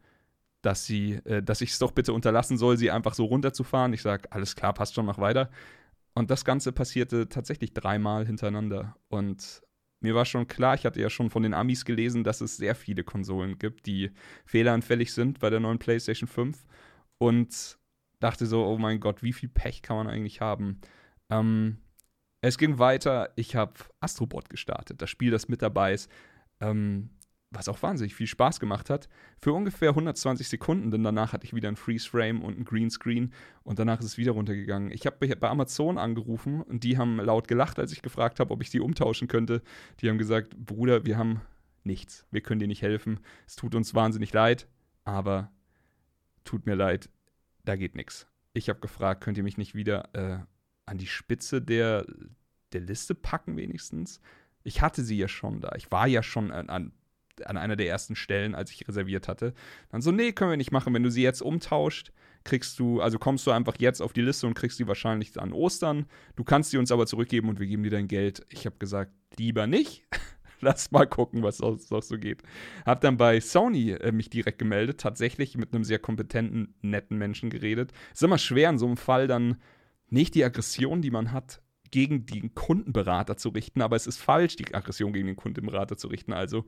dass 0.62 0.90
äh, 0.90 1.42
dass 1.44 1.62
ich 1.62 1.72
es 1.72 1.80
doch 1.80 1.92
bitte 1.92 2.14
unterlassen 2.14 2.58
soll, 2.58 2.78
sie 2.78 2.92
einfach 2.92 3.14
so 3.14 3.26
runterzufahren. 3.26 3.94
Ich 3.94 4.02
sage, 4.02 4.32
alles 4.32 4.56
klar, 4.56 4.74
passt 4.74 4.96
schon, 4.96 5.06
mach 5.06 5.18
weiter. 5.18 5.50
Und 6.14 6.32
das 6.32 6.46
Ganze 6.46 6.72
passierte 6.72 7.28
tatsächlich 7.30 7.74
dreimal 7.74 8.26
hintereinander. 8.26 8.96
Und 9.10 9.62
mir 10.00 10.16
war 10.16 10.26
schon 10.26 10.48
klar, 10.48 10.76
ich 10.76 10.86
hatte 10.86 11.02
ja 11.02 11.10
schon 11.10 11.30
von 11.30 11.44
den 11.44 11.54
Amis 11.54 11.84
gelesen, 11.84 12.24
dass 12.24 12.42
es 12.42 12.58
sehr 12.58 12.76
viele 12.76 13.04
Konsolen 13.04 13.60
gibt, 13.60 13.86
die 13.86 14.12
fehleranfällig 14.46 15.14
sind 15.14 15.40
bei 15.40 15.50
der 15.50 15.60
neuen 15.60 15.80
PlayStation 15.80 16.28
5. 16.28 16.66
Und 17.18 17.78
dachte 18.20 18.46
so, 18.46 18.66
oh 18.66 18.78
mein 18.78 19.00
Gott, 19.00 19.24
wie 19.24 19.34
viel 19.34 19.50
Pech 19.50 19.82
kann 19.82 19.98
man 19.98 20.08
eigentlich 20.08 20.42
haben? 20.42 20.80
Ähm, 21.30 21.78
es 22.42 22.58
ging 22.58 22.80
weiter. 22.80 23.32
Ich 23.36 23.56
habe 23.56 23.74
Astrobot 24.00 24.50
gestartet, 24.50 25.02
das 25.02 25.10
Spiel, 25.10 25.32
das 25.32 25.48
mit 25.48 25.62
dabei 25.62 25.94
ist. 25.94 26.12
Ähm, 26.60 27.10
was 27.52 27.70
auch 27.70 27.82
wahnsinnig 27.82 28.16
viel 28.16 28.28
Spaß 28.28 28.60
gemacht 28.60 28.90
hat, 28.90 29.08
für 29.40 29.54
ungefähr 29.54 29.90
120 29.90 30.48
Sekunden, 30.48 30.92
denn 30.92 31.04
danach 31.04 31.34
hatte 31.34 31.46
ich 31.46 31.54
wieder 31.54 31.70
ein 31.70 31.76
Freeze-Frame 31.76 32.44
und 32.44 32.60
ein 32.60 32.66
Greenscreen 32.66 33.34
und 33.64 33.80
danach 33.80 34.00
ist 34.00 34.06
es 34.06 34.18
wieder 34.18 34.34
runtergegangen. 34.34 34.92
Ich 34.92 35.06
habe 35.06 35.18
bei 35.36 35.50
Amazon 35.50 35.98
angerufen 35.98 36.62
und 36.62 36.84
die 36.84 36.98
haben 36.98 37.18
laut 37.18 37.48
gelacht, 37.48 37.80
als 37.80 37.92
ich 37.92 38.02
gefragt 38.02 38.40
habe, 38.40 38.54
ob 38.54 38.62
ich 38.62 38.70
sie 38.70 38.80
umtauschen 38.80 39.28
könnte. 39.28 39.62
Die 40.02 40.10
haben 40.10 40.18
gesagt, 40.18 40.58
Bruder, 40.58 41.06
wir 41.06 41.18
haben 41.18 41.42
nichts, 41.84 42.26
wir 42.32 42.42
können 42.42 42.60
dir 42.60 42.68
nicht 42.68 42.82
helfen, 42.82 43.20
es 43.48 43.56
tut 43.56 43.76
uns 43.76 43.96
wahnsinnig 43.96 44.34
leid, 44.34 44.68
aber 45.04 45.52
tut 46.44 46.66
mir 46.66 46.76
leid, 46.76 47.10
da 47.66 47.76
geht 47.76 47.96
nichts. 47.96 48.28
Ich 48.54 48.70
habe 48.70 48.80
gefragt, 48.80 49.24
könnt 49.24 49.38
ihr 49.38 49.44
mich 49.44 49.58
nicht 49.58 49.76
wieder 49.76 50.10
äh, 50.14 50.40
an 50.86 50.98
die 50.98 51.08
Spitze 51.08 51.62
der, 51.62 52.06
der 52.72 52.82
Liste 52.82 53.16
packen 53.16 53.58
wenigstens? 53.58 54.22
Ich 54.64 54.82
hatte 54.82 55.04
sie 55.04 55.18
ja 55.18 55.28
schon 55.28 55.62
da. 55.62 55.74
Ich 55.76 55.92
war 55.92 56.08
ja 56.08 56.24
schon 56.24 56.52
an, 56.52 56.70
an 56.70 56.92
an 57.44 57.58
einer 57.58 57.76
der 57.76 57.88
ersten 57.88 58.16
Stellen, 58.16 58.56
als 58.56 58.72
ich 58.72 58.88
reserviert 58.88 59.28
hatte. 59.28 59.54
Dann 59.90 60.02
so, 60.02 60.12
nee, 60.12 60.32
können 60.32 60.52
wir 60.52 60.58
nicht 60.58 60.72
machen. 60.72 60.94
Wenn 60.94 61.04
du 61.04 61.12
sie 61.12 61.24
jetzt 61.24 61.42
umtauscht, 61.42 62.12
kriegst 62.44 62.80
du, 62.80 63.02
also 63.02 63.20
kommst 63.20 63.46
du 63.46 63.52
einfach 63.52 63.76
jetzt 63.80 64.02
auf 64.02 64.14
die 64.14 64.22
Liste 64.22 64.48
und 64.48 64.54
kriegst 64.54 64.78
sie 64.78 64.88
wahrscheinlich 64.88 65.40
an 65.40 65.52
Ostern. 65.52 66.06
Du 66.36 66.44
kannst 66.44 66.72
sie 66.72 66.78
uns 66.78 66.92
aber 66.92 67.08
zurückgeben 67.08 67.50
und 67.50 67.60
wir 67.60 67.68
geben 67.68 67.84
dir 67.84 67.90
dein 67.90 68.08
Geld. 68.08 68.46
Ich 68.50 68.66
habe 68.66 68.78
gesagt, 68.78 69.12
lieber 69.38 69.68
nicht. 69.68 70.04
Lass 70.62 70.92
mal 70.92 71.06
gucken, 71.06 71.44
was 71.44 71.58
sonst 71.58 71.92
noch 71.92 72.04
so 72.04 72.18
geht. 72.18 72.44
Hab 72.86 73.02
dann 73.02 73.18
bei 73.18 73.40
Sony 73.40 73.92
äh, 73.92 74.12
mich 74.12 74.30
direkt 74.30 74.60
gemeldet, 74.60 75.00
tatsächlich 75.00 75.58
mit 75.58 75.74
einem 75.74 75.84
sehr 75.84 76.00
kompetenten, 76.00 76.76
netten 76.82 77.18
Menschen 77.18 77.50
geredet. 77.50 77.92
Ist 78.14 78.24
immer 78.24 78.38
schwer 78.38 78.70
in 78.70 78.78
so 78.78 78.86
einem 78.86 78.98
Fall 78.98 79.28
dann 79.28 79.58
nicht 80.10 80.36
die 80.36 80.44
Aggression, 80.44 81.02
die 81.02 81.12
man 81.12 81.32
hat, 81.32 81.62
gegen 81.92 82.26
den 82.26 82.54
Kundenberater 82.56 83.38
zu 83.38 83.50
richten, 83.50 83.82
aber 83.82 83.96
es 83.96 84.08
ist 84.08 84.18
falsch, 84.18 84.56
die 84.56 84.74
Aggression 84.74 85.14
gegen 85.14 85.28
den 85.28 85.36
Kundenberater 85.36 85.98
zu 85.98 86.08
richten. 86.08 86.34
Also 86.34 86.66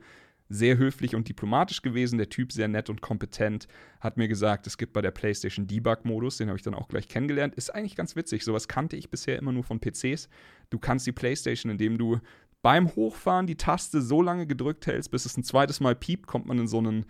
sehr 0.48 0.78
höflich 0.78 1.14
und 1.14 1.28
diplomatisch 1.28 1.82
gewesen. 1.82 2.18
Der 2.18 2.28
Typ 2.28 2.52
sehr 2.52 2.68
nett 2.68 2.88
und 2.88 3.00
kompetent. 3.00 3.68
Hat 4.00 4.16
mir 4.16 4.28
gesagt, 4.28 4.66
es 4.66 4.78
gibt 4.78 4.92
bei 4.92 5.02
der 5.02 5.10
PlayStation 5.10 5.66
Debug-Modus, 5.66 6.38
den 6.38 6.48
habe 6.48 6.56
ich 6.56 6.62
dann 6.62 6.74
auch 6.74 6.88
gleich 6.88 7.08
kennengelernt. 7.08 7.54
Ist 7.54 7.74
eigentlich 7.74 7.96
ganz 7.96 8.16
witzig. 8.16 8.44
Sowas 8.44 8.68
kannte 8.68 8.96
ich 8.96 9.10
bisher 9.10 9.38
immer 9.38 9.52
nur 9.52 9.64
von 9.64 9.80
PCs. 9.80 10.28
Du 10.70 10.78
kannst 10.78 11.06
die 11.06 11.12
PlayStation, 11.12 11.70
indem 11.70 11.98
du 11.98 12.20
beim 12.62 12.94
Hochfahren 12.94 13.46
die 13.46 13.56
Taste 13.56 14.02
so 14.02 14.22
lange 14.22 14.46
gedrückt 14.46 14.86
hältst, 14.86 15.10
bis 15.10 15.24
es 15.24 15.36
ein 15.36 15.44
zweites 15.44 15.80
Mal 15.80 15.94
piept, 15.94 16.26
kommt 16.26 16.46
man 16.46 16.58
in 16.58 16.68
so 16.68 16.78
einen, 16.78 17.06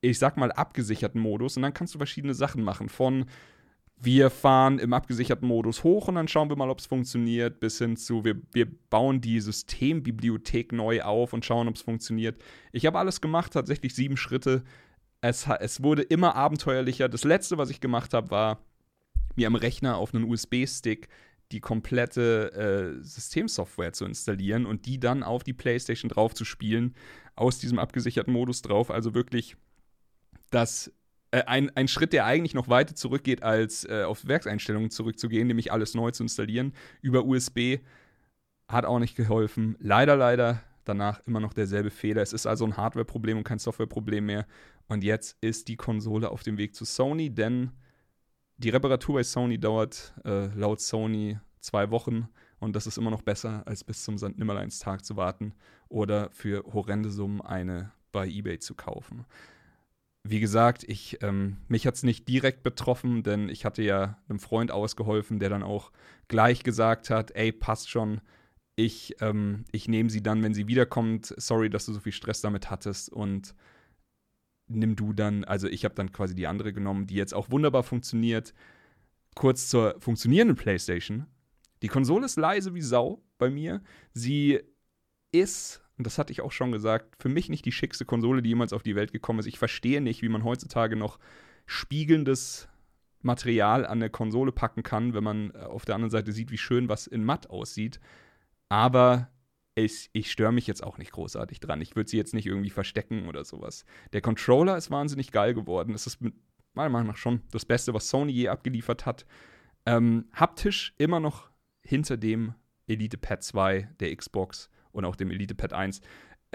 ich 0.00 0.18
sag 0.18 0.36
mal, 0.36 0.52
abgesicherten 0.52 1.20
Modus. 1.20 1.56
Und 1.56 1.62
dann 1.62 1.74
kannst 1.74 1.94
du 1.94 1.98
verschiedene 1.98 2.34
Sachen 2.34 2.62
machen. 2.62 2.88
Von 2.88 3.26
wir 4.04 4.30
fahren 4.30 4.80
im 4.80 4.92
abgesicherten 4.92 5.46
Modus 5.46 5.84
hoch 5.84 6.08
und 6.08 6.16
dann 6.16 6.26
schauen 6.26 6.48
wir 6.48 6.56
mal, 6.56 6.70
ob 6.70 6.80
es 6.80 6.86
funktioniert, 6.86 7.60
bis 7.60 7.78
hin 7.78 7.96
zu, 7.96 8.24
wir, 8.24 8.34
wir 8.52 8.66
bauen 8.90 9.20
die 9.20 9.40
Systembibliothek 9.40 10.72
neu 10.72 11.02
auf 11.02 11.32
und 11.32 11.44
schauen, 11.44 11.68
ob 11.68 11.76
es 11.76 11.82
funktioniert. 11.82 12.42
Ich 12.72 12.84
habe 12.84 12.98
alles 12.98 13.20
gemacht, 13.20 13.52
tatsächlich 13.52 13.94
sieben 13.94 14.16
Schritte. 14.16 14.64
Es, 15.20 15.46
es 15.60 15.84
wurde 15.84 16.02
immer 16.02 16.34
abenteuerlicher. 16.34 17.08
Das 17.08 17.22
letzte, 17.22 17.58
was 17.58 17.70
ich 17.70 17.80
gemacht 17.80 18.12
habe, 18.12 18.32
war 18.32 18.58
mir 19.36 19.46
am 19.46 19.54
Rechner 19.54 19.96
auf 19.96 20.12
einen 20.12 20.24
USB-Stick 20.24 21.08
die 21.52 21.60
komplette 21.60 22.98
äh, 23.00 23.02
Systemsoftware 23.04 23.92
zu 23.92 24.04
installieren 24.04 24.66
und 24.66 24.86
die 24.86 24.98
dann 24.98 25.22
auf 25.22 25.44
die 25.44 25.52
PlayStation 25.52 26.08
drauf 26.08 26.34
zu 26.34 26.44
spielen, 26.44 26.94
aus 27.36 27.58
diesem 27.58 27.78
abgesicherten 27.78 28.32
Modus 28.32 28.62
drauf. 28.62 28.90
Also 28.90 29.14
wirklich 29.14 29.56
das 30.50 30.92
äh, 31.30 31.42
ein, 31.44 31.74
ein 31.76 31.88
Schritt, 31.88 32.12
der 32.12 32.24
eigentlich 32.24 32.54
noch 32.54 32.68
weiter 32.68 32.94
zurückgeht, 32.94 33.42
als 33.42 33.84
äh, 33.84 34.04
auf 34.04 34.26
Werkseinstellungen 34.26 34.90
zurückzugehen, 34.90 35.46
nämlich 35.46 35.72
alles 35.72 35.94
neu 35.94 36.10
zu 36.10 36.22
installieren 36.22 36.72
über 37.00 37.24
USB, 37.24 37.78
hat 38.68 38.84
auch 38.84 38.98
nicht 38.98 39.16
geholfen. 39.16 39.76
Leider, 39.80 40.16
leider 40.16 40.62
danach 40.84 41.20
immer 41.26 41.40
noch 41.40 41.52
derselbe 41.52 41.90
Fehler. 41.90 42.22
Es 42.22 42.32
ist 42.32 42.46
also 42.46 42.64
ein 42.64 42.76
Hardware-Problem 42.76 43.38
und 43.38 43.44
kein 43.44 43.58
Software-Problem 43.58 44.26
mehr. 44.26 44.46
Und 44.88 45.04
jetzt 45.04 45.36
ist 45.40 45.68
die 45.68 45.76
Konsole 45.76 46.30
auf 46.30 46.42
dem 46.42 46.58
Weg 46.58 46.74
zu 46.74 46.84
Sony, 46.84 47.30
denn 47.30 47.72
die 48.56 48.70
Reparatur 48.70 49.16
bei 49.16 49.22
Sony 49.22 49.58
dauert 49.58 50.14
äh, 50.24 50.46
laut 50.54 50.80
Sony 50.80 51.38
zwei 51.60 51.90
Wochen 51.90 52.28
und 52.58 52.76
das 52.76 52.86
ist 52.86 52.98
immer 52.98 53.10
noch 53.10 53.22
besser, 53.22 53.62
als 53.66 53.84
bis 53.84 54.04
zum 54.04 54.18
St. 54.18 54.38
Nimmerleins-Tag 54.38 55.04
zu 55.04 55.16
warten 55.16 55.54
oder 55.88 56.30
für 56.30 56.64
horrende 56.72 57.10
Summen 57.10 57.40
eine 57.40 57.92
bei 58.12 58.28
eBay 58.28 58.58
zu 58.58 58.74
kaufen 58.74 59.26
wie 60.24 60.40
gesagt, 60.40 60.84
ich, 60.86 61.18
ähm, 61.22 61.56
mich 61.68 61.86
hat 61.86 61.94
es 61.94 62.04
nicht 62.04 62.28
direkt 62.28 62.62
betroffen, 62.62 63.22
denn 63.22 63.48
ich 63.48 63.64
hatte 63.64 63.82
ja 63.82 64.18
einem 64.28 64.38
Freund 64.38 64.70
ausgeholfen, 64.70 65.40
der 65.40 65.48
dann 65.48 65.62
auch 65.62 65.90
gleich 66.28 66.62
gesagt 66.62 67.10
hat, 67.10 67.32
ey, 67.32 67.50
passt 67.50 67.90
schon, 67.90 68.20
ich, 68.76 69.16
ähm, 69.20 69.64
ich 69.72 69.88
nehme 69.88 70.10
sie 70.10 70.22
dann, 70.22 70.42
wenn 70.42 70.54
sie 70.54 70.68
wiederkommt. 70.68 71.34
Sorry, 71.36 71.68
dass 71.70 71.86
du 71.86 71.92
so 71.92 72.00
viel 72.00 72.12
Stress 72.12 72.40
damit 72.40 72.70
hattest 72.70 73.12
und 73.12 73.54
nimm 74.74 74.96
du 74.96 75.12
dann, 75.12 75.44
also 75.44 75.68
ich 75.68 75.84
habe 75.84 75.94
dann 75.94 76.12
quasi 76.12 76.34
die 76.34 76.46
andere 76.46 76.72
genommen, 76.72 77.06
die 77.06 77.14
jetzt 77.14 77.34
auch 77.34 77.50
wunderbar 77.50 77.82
funktioniert. 77.82 78.54
Kurz 79.34 79.68
zur 79.68 79.96
funktionierenden 79.98 80.56
PlayStation. 80.56 81.26
Die 81.82 81.88
Konsole 81.88 82.26
ist 82.26 82.36
leise 82.36 82.74
wie 82.74 82.82
Sau 82.82 83.22
bei 83.38 83.50
mir. 83.50 83.82
Sie 84.12 84.60
ist 85.32 85.82
und 86.02 86.06
das 86.06 86.18
hatte 86.18 86.32
ich 86.32 86.40
auch 86.40 86.52
schon 86.52 86.72
gesagt, 86.72 87.14
für 87.22 87.28
mich 87.28 87.48
nicht 87.48 87.64
die 87.64 87.72
schickste 87.72 88.04
Konsole, 88.04 88.42
die 88.42 88.48
jemals 88.48 88.72
auf 88.72 88.82
die 88.82 88.96
Welt 88.96 89.12
gekommen 89.12 89.38
ist. 89.38 89.46
Ich 89.46 89.58
verstehe 89.58 90.00
nicht, 90.00 90.22
wie 90.22 90.28
man 90.28 90.44
heutzutage 90.44 90.96
noch 90.96 91.18
spiegelndes 91.66 92.68
Material 93.20 93.86
an 93.86 94.00
der 94.00 94.10
Konsole 94.10 94.52
packen 94.52 94.82
kann, 94.82 95.14
wenn 95.14 95.22
man 95.22 95.52
äh, 95.52 95.58
auf 95.58 95.84
der 95.84 95.94
anderen 95.94 96.10
Seite 96.10 96.32
sieht, 96.32 96.50
wie 96.50 96.58
schön 96.58 96.88
was 96.88 97.06
in 97.06 97.24
matt 97.24 97.50
aussieht. 97.50 98.00
Aber 98.68 99.28
ich, 99.74 100.10
ich 100.12 100.30
störe 100.30 100.52
mich 100.52 100.66
jetzt 100.66 100.82
auch 100.82 100.98
nicht 100.98 101.12
großartig 101.12 101.60
dran. 101.60 101.80
Ich 101.80 101.96
würde 101.96 102.10
sie 102.10 102.18
jetzt 102.18 102.34
nicht 102.34 102.46
irgendwie 102.46 102.70
verstecken 102.70 103.28
oder 103.28 103.44
sowas. 103.44 103.84
Der 104.12 104.20
Controller 104.20 104.76
ist 104.76 104.90
wahnsinnig 104.90 105.32
geil 105.32 105.54
geworden. 105.54 105.94
Es 105.94 106.06
ist 106.06 106.18
meiner 106.74 106.90
Meinung 106.90 107.08
nach 107.08 107.16
schon 107.16 107.40
das 107.50 107.64
Beste, 107.64 107.94
was 107.94 108.08
Sony 108.08 108.32
je 108.32 108.48
abgeliefert 108.48 109.06
hat. 109.06 109.26
Ähm, 109.86 110.26
haptisch 110.32 110.94
immer 110.98 111.20
noch 111.20 111.50
hinter 111.80 112.16
dem 112.16 112.54
Elite 112.86 113.18
Pad 113.18 113.42
2 113.42 113.88
der 114.00 114.14
Xbox 114.14 114.70
und 114.92 115.04
auch 115.04 115.16
dem 115.16 115.30
Elite 115.30 115.54
Pad 115.54 115.72
1. 115.72 116.00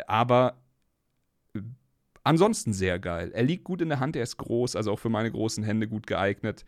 Aber 0.07 0.61
äh, 1.55 1.61
ansonsten 2.23 2.73
sehr 2.73 2.99
geil. 2.99 3.31
Er 3.33 3.43
liegt 3.43 3.63
gut 3.63 3.81
in 3.81 3.89
der 3.89 3.99
Hand, 3.99 4.15
er 4.15 4.23
ist 4.23 4.37
groß, 4.37 4.75
also 4.75 4.91
auch 4.91 4.99
für 4.99 5.09
meine 5.09 5.31
großen 5.31 5.63
Hände 5.63 5.87
gut 5.87 6.07
geeignet. 6.07 6.65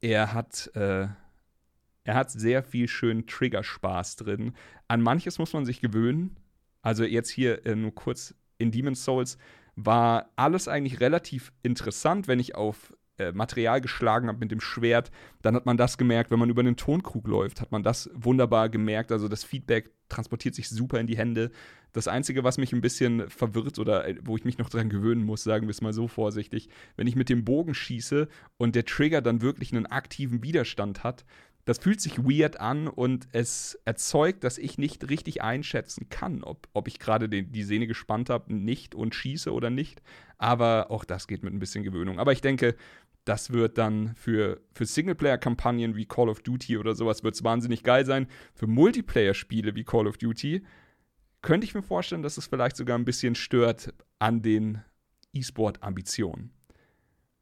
Er 0.00 0.34
hat, 0.34 0.70
äh, 0.74 1.08
er 2.04 2.14
hat 2.14 2.30
sehr 2.30 2.62
viel 2.62 2.88
schönen 2.88 3.26
Triggerspaß 3.26 4.16
drin. 4.16 4.54
An 4.88 5.02
manches 5.02 5.38
muss 5.38 5.52
man 5.52 5.64
sich 5.64 5.80
gewöhnen. 5.80 6.36
Also 6.82 7.04
jetzt 7.04 7.30
hier 7.30 7.64
äh, 7.64 7.76
nur 7.76 7.94
kurz 7.94 8.34
in 8.58 8.70
Demon's 8.70 9.04
Souls 9.04 9.38
war 9.76 10.30
alles 10.36 10.68
eigentlich 10.68 11.00
relativ 11.00 11.52
interessant, 11.62 12.28
wenn 12.28 12.40
ich 12.40 12.54
auf 12.54 12.92
äh, 13.18 13.32
Material 13.32 13.80
geschlagen 13.80 14.28
habe 14.28 14.38
mit 14.38 14.50
dem 14.50 14.60
Schwert, 14.60 15.10
dann 15.42 15.54
hat 15.54 15.66
man 15.66 15.76
das 15.76 15.98
gemerkt. 15.98 16.30
Wenn 16.30 16.38
man 16.38 16.50
über 16.50 16.62
den 16.62 16.76
Tonkrug 16.76 17.26
läuft, 17.28 17.60
hat 17.60 17.70
man 17.70 17.82
das 17.82 18.10
wunderbar 18.14 18.68
gemerkt. 18.68 19.12
Also 19.12 19.28
das 19.28 19.44
Feedback 19.44 19.90
transportiert 20.08 20.54
sich 20.54 20.68
super 20.68 20.98
in 20.98 21.06
die 21.06 21.16
Hände. 21.16 21.50
Das 21.92 22.08
Einzige, 22.08 22.42
was 22.42 22.56
mich 22.56 22.72
ein 22.72 22.80
bisschen 22.80 23.28
verwirrt 23.28 23.78
oder 23.78 24.08
äh, 24.08 24.16
wo 24.24 24.36
ich 24.36 24.44
mich 24.44 24.58
noch 24.58 24.70
dran 24.70 24.88
gewöhnen 24.88 25.24
muss, 25.24 25.44
sagen 25.44 25.66
wir 25.66 25.70
es 25.70 25.82
mal 25.82 25.92
so 25.92 26.08
vorsichtig, 26.08 26.68
wenn 26.96 27.06
ich 27.06 27.16
mit 27.16 27.28
dem 27.28 27.44
Bogen 27.44 27.74
schieße 27.74 28.28
und 28.56 28.74
der 28.74 28.84
Trigger 28.86 29.20
dann 29.20 29.42
wirklich 29.42 29.72
einen 29.72 29.86
aktiven 29.86 30.42
Widerstand 30.42 31.04
hat, 31.04 31.24
das 31.64 31.78
fühlt 31.78 32.00
sich 32.00 32.18
weird 32.18 32.58
an 32.58 32.88
und 32.88 33.28
es 33.32 33.78
erzeugt, 33.84 34.42
dass 34.42 34.58
ich 34.58 34.78
nicht 34.78 35.08
richtig 35.08 35.42
einschätzen 35.42 36.08
kann, 36.08 36.42
ob, 36.42 36.68
ob 36.72 36.88
ich 36.88 36.98
gerade 36.98 37.28
die 37.28 37.62
Sehne 37.62 37.86
gespannt 37.86 38.30
habe, 38.30 38.52
nicht 38.52 38.94
und 38.94 39.14
schieße 39.14 39.52
oder 39.52 39.70
nicht. 39.70 40.02
Aber 40.38 40.90
auch 40.90 41.04
das 41.04 41.28
geht 41.28 41.44
mit 41.44 41.52
ein 41.52 41.60
bisschen 41.60 41.84
Gewöhnung. 41.84 42.18
Aber 42.18 42.32
ich 42.32 42.40
denke, 42.40 42.74
das 43.24 43.52
wird 43.52 43.78
dann 43.78 44.14
für, 44.16 44.60
für 44.72 44.84
Singleplayer-Kampagnen 44.84 45.94
wie 45.94 46.06
Call 46.06 46.28
of 46.28 46.40
Duty 46.40 46.78
oder 46.78 46.94
sowas 46.94 47.22
wird 47.22 47.36
es 47.36 47.44
wahnsinnig 47.44 47.84
geil 47.84 48.04
sein. 48.04 48.26
Für 48.54 48.66
Multiplayer-Spiele 48.66 49.76
wie 49.76 49.84
Call 49.84 50.08
of 50.08 50.18
Duty 50.18 50.64
könnte 51.42 51.64
ich 51.64 51.74
mir 51.74 51.82
vorstellen, 51.82 52.22
dass 52.22 52.38
es 52.38 52.46
vielleicht 52.46 52.76
sogar 52.76 52.98
ein 52.98 53.04
bisschen 53.04 53.36
stört 53.36 53.94
an 54.18 54.42
den 54.42 54.82
E-Sport-Ambitionen. 55.32 56.50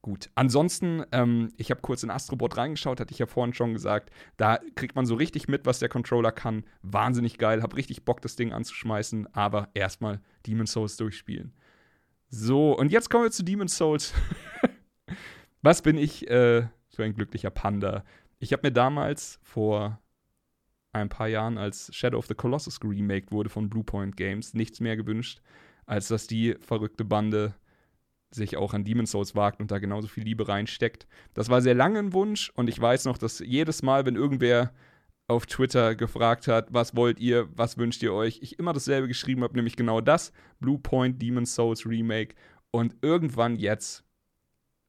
Gut, 0.03 0.31
ansonsten, 0.35 1.05
ähm, 1.13 1.53
ich 1.59 1.71
habe 1.71 1.83
kurz 1.83 2.03
in 2.03 2.11
Astrobot 2.11 2.57
reingeschaut, 2.57 3.01
hatte 3.01 3.13
ich 3.13 3.19
ja 3.19 3.27
vorhin 3.27 3.53
schon 3.53 3.75
gesagt. 3.75 4.11
Da 4.39 4.59
kriegt 4.75 4.97
man 4.97 5.05
so 5.05 5.15
richtig 5.15 5.47
mit, 5.47 5.67
was 5.67 5.79
der 5.79 5.91
Controller 5.91 6.33
kann. 6.33 6.65
Wahnsinnig 6.81 7.37
geil, 7.37 7.63
habe 7.63 7.77
richtig 7.77 8.05
Bock, 8.07 8.23
das 8.23 8.35
Ding 8.35 8.53
anzuschmeißen, 8.53 9.35
aber 9.35 9.69
erstmal 9.75 10.21
Demon's 10.47 10.73
Souls 10.73 10.97
durchspielen. 10.97 11.53
So, 12.29 12.79
und 12.79 12.93
jetzt 12.93 13.11
kommen 13.11 13.25
wir 13.25 13.31
zu 13.31 13.43
Demon's 13.43 13.77
Souls. 13.77 14.15
Was 15.63 15.83
bin 15.83 15.99
ich 15.99 16.31
äh, 16.31 16.67
für 16.89 17.05
ein 17.05 17.13
glücklicher 17.13 17.51
Panda? 17.51 18.05
Ich 18.39 18.53
habe 18.53 18.69
mir 18.69 18.73
damals 18.73 19.39
vor 19.43 20.01
ein 20.93 21.09
paar 21.09 21.29
Jahren, 21.29 21.59
als 21.59 21.95
Shadow 21.95 22.19
of 22.19 22.27
the 22.27 22.35
Colossus 22.35 22.81
geremaked 22.81 23.33
wurde 23.33 23.51
von 23.51 23.69
Bluepoint 23.69 24.17
Games, 24.17 24.55
nichts 24.55 24.81
mehr 24.81 24.97
gewünscht, 24.97 25.43
als 25.87 26.09
dass 26.09 26.27
die 26.27 26.57
verrückte 26.61 27.05
Bande 27.05 27.55
sich 28.31 28.57
auch 28.57 28.75
an 28.75 28.85
Demon's 28.85 29.11
Souls 29.11 29.35
wagt 29.35 29.61
und 29.61 29.71
da 29.71 29.79
genauso 29.79 30.09
viel 30.09 30.25
Liebe 30.25 30.47
reinsteckt. 30.49 31.07
Das 31.35 31.49
war 31.49 31.61
sehr 31.63 31.75
lange 31.75 31.99
ein 31.99 32.13
Wunsch 32.13 32.51
und 32.55 32.69
ich 32.69 32.81
weiß 32.81 33.05
noch, 33.07 33.19
dass 33.19 33.41
jedes 33.41 33.83
Mal, 33.83 34.07
wenn 34.07 34.17
irgendwer 34.17 34.73
auf 35.27 35.47
Twitter 35.47 35.95
gefragt 35.95 36.49
hat, 36.49 36.73
was 36.73 36.97
wollt 36.97 37.21
ihr, 37.21 37.49
was 37.57 37.79
wünscht 37.79 38.03
ihr 38.03 38.13
euch, 38.13 38.41
ich 38.43 38.59
immer 38.59 38.73
dasselbe 38.73 39.09
geschrieben 39.09 39.43
habe, 39.43 39.55
nämlich 39.55 39.77
genau 39.77 40.01
das, 40.01 40.33
Bluepoint 40.61 41.21
Demon's 41.21 41.55
Souls 41.55 41.87
Remake 41.87 42.35
und 42.71 42.97
irgendwann 43.03 43.57
jetzt 43.57 44.05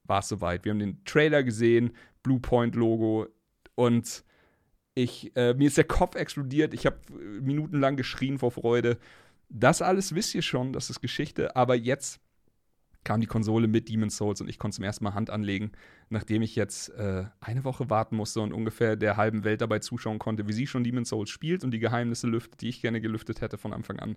war 0.04 0.20
es 0.20 0.28
soweit. 0.28 0.64
Wir 0.64 0.70
haben 0.70 0.78
den 0.78 1.04
Trailer 1.04 1.42
gesehen, 1.42 1.92
Bluepoint 2.22 2.74
Logo 2.74 3.28
und 3.74 4.24
ich, 4.94 5.34
äh, 5.36 5.54
mir 5.54 5.68
ist 5.68 5.78
der 5.78 5.84
Kopf 5.84 6.16
explodiert. 6.16 6.74
Ich 6.74 6.86
habe 6.86 6.98
äh, 7.10 7.40
minutenlang 7.40 7.96
geschrien 7.96 8.38
vor 8.38 8.50
Freude. 8.50 8.98
Das 9.48 9.80
alles 9.80 10.14
wisst 10.14 10.34
ihr 10.34 10.42
schon, 10.42 10.72
das 10.72 10.90
ist 10.90 11.00
Geschichte. 11.00 11.56
Aber 11.56 11.74
jetzt 11.74 12.20
kam 13.04 13.20
die 13.20 13.26
Konsole 13.26 13.68
mit 13.68 13.88
Demon's 13.88 14.16
Souls 14.16 14.40
und 14.40 14.48
ich 14.48 14.58
konnte 14.58 14.76
zum 14.76 14.84
ersten 14.84 15.04
Mal 15.04 15.14
Hand 15.14 15.30
anlegen, 15.30 15.72
nachdem 16.08 16.42
ich 16.42 16.54
jetzt 16.54 16.88
äh, 16.90 17.24
eine 17.40 17.64
Woche 17.64 17.90
warten 17.90 18.16
musste 18.16 18.40
und 18.40 18.52
ungefähr 18.52 18.96
der 18.96 19.16
halben 19.16 19.44
Welt 19.44 19.60
dabei 19.60 19.80
zuschauen 19.80 20.18
konnte, 20.18 20.46
wie 20.46 20.52
sie 20.52 20.66
schon 20.66 20.84
Demon's 20.84 21.08
Souls 21.08 21.30
spielt 21.30 21.64
und 21.64 21.72
die 21.72 21.78
Geheimnisse 21.78 22.26
lüftet, 22.28 22.60
die 22.60 22.68
ich 22.68 22.80
gerne 22.80 23.00
gelüftet 23.00 23.40
hätte 23.40 23.58
von 23.58 23.72
Anfang 23.72 23.98
an. 23.98 24.16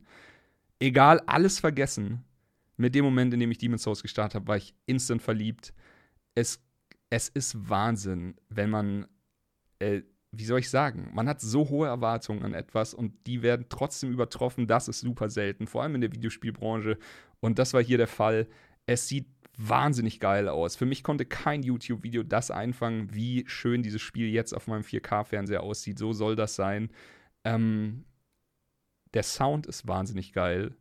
Egal, 0.79 1.21
alles 1.25 1.59
vergessen. 1.59 2.23
Mit 2.77 2.93
dem 2.93 3.05
Moment, 3.05 3.33
in 3.33 3.39
dem 3.39 3.51
ich 3.51 3.57
Demon's 3.57 3.83
Souls 3.83 4.01
gestartet 4.01 4.35
habe, 4.35 4.47
war 4.47 4.57
ich 4.57 4.75
instant 4.85 5.21
verliebt. 5.21 5.73
Es, 6.35 6.59
es 7.09 7.29
ist 7.29 7.69
Wahnsinn, 7.69 8.35
wenn 8.49 8.69
man 8.69 9.07
äh, 9.79 10.01
wie 10.37 10.45
soll 10.45 10.59
ich 10.59 10.69
sagen, 10.69 11.09
man 11.13 11.29
hat 11.29 11.41
so 11.41 11.69
hohe 11.69 11.87
Erwartungen 11.87 12.43
an 12.43 12.53
etwas 12.53 12.93
und 12.93 13.13
die 13.25 13.41
werden 13.41 13.67
trotzdem 13.69 14.11
übertroffen. 14.11 14.67
Das 14.67 14.87
ist 14.87 15.01
super 15.01 15.29
selten, 15.29 15.67
vor 15.67 15.83
allem 15.83 15.95
in 15.95 16.01
der 16.01 16.11
Videospielbranche. 16.11 16.97
Und 17.39 17.59
das 17.59 17.73
war 17.73 17.81
hier 17.81 17.97
der 17.97 18.07
Fall. 18.07 18.47
Es 18.85 19.07
sieht 19.07 19.27
wahnsinnig 19.57 20.19
geil 20.19 20.49
aus. 20.49 20.75
Für 20.75 20.85
mich 20.85 21.03
konnte 21.03 21.25
kein 21.25 21.63
YouTube-Video 21.63 22.23
das 22.23 22.51
einfangen, 22.51 23.13
wie 23.13 23.45
schön 23.47 23.83
dieses 23.83 24.01
Spiel 24.01 24.29
jetzt 24.29 24.53
auf 24.53 24.67
meinem 24.67 24.83
4K-Fernseher 24.83 25.63
aussieht. 25.63 25.97
So 25.97 26.13
soll 26.13 26.35
das 26.35 26.55
sein. 26.55 26.89
Ähm, 27.43 28.05
der 29.13 29.23
Sound 29.23 29.65
ist 29.65 29.87
wahnsinnig 29.87 30.33
geil. 30.33 30.75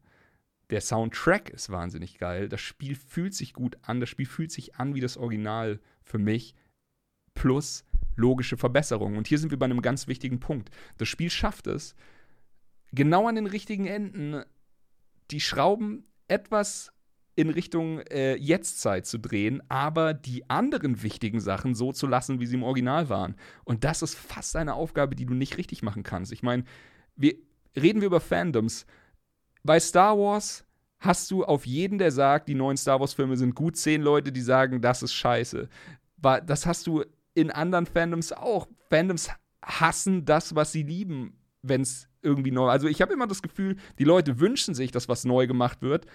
Der 0.70 0.80
Soundtrack 0.80 1.50
ist 1.50 1.70
wahnsinnig 1.70 2.18
geil. 2.18 2.48
Das 2.48 2.60
Spiel 2.60 2.96
fühlt 2.96 3.34
sich 3.34 3.52
gut 3.52 3.78
an. 3.82 4.00
Das 4.00 4.08
Spiel 4.08 4.26
fühlt 4.26 4.50
sich 4.50 4.76
an 4.76 4.94
wie 4.94 5.00
das 5.00 5.16
Original 5.16 5.80
für 6.02 6.18
mich. 6.18 6.54
Plus, 7.34 7.84
logische 8.16 8.56
Verbesserungen. 8.56 9.18
Und 9.18 9.28
hier 9.28 9.38
sind 9.38 9.50
wir 9.50 9.58
bei 9.58 9.66
einem 9.66 9.82
ganz 9.82 10.08
wichtigen 10.08 10.40
Punkt. 10.40 10.70
Das 10.98 11.08
Spiel 11.08 11.30
schafft 11.30 11.66
es, 11.66 11.94
genau 12.92 13.28
an 13.28 13.34
den 13.34 13.46
richtigen 13.46 13.86
Enden 13.86 14.42
die 15.30 15.40
Schrauben 15.40 16.06
etwas 16.28 16.93
in 17.37 17.51
Richtung 17.51 18.01
äh, 18.01 18.37
Jetztzeit 18.37 19.07
zu 19.07 19.18
drehen, 19.18 19.62
aber 19.68 20.14
die 20.14 20.49
anderen 20.49 21.03
wichtigen 21.03 21.40
Sachen 21.40 21.75
so 21.75 21.92
zu 21.92 22.07
lassen, 22.07 22.40
wie 22.40 22.47
sie 22.47 22.57
im 22.57 22.62
Original 22.62 23.09
waren. 23.09 23.35
Und 23.64 23.85
das 23.85 24.03
ist 24.03 24.14
fast 24.14 24.55
eine 24.57 24.75
Aufgabe, 24.75 25.16
die 25.16 25.27
du 25.27 25.35
nicht 25.35 25.59
richtig 25.59 25.83
machen 25.83 26.03
kannst. 26.03 26.33
Ich 26.33 26.42
meine, 26.42 26.64
wir 27.16 27.35
reden 27.77 28.01
wir 28.01 28.07
über 28.07 28.20
Fandoms. 28.20 28.87
Bei 29.64 29.81
Star 29.81 30.16
Wars 30.16 30.64
hast 30.99 31.31
du 31.31 31.44
auf 31.44 31.66
jeden, 31.66 31.99
der 31.99 32.12
sagt, 32.12 32.49
die 32.49 32.55
neuen 32.55 32.77
Star 32.77 33.01
Wars-Filme 33.01 33.37
sind 33.37 33.55
gut, 33.55 33.77
zehn 33.77 34.03
Leute, 34.03 34.31
die 34.31 34.40
sagen, 34.40 34.81
das 34.81 35.03
ist 35.03 35.14
scheiße. 35.14 35.68
Das 36.47 36.66
hast 36.66 36.87
du 36.87 37.05
in 37.35 37.51
anderen 37.51 37.87
Fandoms 37.87 38.33
auch. 38.33 38.68
Fandoms 38.88 39.29
hassen 39.62 40.25
das, 40.25 40.55
was 40.55 40.73
sie 40.73 40.83
lieben, 40.83 41.37
wenn 41.62 41.83
es 41.83 42.09
irgendwie 42.23 42.53
neu. 42.53 42.68
Also 42.68 42.87
ich 42.88 43.03
habe 43.03 43.12
immer 43.12 43.27
das 43.27 43.42
Gefühl, 43.42 43.77
die 43.99 44.05
Leute 44.05 44.40
wünschen 44.40 44.75
sich, 44.75 44.92
dass 44.92 45.09
was 45.09 45.25
neu 45.25 45.47
gemacht 45.47 45.83
wird 45.83 46.07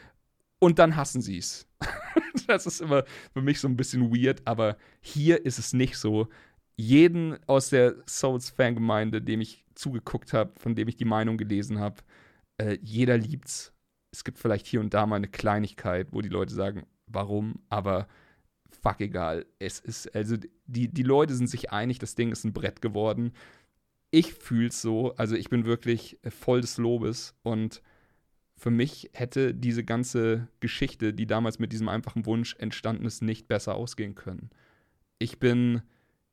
und 0.59 0.79
dann 0.79 0.95
hassen 0.95 1.21
sie 1.21 1.37
es. 1.37 1.67
das 2.47 2.65
ist 2.65 2.81
immer 2.81 3.03
für 3.33 3.41
mich 3.41 3.59
so 3.59 3.67
ein 3.67 3.77
bisschen 3.77 4.11
weird, 4.11 4.41
aber 4.45 4.77
hier 5.01 5.45
ist 5.45 5.59
es 5.59 5.73
nicht 5.73 5.97
so. 5.97 6.27
Jeden 6.75 7.37
aus 7.47 7.69
der 7.69 7.95
Souls-Fangemeinde, 8.07 9.21
dem 9.21 9.41
ich 9.41 9.65
zugeguckt 9.75 10.33
habe, 10.33 10.53
von 10.57 10.75
dem 10.75 10.87
ich 10.87 10.97
die 10.97 11.05
Meinung 11.05 11.37
gelesen 11.37 11.79
habe, 11.79 11.97
äh, 12.57 12.77
jeder 12.81 13.17
liebt's. 13.17 13.73
Es 14.11 14.23
gibt 14.23 14.39
vielleicht 14.39 14.65
hier 14.65 14.79
und 14.79 14.93
da 14.93 15.05
mal 15.05 15.17
eine 15.17 15.27
Kleinigkeit, 15.27 16.07
wo 16.11 16.21
die 16.21 16.29
Leute 16.29 16.53
sagen, 16.53 16.85
warum, 17.07 17.61
aber 17.69 18.07
fuck 18.81 19.01
egal. 19.01 19.45
Es 19.59 19.79
ist, 19.79 20.13
also 20.15 20.35
die, 20.65 20.87
die 20.87 21.03
Leute 21.03 21.35
sind 21.35 21.47
sich 21.47 21.71
einig, 21.71 21.99
das 21.99 22.15
Ding 22.15 22.31
ist 22.31 22.43
ein 22.43 22.53
Brett 22.53 22.81
geworden. 22.81 23.33
Ich 24.11 24.33
fühl's 24.33 24.81
so, 24.81 25.15
also 25.15 25.35
ich 25.35 25.49
bin 25.49 25.65
wirklich 25.65 26.17
voll 26.29 26.61
des 26.61 26.77
Lobes 26.77 27.35
und 27.43 27.81
für 28.59 28.71
mich 28.71 29.09
hätte 29.13 29.53
diese 29.53 29.85
ganze 29.85 30.49
Geschichte, 30.59 31.13
die 31.13 31.25
damals 31.25 31.59
mit 31.59 31.71
diesem 31.71 31.87
einfachen 31.87 32.25
Wunsch 32.25 32.57
entstanden 32.59 33.05
ist, 33.05 33.21
nicht 33.21 33.47
besser 33.47 33.75
ausgehen 33.75 34.15
können. 34.15 34.49
Ich 35.17 35.39
bin 35.39 35.81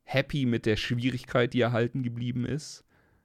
happy 0.03 0.45
mit 0.45 0.65
der 0.65 0.75
Schwierigkeit, 0.75 1.53
die 1.53 1.61
erhalten 1.61 2.03
geblieben 2.03 2.45
ist. 2.45 2.83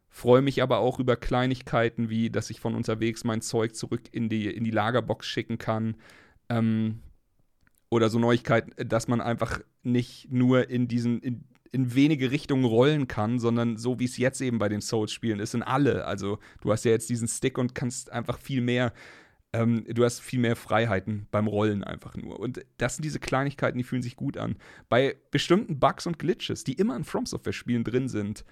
Freue 0.09 0.41
mich 0.41 0.63
aber 0.63 0.79
auch 0.79 1.01
über 1.01 1.17
Kleinigkeiten 1.17 2.11
wie, 2.11 2.31
dass 2.31 2.51
ich 2.51 2.61
von 2.61 2.77
unterwegs 2.77 3.25
mein 3.25 3.41
Zeug 3.41 3.75
zurück 3.75 4.03
in 4.13 4.29
die, 4.29 4.47
in 4.47 4.63
die 4.63 4.71
Lagerbox 4.71 5.27
schicken 5.27 5.59
kann. 5.59 5.97
Ähm, 6.49 7.01
oder 7.91 8.09
so 8.09 8.21
Neuigkeiten, 8.21 8.73
dass 8.89 9.09
man 9.09 9.21
einfach 9.21 9.61
nicht 9.83 10.31
nur 10.31 10.71
in 10.71 10.87
diesen, 10.87 11.19
in, 11.21 11.45
in 11.73 11.95
wenige 11.95 12.31
Richtungen 12.31 12.65
rollen 12.65 13.09
kann, 13.09 13.39
sondern 13.39 13.79
so 13.79 13.99
wie 13.99 14.05
es 14.05 14.19
jetzt 14.19 14.41
eben 14.43 14.59
bei 14.59 14.69
den 14.69 14.83
Souls-Spielen 14.83 15.41
ist, 15.41 15.55
in 15.55 15.63
alle. 15.63 16.05
Also 16.05 16.39
du 16.61 16.71
hast 16.71 16.85
ja 16.85 16.93
jetzt 16.93 17.09
diesen 17.09 17.27
Stick 17.27 17.57
und 17.57 17.75
kannst 17.75 18.13
einfach 18.13 18.39
viel 18.39 18.61
mehr, 18.61 18.93
ähm, 19.55 19.85
du 19.89 20.05
hast 20.05 20.21
viel 20.21 20.39
mehr 20.39 20.55
Freiheiten 20.55 21.27
beim 21.31 21.47
Rollen 21.47 21.83
einfach 21.83 22.15
nur. 22.15 22.39
Und 22.39 22.65
das 22.77 22.97
sind 22.97 23.05
diese 23.05 23.21
Kleinigkeiten, 23.21 23.79
die 23.79 23.85
fühlen 23.85 24.03
sich 24.03 24.17
gut 24.17 24.37
an. 24.37 24.57
Bei 24.91 25.17
bestimmten 25.31 25.81
Bugs 25.81 26.07
und 26.07 26.19
Glitches, 26.19 26.63
die 26.63 26.75
immer 26.75 26.95
in 26.95 27.05
From 27.05 27.25
Software-Spielen 27.25 27.85
drin 27.85 28.09
sind, 28.09 28.45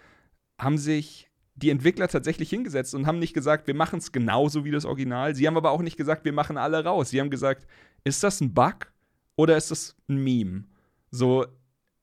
haben 0.58 0.78
sich 0.78 1.28
die 1.56 1.70
Entwickler 1.70 2.08
tatsächlich 2.08 2.48
hingesetzt 2.48 2.94
und 2.94 3.06
haben 3.06 3.18
nicht 3.18 3.34
gesagt, 3.34 3.66
wir 3.66 3.74
machen 3.74 3.98
es 3.98 4.12
genauso 4.12 4.64
wie 4.64 4.70
das 4.70 4.86
Original. 4.86 5.34
Sie 5.34 5.46
haben 5.46 5.58
aber 5.58 5.72
auch 5.72 5.82
nicht 5.82 5.98
gesagt, 5.98 6.24
wir 6.24 6.32
machen 6.32 6.56
alle 6.56 6.82
raus. 6.84 7.10
Sie 7.10 7.20
haben 7.20 7.28
gesagt, 7.28 7.66
ist 8.02 8.22
das 8.22 8.40
ein 8.40 8.54
Bug? 8.54 8.90
Oder 9.36 9.58
ist 9.58 9.70
das 9.70 9.94
ein 10.08 10.22
Meme? 10.22 10.64
So, 11.10 11.46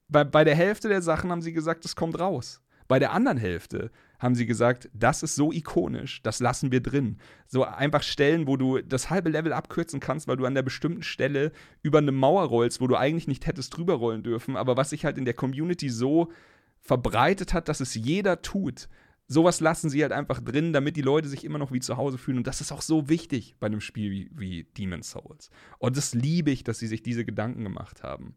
bei, 0.08 0.24
bei 0.24 0.43
der 0.43 0.56
Hälfte 0.56 0.89
der 0.89 1.02
Sachen 1.02 1.32
haben 1.32 1.41
sie 1.41 1.54
gesagt, 1.54 1.84
das 1.86 1.96
kommt 1.96 2.20
raus. 2.20 2.62
Bei 2.88 3.00
der 3.00 3.12
anderen 3.12 3.38
Hälfte 3.38 3.91
haben 4.17 4.34
sie 4.34 4.46
gesagt, 4.46 4.89
das 4.93 5.22
ist 5.22 5.36
so 5.36 5.52
ikonisch, 5.52 6.22
das 6.24 6.39
lassen 6.39 6.72
wir 6.72 6.82
drin. 6.82 7.17
So 7.46 7.63
einfach 7.65 8.02
Stellen, 8.02 8.48
wo 8.48 8.56
du 8.56 8.82
das 8.82 9.10
halbe 9.10 9.30
Level 9.30 9.52
abkürzen 9.52 10.00
kannst, 10.00 10.28
weil 10.28 10.38
du 10.38 10.46
an 10.46 10.56
der 10.56 10.63
bestimmten 10.63 11.04
Stelle 11.04 11.52
über 11.84 11.98
eine 11.98 12.13
Mauer 12.13 12.46
rollst, 12.46 12.80
wo 12.80 12.88
du 12.88 12.96
eigentlich 12.96 13.28
nicht 13.28 13.46
hättest 13.46 13.76
drüber 13.76 13.96
rollen 13.96 14.24
dürfen, 14.24 14.56
aber 14.56 14.78
was 14.78 14.91
sich 14.91 15.04
halt 15.04 15.17
in 15.17 15.26
der 15.26 15.34
Community 15.34 15.89
so 15.89 16.32
verbreitet 16.80 17.54
hat, 17.54 17.67
dass 17.67 17.82
es 17.82 17.93
jeder 17.96 18.41
tut 18.41 18.88
sowas 19.28 19.60
lassen 19.60 19.89
sie 19.89 20.02
halt 20.02 20.13
einfach 20.13 20.39
drin, 20.39 20.74
damit 20.74 20.96
die 20.96 21.02
Leute 21.02 21.28
sich 21.28 21.43
immer 21.43 21.58
noch 21.58 21.72
wie 21.72 21.80
zu 21.80 21.98
Hause 21.98 22.17
fühlen. 22.17 22.38
Und 22.38 22.48
das 22.48 22.62
ist 22.62 22.72
auch 22.72 22.82
so 22.82 23.10
wichtig 23.10 23.56
bei 23.60 23.67
einem 23.67 23.82
Spiel 23.82 24.12
wie, 24.12 24.32
wie 24.34 24.63
Demon's 24.78 25.12
Souls. 25.12 25.50
Und 25.80 25.98
das 25.98 26.13
liebe 26.13 26.52
ich, 26.52 26.63
dass 26.63 26.80
sie 26.80 26.88
sich 26.88 27.04
diese 27.04 27.26
Gedanken 27.26 27.63
gemacht 27.63 28.04
haben. 28.04 28.36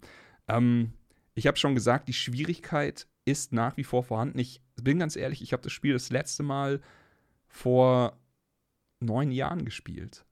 Ähm, 0.48 0.92
ich 1.40 1.46
habe 1.46 1.56
schon 1.56 1.74
gesagt, 1.74 2.06
die 2.06 2.12
Schwierigkeit 2.12 3.08
ist 3.24 3.50
nach 3.50 3.78
wie 3.78 3.84
vor 3.84 4.04
vorhanden. 4.04 4.38
Ich 4.38 4.60
bin 4.76 4.98
ganz 4.98 5.16
ehrlich, 5.16 5.40
ich 5.40 5.54
habe 5.54 5.62
das 5.62 5.72
Spiel 5.72 5.94
das 5.94 6.10
letzte 6.10 6.42
Mal 6.42 6.82
vor 7.48 8.20
neun 9.00 9.32
Jahren 9.32 9.64
gespielt. 9.64 10.26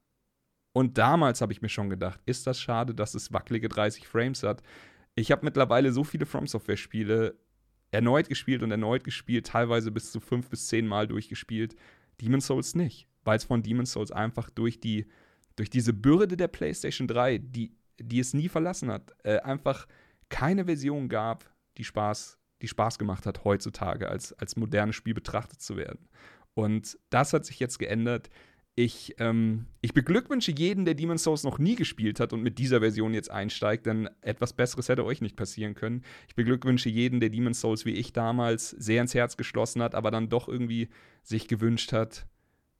Und 0.74 0.98
damals 0.98 1.40
habe 1.40 1.54
ich 1.54 1.62
mir 1.62 1.70
schon 1.70 1.88
gedacht, 1.88 2.20
ist 2.26 2.46
das 2.46 2.60
schade, 2.60 2.94
dass 2.94 3.14
es 3.14 3.32
wackelige 3.32 3.70
30 3.70 4.06
Frames 4.06 4.42
hat. 4.42 4.62
Ich 5.14 5.32
habe 5.32 5.46
mittlerweile 5.46 5.92
so 5.92 6.04
viele 6.04 6.26
From 6.26 6.46
Software 6.46 6.76
Spiele 6.76 7.38
erneut 7.90 8.28
gespielt 8.28 8.62
und 8.62 8.70
erneut 8.70 9.02
gespielt, 9.02 9.46
teilweise 9.46 9.90
bis 9.90 10.12
zu 10.12 10.20
fünf 10.20 10.50
bis 10.50 10.68
zehn 10.68 10.86
Mal 10.86 11.08
durchgespielt. 11.08 11.74
Demon's 12.20 12.48
Souls 12.48 12.74
nicht, 12.74 13.08
weil 13.24 13.38
es 13.38 13.44
von 13.44 13.62
Demon's 13.62 13.92
Souls 13.92 14.12
einfach 14.12 14.50
durch 14.50 14.78
die 14.78 15.06
durch 15.56 15.70
diese 15.70 15.94
Bürde 15.94 16.36
der 16.36 16.48
PlayStation 16.48 17.08
3, 17.08 17.38
die, 17.38 17.72
die 17.98 18.20
es 18.20 18.34
nie 18.34 18.50
verlassen 18.50 18.92
hat, 18.92 19.16
äh, 19.24 19.38
einfach 19.38 19.88
keine 20.28 20.64
Version 20.64 21.08
gab, 21.08 21.50
die 21.76 21.84
Spaß, 21.84 22.38
die 22.62 22.68
Spaß 22.68 22.98
gemacht 22.98 23.26
hat, 23.26 23.44
heutzutage 23.44 24.08
als, 24.08 24.32
als 24.34 24.56
modernes 24.56 24.96
Spiel 24.96 25.14
betrachtet 25.14 25.60
zu 25.60 25.76
werden. 25.76 26.08
Und 26.54 26.98
das 27.10 27.32
hat 27.32 27.46
sich 27.46 27.60
jetzt 27.60 27.78
geändert. 27.78 28.30
Ich, 28.74 29.16
ähm, 29.18 29.66
ich 29.80 29.92
beglückwünsche 29.92 30.52
jeden, 30.52 30.84
der 30.84 30.94
Demon's 30.94 31.24
Souls 31.24 31.42
noch 31.42 31.58
nie 31.58 31.74
gespielt 31.74 32.20
hat 32.20 32.32
und 32.32 32.42
mit 32.42 32.58
dieser 32.58 32.80
Version 32.80 33.12
jetzt 33.12 33.30
einsteigt, 33.30 33.86
denn 33.86 34.08
etwas 34.20 34.52
Besseres 34.52 34.88
hätte 34.88 35.04
euch 35.04 35.20
nicht 35.20 35.36
passieren 35.36 35.74
können. 35.74 36.02
Ich 36.28 36.36
beglückwünsche 36.36 36.88
jeden, 36.88 37.18
der 37.18 37.30
Demon's 37.30 37.60
Souls 37.60 37.84
wie 37.84 37.94
ich 37.94 38.12
damals 38.12 38.70
sehr 38.70 39.00
ins 39.00 39.14
Herz 39.14 39.36
geschlossen 39.36 39.82
hat, 39.82 39.96
aber 39.96 40.12
dann 40.12 40.28
doch 40.28 40.48
irgendwie 40.48 40.88
sich 41.24 41.48
gewünscht 41.48 41.92
hat, 41.92 42.26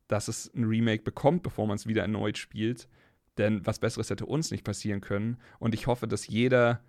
dass 0.07 0.29
es 0.29 0.53
ein 0.55 0.65
Remake 0.65 1.03
bekommt, 1.03 1.43
bevor 1.43 1.67
man 1.67 1.77
es 1.77 1.87
wieder 1.87 2.03
erneut 2.03 2.39
spielt. 2.39 2.89
Denn 3.37 3.65
was 3.65 3.79
Besseres 3.79 4.11
hätte 4.11 4.27
uns 4.27 4.51
nicht 4.51 4.65
passieren 4.65 5.01
können. 5.01 5.39
Und 5.59 5.75
ich 5.75 5.87
hoffe, 5.87 6.09
dass 6.09 6.27
jeder, 6.27 6.83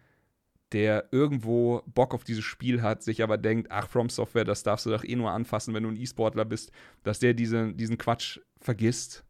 der 0.72 1.10
irgendwo 1.12 1.82
Bock 1.88 2.14
auf 2.14 2.24
dieses 2.24 2.44
Spiel 2.44 2.82
hat, 2.82 3.04
sich 3.04 3.24
aber 3.24 3.38
denkt, 3.38 3.72
ach, 3.72 3.90
From 3.90 4.10
Software, 4.10 4.46
das 4.46 4.64
darfst 4.64 4.86
du 4.86 4.92
doch 4.92 5.04
eh 5.04 5.16
nur 5.16 5.32
anfassen, 5.32 5.74
wenn 5.74 5.84
du 5.84 5.90
ein 5.90 5.98
E-Sportler 5.98 6.46
bist, 6.46 6.72
dass 7.04 7.20
der 7.20 7.34
diese, 7.34 7.74
diesen 7.74 7.98
Quatsch 7.98 8.40
vergisst. 8.60 9.24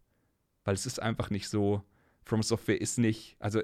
Weil 0.65 0.75
es 0.75 0.86
ist 0.86 1.02
einfach 1.02 1.30
nicht 1.30 1.49
so. 1.49 1.84
From 2.25 2.43
Software 2.43 2.80
ist 2.80 2.99
nicht, 2.99 3.38
also 3.39 3.60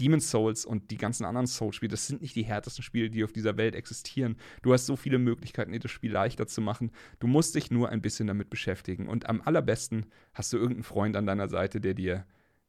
Demon's 0.00 0.30
Souls 0.30 0.64
und 0.64 0.90
die 0.90 0.96
ganzen 0.96 1.26
anderen 1.26 1.46
Souls-Spiele, 1.46 1.90
das 1.90 2.06
sind 2.06 2.22
nicht 2.22 2.34
die 2.34 2.46
härtesten 2.46 2.82
Spiele, 2.82 3.10
die 3.10 3.22
auf 3.22 3.32
dieser 3.32 3.58
Welt 3.58 3.74
existieren. 3.74 4.36
Du 4.62 4.72
hast 4.72 4.86
so 4.86 4.96
viele 4.96 5.18
Möglichkeiten, 5.18 5.72
dir 5.72 5.80
das 5.80 5.90
Spiel 5.90 6.12
leichter 6.12 6.46
zu 6.46 6.62
machen. 6.62 6.92
Du 7.18 7.26
musst 7.26 7.54
dich 7.54 7.70
nur 7.70 7.90
ein 7.90 8.00
bisschen 8.00 8.26
damit 8.26 8.48
beschäftigen. 8.48 9.06
Und 9.06 9.28
am 9.28 9.42
allerbesten 9.42 10.06
hast 10.32 10.50
du 10.52 10.56
irgendeinen 10.56 10.84
Freund 10.84 11.14
an 11.14 11.26
deiner 11.26 11.48
Seite, 11.48 11.78
der 11.78 11.92
dir, 11.92 12.24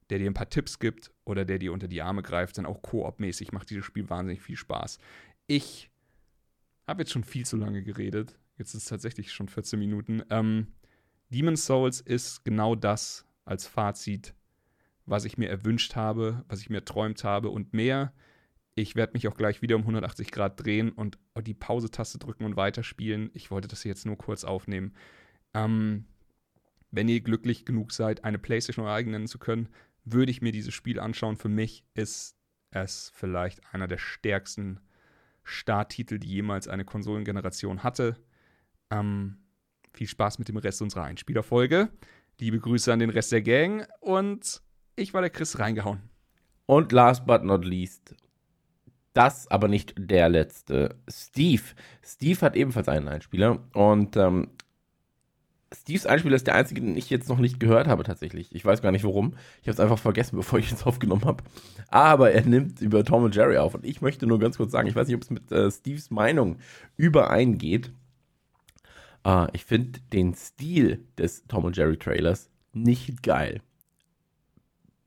der 0.10 0.20
dir 0.20 0.30
ein 0.30 0.34
paar 0.34 0.50
Tipps 0.50 0.80
gibt 0.80 1.12
oder 1.26 1.46
der 1.46 1.60
dir 1.60 1.74
unter 1.74 1.88
die 1.88 2.02
Arme 2.02 2.24
greift. 2.24 2.58
Dann 2.58 2.66
auch 2.66 2.82
koop-mäßig 2.82 3.52
macht 3.52 3.70
dieses 3.70 3.86
Spiel 3.86 4.10
wahnsinnig 4.10 4.42
viel 4.42 4.56
Spaß. 4.56 5.00
Ich 5.48 5.90
habe 6.88 7.02
jetzt 7.02 7.12
schon 7.12 7.24
viel 7.24 7.46
zu 7.46 7.58
lange 7.58 7.84
geredet. 7.84 8.38
Jetzt 8.58 8.74
ist 8.74 8.84
es 8.84 8.90
tatsächlich 8.90 9.32
schon 9.32 9.50
14 9.50 9.78
Minuten. 9.78 10.24
Ähm, 10.30 10.68
Demon's 11.30 11.66
Souls 11.66 12.02
ist 12.02 12.46
genau 12.46 12.76
das 12.76 13.26
als 13.46 13.68
Fazit, 13.68 14.34
was 15.06 15.26
ich 15.26 15.38
mir 15.38 15.50
erwünscht 15.50 15.96
habe, 15.96 16.44
was 16.48 16.62
ich 16.62 16.70
mir 16.70 16.84
träumt 16.84 17.24
habe 17.24 17.50
und 17.50 17.74
mehr. 17.74 18.14
Ich 18.76 18.96
werde 18.96 19.14
mich 19.14 19.28
auch 19.28 19.36
gleich 19.36 19.62
wieder 19.62 19.76
um 19.76 19.82
180 19.82 20.32
Grad 20.32 20.64
drehen 20.64 20.92
und 20.92 21.18
die 21.42 21.54
Pause-Taste 21.54 22.20
drücken 22.20 22.46
und 22.46 22.56
weiterspielen. 22.56 23.32
Ich 23.34 23.52
wollte 23.52 23.68
das 23.68 23.84
jetzt 23.84 24.06
nur 24.06 24.18
kurz 24.18 24.44
aufnehmen. 24.44 24.94
Ähm, 25.54 26.06
wenn 26.92 27.10
ihr 27.10 27.22
glücklich 27.22 27.66
genug 27.66 27.92
seid, 27.92 28.24
eine 28.24 28.38
PlayStation 28.38 28.86
eure 28.86 28.96
eigen 28.96 29.12
nennen 29.12 29.28
zu 29.28 29.40
können, 29.40 29.70
würde 30.14 30.32
ich 30.32 30.42
mir 30.42 30.52
dieses 30.52 30.74
Spiel 30.74 31.00
anschauen. 31.00 31.38
Für 31.38 31.50
mich 31.50 31.84
ist 31.94 32.36
es 32.72 33.12
vielleicht 33.16 33.62
einer 33.74 33.88
der 33.88 33.98
stärksten 33.98 34.80
Starttitel, 35.44 36.20
die 36.20 36.28
jemals 36.28 36.68
eine 36.68 36.86
Konsolengeneration 36.86 37.84
hatte. 37.84 38.18
Ähm, 38.90 39.38
viel 39.94 40.08
Spaß 40.08 40.40
mit 40.40 40.48
dem 40.50 40.58
Rest 40.58 40.82
unserer 40.82 41.04
Einspielerfolge. 41.04 41.90
Liebe 42.40 42.60
Grüße 42.60 42.92
an 42.92 43.00
den 43.00 43.10
Rest 43.10 43.32
der 43.32 43.42
Gang 43.42 43.88
und 44.00 44.62
ich 44.96 45.14
war 45.14 45.22
der 45.22 45.30
Chris 45.30 45.60
reingehauen. 45.60 46.02
Und 46.66 46.92
last 46.92 47.26
but 47.26 47.44
not 47.44 47.66
least, 47.66 48.16
das 49.14 49.50
aber 49.50 49.68
nicht 49.68 49.96
der 49.98 50.30
letzte, 50.30 50.96
Steve. 51.10 51.64
Steve 52.04 52.42
hat 52.42 52.56
ebenfalls 52.56 52.88
einen 52.88 53.08
Einspieler 53.08 53.66
und 53.74 54.16
ähm, 54.16 54.50
Steves 55.74 56.06
Einspieler 56.06 56.36
ist 56.36 56.48
der 56.48 56.56
einzige, 56.56 56.82
den 56.82 56.96
ich 56.96 57.10
jetzt 57.10 57.28
noch 57.28 57.40
nicht 57.40 57.60
gehört 57.60 57.88
habe 57.88 58.04
tatsächlich. 58.04 58.54
Ich 58.56 58.64
weiß 58.64 58.82
gar 58.82 58.92
nicht 58.92 59.04
warum. 59.04 59.34
Ich 59.62 59.68
habe 59.68 59.74
es 59.74 59.80
einfach 59.80 60.00
vergessen, 60.00 60.38
bevor 60.38 60.60
ich 60.60 60.72
es 60.72 60.84
aufgenommen 60.86 61.26
habe. 61.26 61.44
Aber 61.90 62.32
er 62.32 62.46
nimmt 62.46 62.82
über 62.82 63.04
Tom 63.04 63.24
und 63.24 63.36
Jerry 63.36 63.58
auf 63.58 63.76
und 63.76 63.86
ich 63.86 64.02
möchte 64.02 64.28
nur 64.28 64.40
ganz 64.40 64.58
kurz 64.58 64.72
sagen, 64.72 64.88
ich 64.88 64.96
weiß 64.96 65.08
nicht, 65.08 65.16
ob 65.16 65.24
es 65.24 65.30
mit 65.30 65.52
äh, 65.52 65.70
Steves 65.70 66.10
Meinung 66.10 66.58
übereingeht. 66.96 67.92
Äh, 69.26 69.48
ich 69.54 69.66
finde 69.66 70.00
den 70.14 70.34
Stil 70.34 71.06
des 71.18 71.46
Tom 71.48 71.66
und 71.66 71.76
Jerry 71.76 71.98
Trailers 71.98 72.50
nicht 72.74 73.24
geil 73.24 73.62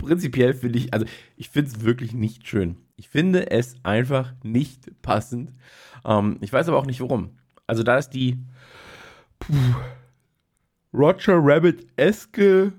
prinzipiell 0.00 0.54
finde 0.54 0.78
ich, 0.78 0.92
also 0.92 1.06
ich 1.36 1.50
finde 1.50 1.70
es 1.70 1.82
wirklich 1.82 2.12
nicht 2.12 2.46
schön. 2.46 2.76
Ich 2.96 3.08
finde 3.08 3.50
es 3.50 3.76
einfach 3.82 4.32
nicht 4.42 4.90
passend. 5.02 5.52
Ähm, 6.04 6.38
ich 6.40 6.52
weiß 6.52 6.68
aber 6.68 6.78
auch 6.78 6.86
nicht 6.86 7.00
warum. 7.00 7.38
Also 7.66 7.82
da 7.82 7.98
ist 7.98 8.10
die 8.10 8.38
puh, 9.38 9.54
Roger 10.92 11.38
Rabbit-eske 11.40 12.72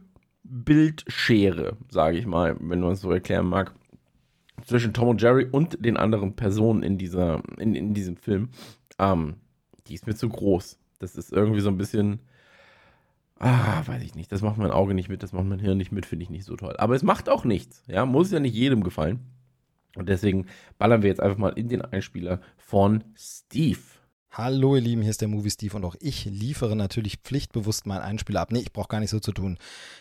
Bildschere, 0.44 1.78
sage 1.90 2.18
ich 2.18 2.26
mal, 2.26 2.58
wenn 2.60 2.82
man 2.82 2.92
es 2.92 3.02
so 3.02 3.12
erklären 3.12 3.48
mag, 3.48 3.74
zwischen 4.66 4.94
Tom 4.94 5.10
und 5.10 5.22
Jerry 5.22 5.48
und 5.50 5.84
den 5.84 5.98
anderen 5.98 6.36
Personen 6.36 6.84
in, 6.84 6.98
dieser, 6.98 7.42
in, 7.58 7.74
in 7.74 7.94
diesem 7.94 8.18
Film. 8.18 8.50
Ähm, 9.00 9.36
die 9.88 9.96
ist 9.96 10.08
mir 10.08 10.16
zu 10.16 10.30
groß. 10.30 10.78
Das 11.00 11.16
ist 11.16 11.32
irgendwie 11.32 11.62
so 11.62 11.70
ein 11.70 11.78
bisschen 11.78 12.20
Ah, 13.44 13.82
weiß 13.88 14.04
ich 14.04 14.14
nicht. 14.14 14.32
Das 14.32 14.44
macht 14.44 14.60
mein 14.60 14.70
Auge 14.70 14.94
nicht 14.94 15.10
mit, 15.10 15.24
das 15.24 15.34
macht 15.34 15.46
mein 15.46 15.58
Hirn 15.58 15.80
nicht 15.80 15.92
mit, 15.92 16.06
finde 16.06 16.22
ich 16.22 16.30
nicht 16.30 16.46
so 16.46 16.56
toll. 16.56 16.76
Aber 16.78 16.94
es 16.94 17.02
macht 17.02 17.28
auch 17.28 17.44
nichts. 17.44 17.84
Ja, 17.88 18.06
muss 18.06 18.32
ja 18.32 18.40
nicht 18.40 18.54
jedem 18.54 18.84
gefallen. 18.84 19.20
Und 19.96 20.10
deswegen 20.10 20.46
ballern 20.78 21.02
wir 21.02 21.10
jetzt 21.10 21.22
einfach 21.22 21.40
mal 21.40 21.50
in 21.50 21.68
den 21.68 21.82
Einspieler 21.82 22.40
von 22.58 23.04
Steve. 23.16 23.80
Hallo 24.34 24.78
ihr 24.78 24.82
Lieben, 24.82 25.02
hier 25.02 25.12
ist 25.12 25.20
der 25.20 25.28
Movie 25.28 25.50
Steve 25.50 25.76
und 25.76 25.84
auch 25.84 25.96
ich 26.00 26.24
liefere 26.24 26.74
natürlich 26.78 27.18
pflichtbewusst 27.18 27.86
meinen 27.86 28.00
Einspieler 28.00 28.40
ab. 28.40 28.54
Nee, 28.54 28.60
ich 28.60 28.72
brauche 28.72 28.88
gar 28.88 29.02
nicht 29.02 29.10
so 29.10 29.20
zu 29.20 29.34
tun. 29.34 29.58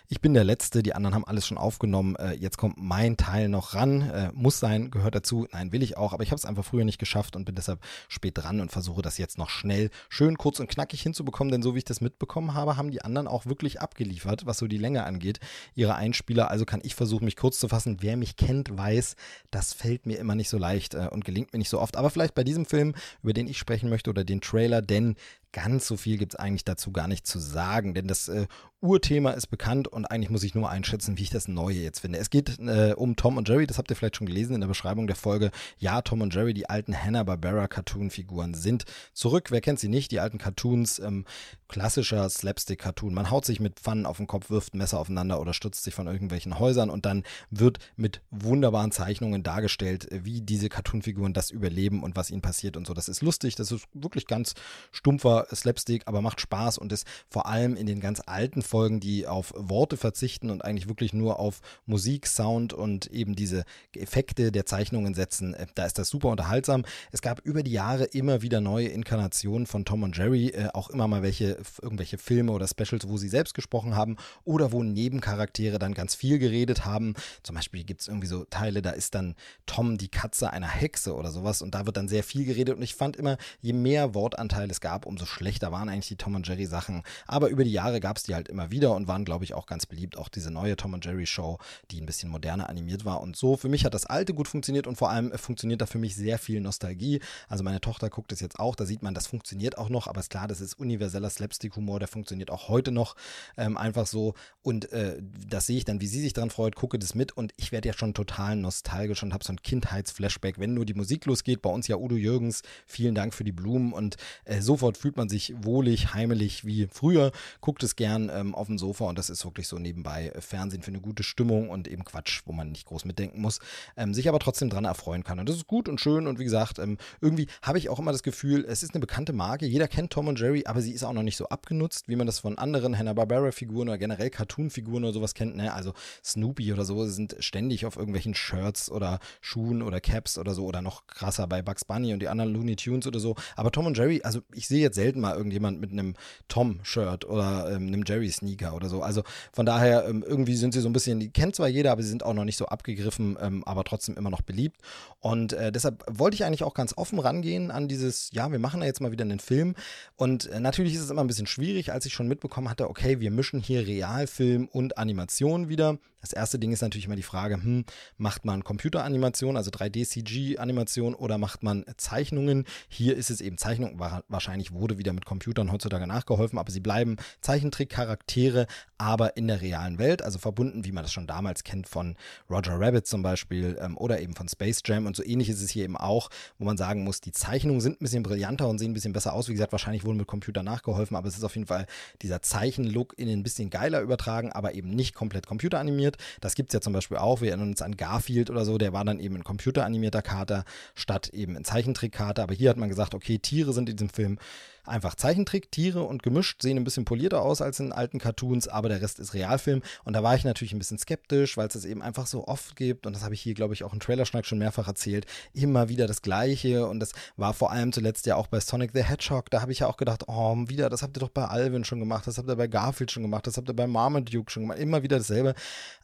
Ich 0.06 0.20
bin 0.20 0.34
der 0.34 0.44
Letzte, 0.44 0.84
die 0.84 0.94
anderen 0.94 1.16
haben 1.16 1.24
alles 1.24 1.48
schon 1.48 1.58
aufgenommen. 1.58 2.14
Äh, 2.14 2.34
jetzt 2.34 2.56
kommt 2.56 2.76
mein 2.78 3.16
Teil 3.16 3.48
noch 3.48 3.74
ran. 3.74 4.02
Äh, 4.02 4.30
muss 4.32 4.60
sein, 4.60 4.92
gehört 4.92 5.16
dazu. 5.16 5.48
Nein, 5.50 5.72
will 5.72 5.82
ich 5.82 5.96
auch, 5.96 6.12
aber 6.12 6.22
ich 6.22 6.30
habe 6.30 6.38
es 6.38 6.44
einfach 6.44 6.64
früher 6.64 6.84
nicht 6.84 7.00
geschafft 7.00 7.34
und 7.34 7.44
bin 7.44 7.56
deshalb 7.56 7.80
spät 8.06 8.38
dran 8.38 8.60
und 8.60 8.70
versuche 8.70 9.02
das 9.02 9.18
jetzt 9.18 9.36
noch 9.36 9.50
schnell, 9.50 9.90
schön 10.08 10.38
kurz 10.38 10.60
und 10.60 10.70
knackig 10.70 11.02
hinzubekommen, 11.02 11.50
denn 11.50 11.64
so 11.64 11.74
wie 11.74 11.78
ich 11.78 11.84
das 11.84 12.00
mitbekommen 12.00 12.54
habe, 12.54 12.76
haben 12.76 12.92
die 12.92 13.02
anderen 13.02 13.26
auch 13.26 13.46
wirklich 13.46 13.80
abgeliefert, 13.80 14.46
was 14.46 14.58
so 14.58 14.68
die 14.68 14.78
Länge 14.78 15.02
angeht, 15.02 15.40
ihre 15.74 15.96
Einspieler. 15.96 16.52
Also 16.52 16.64
kann 16.64 16.82
ich 16.84 16.94
versuchen, 16.94 17.24
mich 17.24 17.34
kurz 17.34 17.58
zu 17.58 17.66
fassen. 17.66 17.96
Wer 17.98 18.16
mich 18.16 18.36
kennt, 18.36 18.78
weiß, 18.78 19.16
das 19.50 19.72
fällt 19.72 20.06
mir 20.06 20.20
immer 20.20 20.36
nicht 20.36 20.50
so 20.50 20.56
leicht 20.56 20.94
äh, 20.94 21.08
und 21.10 21.24
gelingt 21.24 21.52
mir 21.52 21.58
nicht 21.58 21.68
so 21.68 21.80
oft. 21.80 21.96
Aber 21.96 22.10
vielleicht 22.10 22.36
bei 22.36 22.44
diesem 22.44 22.64
Film, 22.64 22.94
über 23.24 23.32
den 23.32 23.48
ich 23.48 23.58
sprechen 23.58 23.90
möchte 23.90 24.08
oder 24.08 24.19
oder 24.20 24.24
den 24.24 24.40
Trailer, 24.40 24.82
denn 24.82 25.16
ganz 25.52 25.86
so 25.86 25.96
viel 25.96 26.16
gibt 26.16 26.34
es 26.34 26.38
eigentlich 26.38 26.64
dazu 26.64 26.92
gar 26.92 27.08
nicht 27.08 27.26
zu 27.26 27.38
sagen, 27.38 27.94
denn 27.94 28.06
das 28.06 28.28
äh, 28.28 28.46
Urthema 28.82 29.32
ist 29.32 29.48
bekannt 29.48 29.88
und 29.88 30.06
eigentlich 30.06 30.30
muss 30.30 30.42
ich 30.42 30.54
nur 30.54 30.70
einschätzen, 30.70 31.18
wie 31.18 31.22
ich 31.24 31.30
das 31.30 31.48
Neue 31.48 31.76
jetzt 31.76 32.00
finde. 32.00 32.18
Es 32.18 32.30
geht 32.30 32.58
äh, 32.60 32.94
um 32.96 33.16
Tom 33.16 33.36
und 33.36 33.48
Jerry, 33.48 33.66
das 33.66 33.76
habt 33.76 33.90
ihr 33.90 33.96
vielleicht 33.96 34.16
schon 34.16 34.26
gelesen 34.26 34.54
in 34.54 34.60
der 34.60 34.68
Beschreibung 34.68 35.06
der 35.06 35.16
Folge. 35.16 35.50
Ja, 35.78 36.00
Tom 36.00 36.22
und 36.22 36.34
Jerry, 36.34 36.54
die 36.54 36.68
alten 36.68 36.96
Hanna-Barbera-Cartoon-Figuren 36.96 38.54
sind 38.54 38.84
zurück. 39.12 39.50
Wer 39.50 39.60
kennt 39.60 39.80
sie 39.80 39.88
nicht? 39.88 40.12
Die 40.12 40.20
alten 40.20 40.38
Cartoons, 40.38 40.98
ähm, 40.98 41.26
klassischer 41.68 42.28
Slapstick-Cartoon. 42.28 43.12
Man 43.12 43.30
haut 43.30 43.44
sich 43.44 43.60
mit 43.60 43.80
Pfannen 43.80 44.06
auf 44.06 44.16
den 44.16 44.26
Kopf, 44.26 44.48
wirft 44.48 44.74
Messer 44.74 44.98
aufeinander 44.98 45.40
oder 45.40 45.52
stürzt 45.52 45.84
sich 45.84 45.94
von 45.94 46.06
irgendwelchen 46.06 46.58
Häusern 46.58 46.88
und 46.88 47.04
dann 47.04 47.24
wird 47.50 47.78
mit 47.96 48.22
wunderbaren 48.30 48.92
Zeichnungen 48.92 49.42
dargestellt, 49.42 50.08
wie 50.10 50.40
diese 50.40 50.70
Cartoon-Figuren 50.70 51.34
das 51.34 51.50
überleben 51.50 52.02
und 52.02 52.16
was 52.16 52.30
ihnen 52.30 52.42
passiert 52.42 52.78
und 52.78 52.86
so. 52.86 52.94
Das 52.94 53.08
ist 53.08 53.20
lustig, 53.20 53.56
das 53.56 53.72
ist 53.72 53.86
wirklich 53.92 54.26
ganz 54.26 54.54
stumpfer 54.90 55.39
Slapstick, 55.54 56.02
aber 56.06 56.22
macht 56.22 56.40
Spaß 56.40 56.78
und 56.78 56.92
ist 56.92 57.06
vor 57.28 57.46
allem 57.46 57.76
in 57.76 57.86
den 57.86 58.00
ganz 58.00 58.22
alten 58.24 58.62
Folgen, 58.62 59.00
die 59.00 59.26
auf 59.26 59.52
Worte 59.56 59.96
verzichten 59.96 60.50
und 60.50 60.64
eigentlich 60.64 60.88
wirklich 60.88 61.12
nur 61.12 61.38
auf 61.38 61.60
Musik, 61.86 62.26
Sound 62.26 62.72
und 62.72 63.06
eben 63.08 63.34
diese 63.34 63.64
Effekte 63.94 64.52
der 64.52 64.66
Zeichnungen 64.66 65.14
setzen, 65.14 65.54
äh, 65.54 65.66
da 65.74 65.86
ist 65.86 65.98
das 65.98 66.08
super 66.08 66.28
unterhaltsam. 66.28 66.84
Es 67.12 67.22
gab 67.22 67.40
über 67.40 67.62
die 67.62 67.72
Jahre 67.72 68.04
immer 68.04 68.42
wieder 68.42 68.60
neue 68.60 68.88
Inkarnationen 68.88 69.66
von 69.66 69.84
Tom 69.84 70.02
und 70.02 70.16
Jerry, 70.16 70.48
äh, 70.48 70.68
auch 70.74 70.90
immer 70.90 71.08
mal 71.08 71.22
welche, 71.22 71.58
irgendwelche 71.82 72.18
Filme 72.18 72.52
oder 72.52 72.66
Specials, 72.68 73.08
wo 73.08 73.16
sie 73.16 73.28
selbst 73.28 73.54
gesprochen 73.54 73.96
haben 73.96 74.16
oder 74.44 74.72
wo 74.72 74.82
Nebencharaktere 74.82 75.78
dann 75.78 75.94
ganz 75.94 76.14
viel 76.14 76.38
geredet 76.38 76.84
haben. 76.84 77.14
Zum 77.42 77.56
Beispiel 77.56 77.84
gibt 77.84 78.02
es 78.02 78.08
irgendwie 78.08 78.26
so 78.26 78.44
Teile, 78.44 78.82
da 78.82 78.90
ist 78.90 79.14
dann 79.14 79.34
Tom 79.66 79.98
die 79.98 80.08
Katze 80.08 80.52
einer 80.52 80.68
Hexe 80.68 81.14
oder 81.14 81.30
sowas 81.30 81.62
und 81.62 81.74
da 81.74 81.86
wird 81.86 81.96
dann 81.96 82.08
sehr 82.08 82.24
viel 82.24 82.44
geredet 82.44 82.76
und 82.76 82.82
ich 82.82 82.94
fand 82.94 83.16
immer, 83.16 83.36
je 83.60 83.72
mehr 83.72 84.14
Wortanteil 84.14 84.70
es 84.70 84.80
gab, 84.80 85.06
umso 85.06 85.26
schlechter 85.30 85.72
waren 85.72 85.88
eigentlich 85.88 86.08
die 86.08 86.16
Tom 86.16 86.34
und 86.34 86.46
Jerry 86.46 86.66
Sachen. 86.66 87.02
Aber 87.26 87.48
über 87.48 87.64
die 87.64 87.72
Jahre 87.72 88.00
gab 88.00 88.16
es 88.16 88.24
die 88.24 88.34
halt 88.34 88.48
immer 88.48 88.70
wieder 88.70 88.94
und 88.94 89.08
waren, 89.08 89.24
glaube 89.24 89.44
ich, 89.44 89.54
auch 89.54 89.66
ganz 89.66 89.86
beliebt. 89.86 90.16
Auch 90.18 90.28
diese 90.28 90.50
neue 90.50 90.76
Tom 90.76 90.94
und 90.94 91.04
Jerry 91.04 91.26
Show, 91.26 91.58
die 91.90 92.00
ein 92.00 92.06
bisschen 92.06 92.30
moderner 92.30 92.68
animiert 92.68 93.04
war 93.04 93.20
und 93.20 93.36
so. 93.36 93.56
Für 93.56 93.68
mich 93.68 93.84
hat 93.84 93.94
das 93.94 94.06
alte 94.06 94.34
gut 94.34 94.48
funktioniert 94.48 94.86
und 94.86 94.96
vor 94.96 95.10
allem 95.10 95.36
funktioniert 95.38 95.80
da 95.80 95.86
für 95.86 95.98
mich 95.98 96.16
sehr 96.16 96.38
viel 96.38 96.60
Nostalgie. 96.60 97.20
Also 97.48 97.64
meine 97.64 97.80
Tochter 97.80 98.10
guckt 98.10 98.32
es 98.32 98.40
jetzt 98.40 98.58
auch, 98.58 98.74
da 98.74 98.86
sieht 98.86 99.02
man, 99.02 99.14
das 99.14 99.26
funktioniert 99.26 99.78
auch 99.78 99.88
noch, 99.88 100.06
aber 100.06 100.20
ist 100.20 100.30
klar, 100.30 100.48
das 100.48 100.60
ist 100.60 100.74
universeller 100.74 101.30
Slapstick-Humor, 101.30 101.98
der 101.98 102.08
funktioniert 102.08 102.50
auch 102.50 102.68
heute 102.68 102.92
noch 102.92 103.16
ähm, 103.56 103.76
einfach 103.76 104.06
so. 104.06 104.34
Und 104.62 104.92
äh, 104.92 105.20
das 105.20 105.66
sehe 105.66 105.78
ich 105.78 105.84
dann, 105.84 106.00
wie 106.00 106.06
sie 106.06 106.20
sich 106.20 106.32
daran 106.32 106.50
freut, 106.50 106.76
gucke 106.76 106.98
das 106.98 107.14
mit 107.14 107.36
und 107.36 107.52
ich 107.56 107.72
werde 107.72 107.88
ja 107.88 107.94
schon 107.94 108.14
total 108.14 108.56
nostalgisch 108.56 109.22
und 109.22 109.32
habe 109.32 109.44
so 109.44 109.52
ein 109.52 109.62
Kindheitsflashback, 109.62 110.58
wenn 110.58 110.74
nur 110.74 110.84
die 110.84 110.94
Musik 110.94 111.26
losgeht. 111.26 111.62
Bei 111.62 111.70
uns 111.70 111.88
ja 111.88 111.96
Udo 111.96 112.16
Jürgens, 112.16 112.62
vielen 112.86 113.14
Dank 113.14 113.34
für 113.34 113.44
die 113.44 113.52
Blumen 113.52 113.92
und 113.92 114.16
äh, 114.44 114.60
sofort 114.60 114.96
fühlt 114.96 115.16
man 115.16 115.19
sich 115.28 115.54
wohlig, 115.62 116.14
heimelig 116.14 116.64
wie 116.64 116.88
früher, 116.90 117.32
guckt 117.60 117.82
es 117.82 117.96
gern 117.96 118.30
ähm, 118.32 118.54
auf 118.54 118.66
dem 118.66 118.78
Sofa 118.78 119.04
und 119.04 119.18
das 119.18 119.30
ist 119.30 119.44
wirklich 119.44 119.68
so 119.68 119.78
nebenbei 119.78 120.28
äh, 120.28 120.40
Fernsehen 120.40 120.82
für 120.82 120.90
eine 120.90 121.00
gute 121.00 121.22
Stimmung 121.22 121.68
und 121.68 121.88
eben 121.88 122.04
Quatsch, 122.04 122.42
wo 122.46 122.52
man 122.52 122.70
nicht 122.70 122.86
groß 122.86 123.04
mitdenken 123.04 123.40
muss, 123.40 123.58
ähm, 123.96 124.14
sich 124.14 124.28
aber 124.28 124.38
trotzdem 124.38 124.70
dran 124.70 124.84
erfreuen 124.84 125.24
kann. 125.24 125.38
Und 125.38 125.48
das 125.48 125.56
ist 125.56 125.66
gut 125.66 125.88
und 125.88 126.00
schön 126.00 126.26
und 126.26 126.38
wie 126.38 126.44
gesagt, 126.44 126.78
ähm, 126.78 126.98
irgendwie 127.20 127.46
habe 127.62 127.78
ich 127.78 127.88
auch 127.88 127.98
immer 127.98 128.12
das 128.12 128.22
Gefühl, 128.22 128.64
es 128.66 128.82
ist 128.82 128.94
eine 128.94 129.00
bekannte 129.00 129.32
Marke, 129.32 129.66
jeder 129.66 129.88
kennt 129.88 130.12
Tom 130.12 130.28
und 130.28 130.40
Jerry, 130.40 130.64
aber 130.66 130.80
sie 130.80 130.92
ist 130.92 131.04
auch 131.04 131.12
noch 131.12 131.22
nicht 131.22 131.36
so 131.36 131.48
abgenutzt, 131.48 132.08
wie 132.08 132.16
man 132.16 132.26
das 132.26 132.38
von 132.38 132.58
anderen 132.58 132.96
Hanna-Barbera-Figuren 132.96 133.88
oder 133.88 133.98
generell 133.98 134.30
Cartoon-Figuren 134.30 135.04
oder 135.04 135.12
sowas 135.12 135.34
kennt. 135.34 135.56
Ne? 135.56 135.72
Also 135.72 135.92
Snoopy 136.24 136.72
oder 136.72 136.84
so 136.84 137.06
sind 137.06 137.36
ständig 137.40 137.86
auf 137.86 137.96
irgendwelchen 137.96 138.34
Shirts 138.34 138.90
oder 138.90 139.18
Schuhen 139.40 139.82
oder 139.82 140.00
Caps 140.00 140.38
oder 140.38 140.54
so 140.54 140.64
oder 140.64 140.82
noch 140.82 141.06
krasser 141.06 141.46
bei 141.46 141.62
Bugs 141.62 141.84
Bunny 141.84 142.12
und 142.12 142.20
die 142.20 142.28
anderen 142.28 142.52
Looney 142.52 142.76
Tunes 142.76 143.06
oder 143.06 143.20
so. 143.20 143.34
Aber 143.56 143.70
Tom 143.70 143.86
und 143.86 143.98
Jerry, 143.98 144.20
also 144.22 144.40
ich 144.54 144.68
sehe 144.68 144.80
jetzt 144.80 144.94
selbst 144.94 145.09
selten 145.10 145.20
mal 145.20 145.36
irgendjemand 145.36 145.80
mit 145.80 145.90
einem 145.90 146.14
Tom-Shirt 146.48 147.24
oder 147.24 147.70
ähm, 147.72 147.88
einem 147.88 148.04
Jerry-Sneaker 148.06 148.74
oder 148.74 148.88
so. 148.88 149.02
Also 149.02 149.22
von 149.52 149.66
daher, 149.66 150.06
ähm, 150.08 150.24
irgendwie 150.26 150.54
sind 150.54 150.72
sie 150.72 150.80
so 150.80 150.88
ein 150.88 150.92
bisschen, 150.92 151.18
die 151.18 151.30
kennt 151.30 151.56
zwar 151.56 151.68
jeder, 151.68 151.90
aber 151.90 152.02
sie 152.02 152.08
sind 152.08 152.24
auch 152.24 152.34
noch 152.34 152.44
nicht 152.44 152.56
so 152.56 152.66
abgegriffen, 152.66 153.36
ähm, 153.40 153.64
aber 153.64 153.82
trotzdem 153.82 154.16
immer 154.16 154.30
noch 154.30 154.42
beliebt. 154.42 154.80
Und 155.18 155.52
äh, 155.52 155.72
deshalb 155.72 156.04
wollte 156.08 156.36
ich 156.36 156.44
eigentlich 156.44 156.62
auch 156.62 156.74
ganz 156.74 156.96
offen 156.96 157.18
rangehen 157.18 157.70
an 157.70 157.88
dieses, 157.88 158.30
ja, 158.32 158.52
wir 158.52 158.60
machen 158.60 158.80
da 158.80 158.86
jetzt 158.86 159.00
mal 159.00 159.10
wieder 159.10 159.24
einen 159.24 159.40
Film. 159.40 159.74
Und 160.16 160.46
äh, 160.46 160.60
natürlich 160.60 160.94
ist 160.94 161.00
es 161.00 161.10
immer 161.10 161.22
ein 161.22 161.26
bisschen 161.26 161.46
schwierig, 161.46 161.92
als 161.92 162.06
ich 162.06 162.14
schon 162.14 162.28
mitbekommen 162.28 162.70
hatte, 162.70 162.88
okay, 162.88 163.18
wir 163.20 163.30
mischen 163.32 163.60
hier 163.60 163.86
Realfilm 163.86 164.68
und 164.68 164.96
Animation 164.96 165.68
wieder. 165.68 165.98
Das 166.20 166.32
erste 166.32 166.58
Ding 166.58 166.72
ist 166.72 166.82
natürlich 166.82 167.06
immer 167.06 167.16
die 167.16 167.22
Frage, 167.22 167.54
hm, 167.54 167.84
macht 168.18 168.44
man 168.44 168.64
Computeranimation, 168.64 169.56
also 169.56 169.70
3D-CG-Animation 169.70 171.14
oder 171.14 171.38
macht 171.38 171.62
man 171.62 171.84
Zeichnungen? 171.96 172.66
Hier 172.88 173.16
ist 173.16 173.30
es 173.30 173.40
eben 173.40 173.58
Zeichnung, 173.58 173.98
wahrscheinlich 174.28 174.72
wurde 174.72 174.98
wieder 174.98 175.12
mit 175.12 175.24
Computern 175.24 175.72
heutzutage 175.72 176.06
nachgeholfen, 176.06 176.58
aber 176.58 176.70
sie 176.70 176.80
bleiben 176.80 177.16
Zeichentrick-Charaktere, 177.40 178.66
aber 179.00 179.38
in 179.38 179.48
der 179.48 179.62
realen 179.62 179.98
Welt, 179.98 180.20
also 180.20 180.38
verbunden, 180.38 180.84
wie 180.84 180.92
man 180.92 181.02
das 181.02 181.10
schon 181.10 181.26
damals 181.26 181.64
kennt 181.64 181.88
von 181.88 182.16
Roger 182.50 182.78
Rabbit 182.78 183.06
zum 183.06 183.22
Beispiel 183.22 183.78
ähm, 183.80 183.96
oder 183.96 184.20
eben 184.20 184.34
von 184.34 184.46
Space 184.46 184.82
Jam 184.84 185.06
und 185.06 185.16
so 185.16 185.24
ähnlich 185.24 185.48
ist 185.48 185.62
es 185.62 185.70
hier 185.70 185.84
eben 185.84 185.96
auch, 185.96 186.28
wo 186.58 186.66
man 186.66 186.76
sagen 186.76 187.02
muss, 187.02 187.22
die 187.22 187.32
Zeichnungen 187.32 187.80
sind 187.80 187.94
ein 187.94 188.04
bisschen 188.04 188.22
brillanter 188.22 188.68
und 188.68 188.78
sehen 188.78 188.90
ein 188.90 188.94
bisschen 188.94 189.14
besser 189.14 189.32
aus. 189.32 189.48
Wie 189.48 189.52
gesagt, 189.52 189.72
wahrscheinlich 189.72 190.04
wurden 190.04 190.18
mit 190.18 190.26
Computer 190.26 190.62
nachgeholfen, 190.62 191.16
aber 191.16 191.28
es 191.28 191.38
ist 191.38 191.44
auf 191.44 191.54
jeden 191.54 191.66
Fall 191.66 191.86
dieser 192.20 192.42
Zeichenlook 192.42 193.14
in 193.16 193.30
ein 193.30 193.42
bisschen 193.42 193.70
geiler 193.70 194.02
übertragen, 194.02 194.52
aber 194.52 194.74
eben 194.74 194.90
nicht 194.90 195.14
komplett 195.14 195.46
computeranimiert. 195.46 196.18
Das 196.42 196.54
gibt 196.54 196.68
es 196.68 196.74
ja 196.74 196.82
zum 196.82 196.92
Beispiel 196.92 197.16
auch. 197.16 197.40
Wir 197.40 197.52
erinnern 197.52 197.70
uns 197.70 197.80
an 197.80 197.96
Garfield 197.96 198.50
oder 198.50 198.66
so, 198.66 198.76
der 198.76 198.92
war 198.92 199.06
dann 199.06 199.18
eben 199.18 199.36
ein 199.36 199.44
computeranimierter 199.44 200.20
Kater 200.20 200.64
statt 200.94 201.30
eben 201.30 201.56
ein 201.56 201.64
Zeichentrickkater. 201.64 202.42
Aber 202.42 202.52
hier 202.52 202.68
hat 202.68 202.76
man 202.76 202.90
gesagt, 202.90 203.14
okay, 203.14 203.38
Tiere 203.38 203.72
sind 203.72 203.88
in 203.88 203.96
diesem 203.96 204.10
Film 204.10 204.38
einfach 204.84 205.14
Zeichentrick, 205.14 205.72
Tiere 205.72 206.02
und 206.02 206.22
gemischt, 206.22 206.62
sehen 206.62 206.76
ein 206.76 206.84
bisschen 206.84 207.04
polierter 207.04 207.42
aus 207.42 207.60
als 207.62 207.80
in 207.80 207.92
alten 207.92 208.18
Cartoons, 208.18 208.68
aber 208.68 208.88
der 208.88 209.02
Rest 209.02 209.18
ist 209.18 209.34
Realfilm. 209.34 209.82
Und 210.04 210.12
da 210.14 210.22
war 210.22 210.34
ich 210.34 210.44
natürlich 210.44 210.72
ein 210.72 210.78
bisschen 210.78 210.98
skeptisch, 210.98 211.56
weil 211.56 211.68
es 211.68 211.74
es 211.74 211.84
eben 211.84 212.02
einfach 212.02 212.26
so 212.26 212.46
oft 212.46 212.76
gibt. 212.76 213.06
Und 213.06 213.14
das 213.14 213.24
habe 213.24 213.34
ich 213.34 213.40
hier, 213.40 213.54
glaube 213.54 213.74
ich, 213.74 213.84
auch 213.84 213.92
im 213.92 214.00
Trailerschnack 214.00 214.46
schon 214.46 214.58
mehrfach 214.58 214.86
erzählt. 214.86 215.26
Immer 215.52 215.88
wieder 215.88 216.06
das 216.06 216.22
Gleiche. 216.22 216.86
Und 216.86 217.00
das 217.00 217.12
war 217.36 217.54
vor 217.54 217.72
allem 217.72 217.92
zuletzt 217.92 218.26
ja 218.26 218.36
auch 218.36 218.46
bei 218.46 218.60
Sonic 218.60 218.92
the 218.94 219.02
Hedgehog. 219.02 219.50
Da 219.50 219.60
habe 219.60 219.72
ich 219.72 219.80
ja 219.80 219.86
auch 219.86 219.96
gedacht, 219.96 220.24
oh, 220.28 220.56
wieder, 220.68 220.88
das 220.88 221.02
habt 221.02 221.16
ihr 221.16 221.20
doch 221.20 221.30
bei 221.30 221.44
Alvin 221.44 221.84
schon 221.84 222.00
gemacht, 222.00 222.26
das 222.26 222.38
habt 222.38 222.48
ihr 222.48 222.56
bei 222.56 222.68
Garfield 222.68 223.10
schon 223.10 223.22
gemacht, 223.22 223.46
das 223.46 223.56
habt 223.56 223.68
ihr 223.68 223.74
bei 223.74 223.86
Marmaduke 223.86 224.50
schon 224.50 224.64
gemacht. 224.64 224.78
Immer 224.78 225.02
wieder 225.02 225.18
dasselbe. 225.18 225.54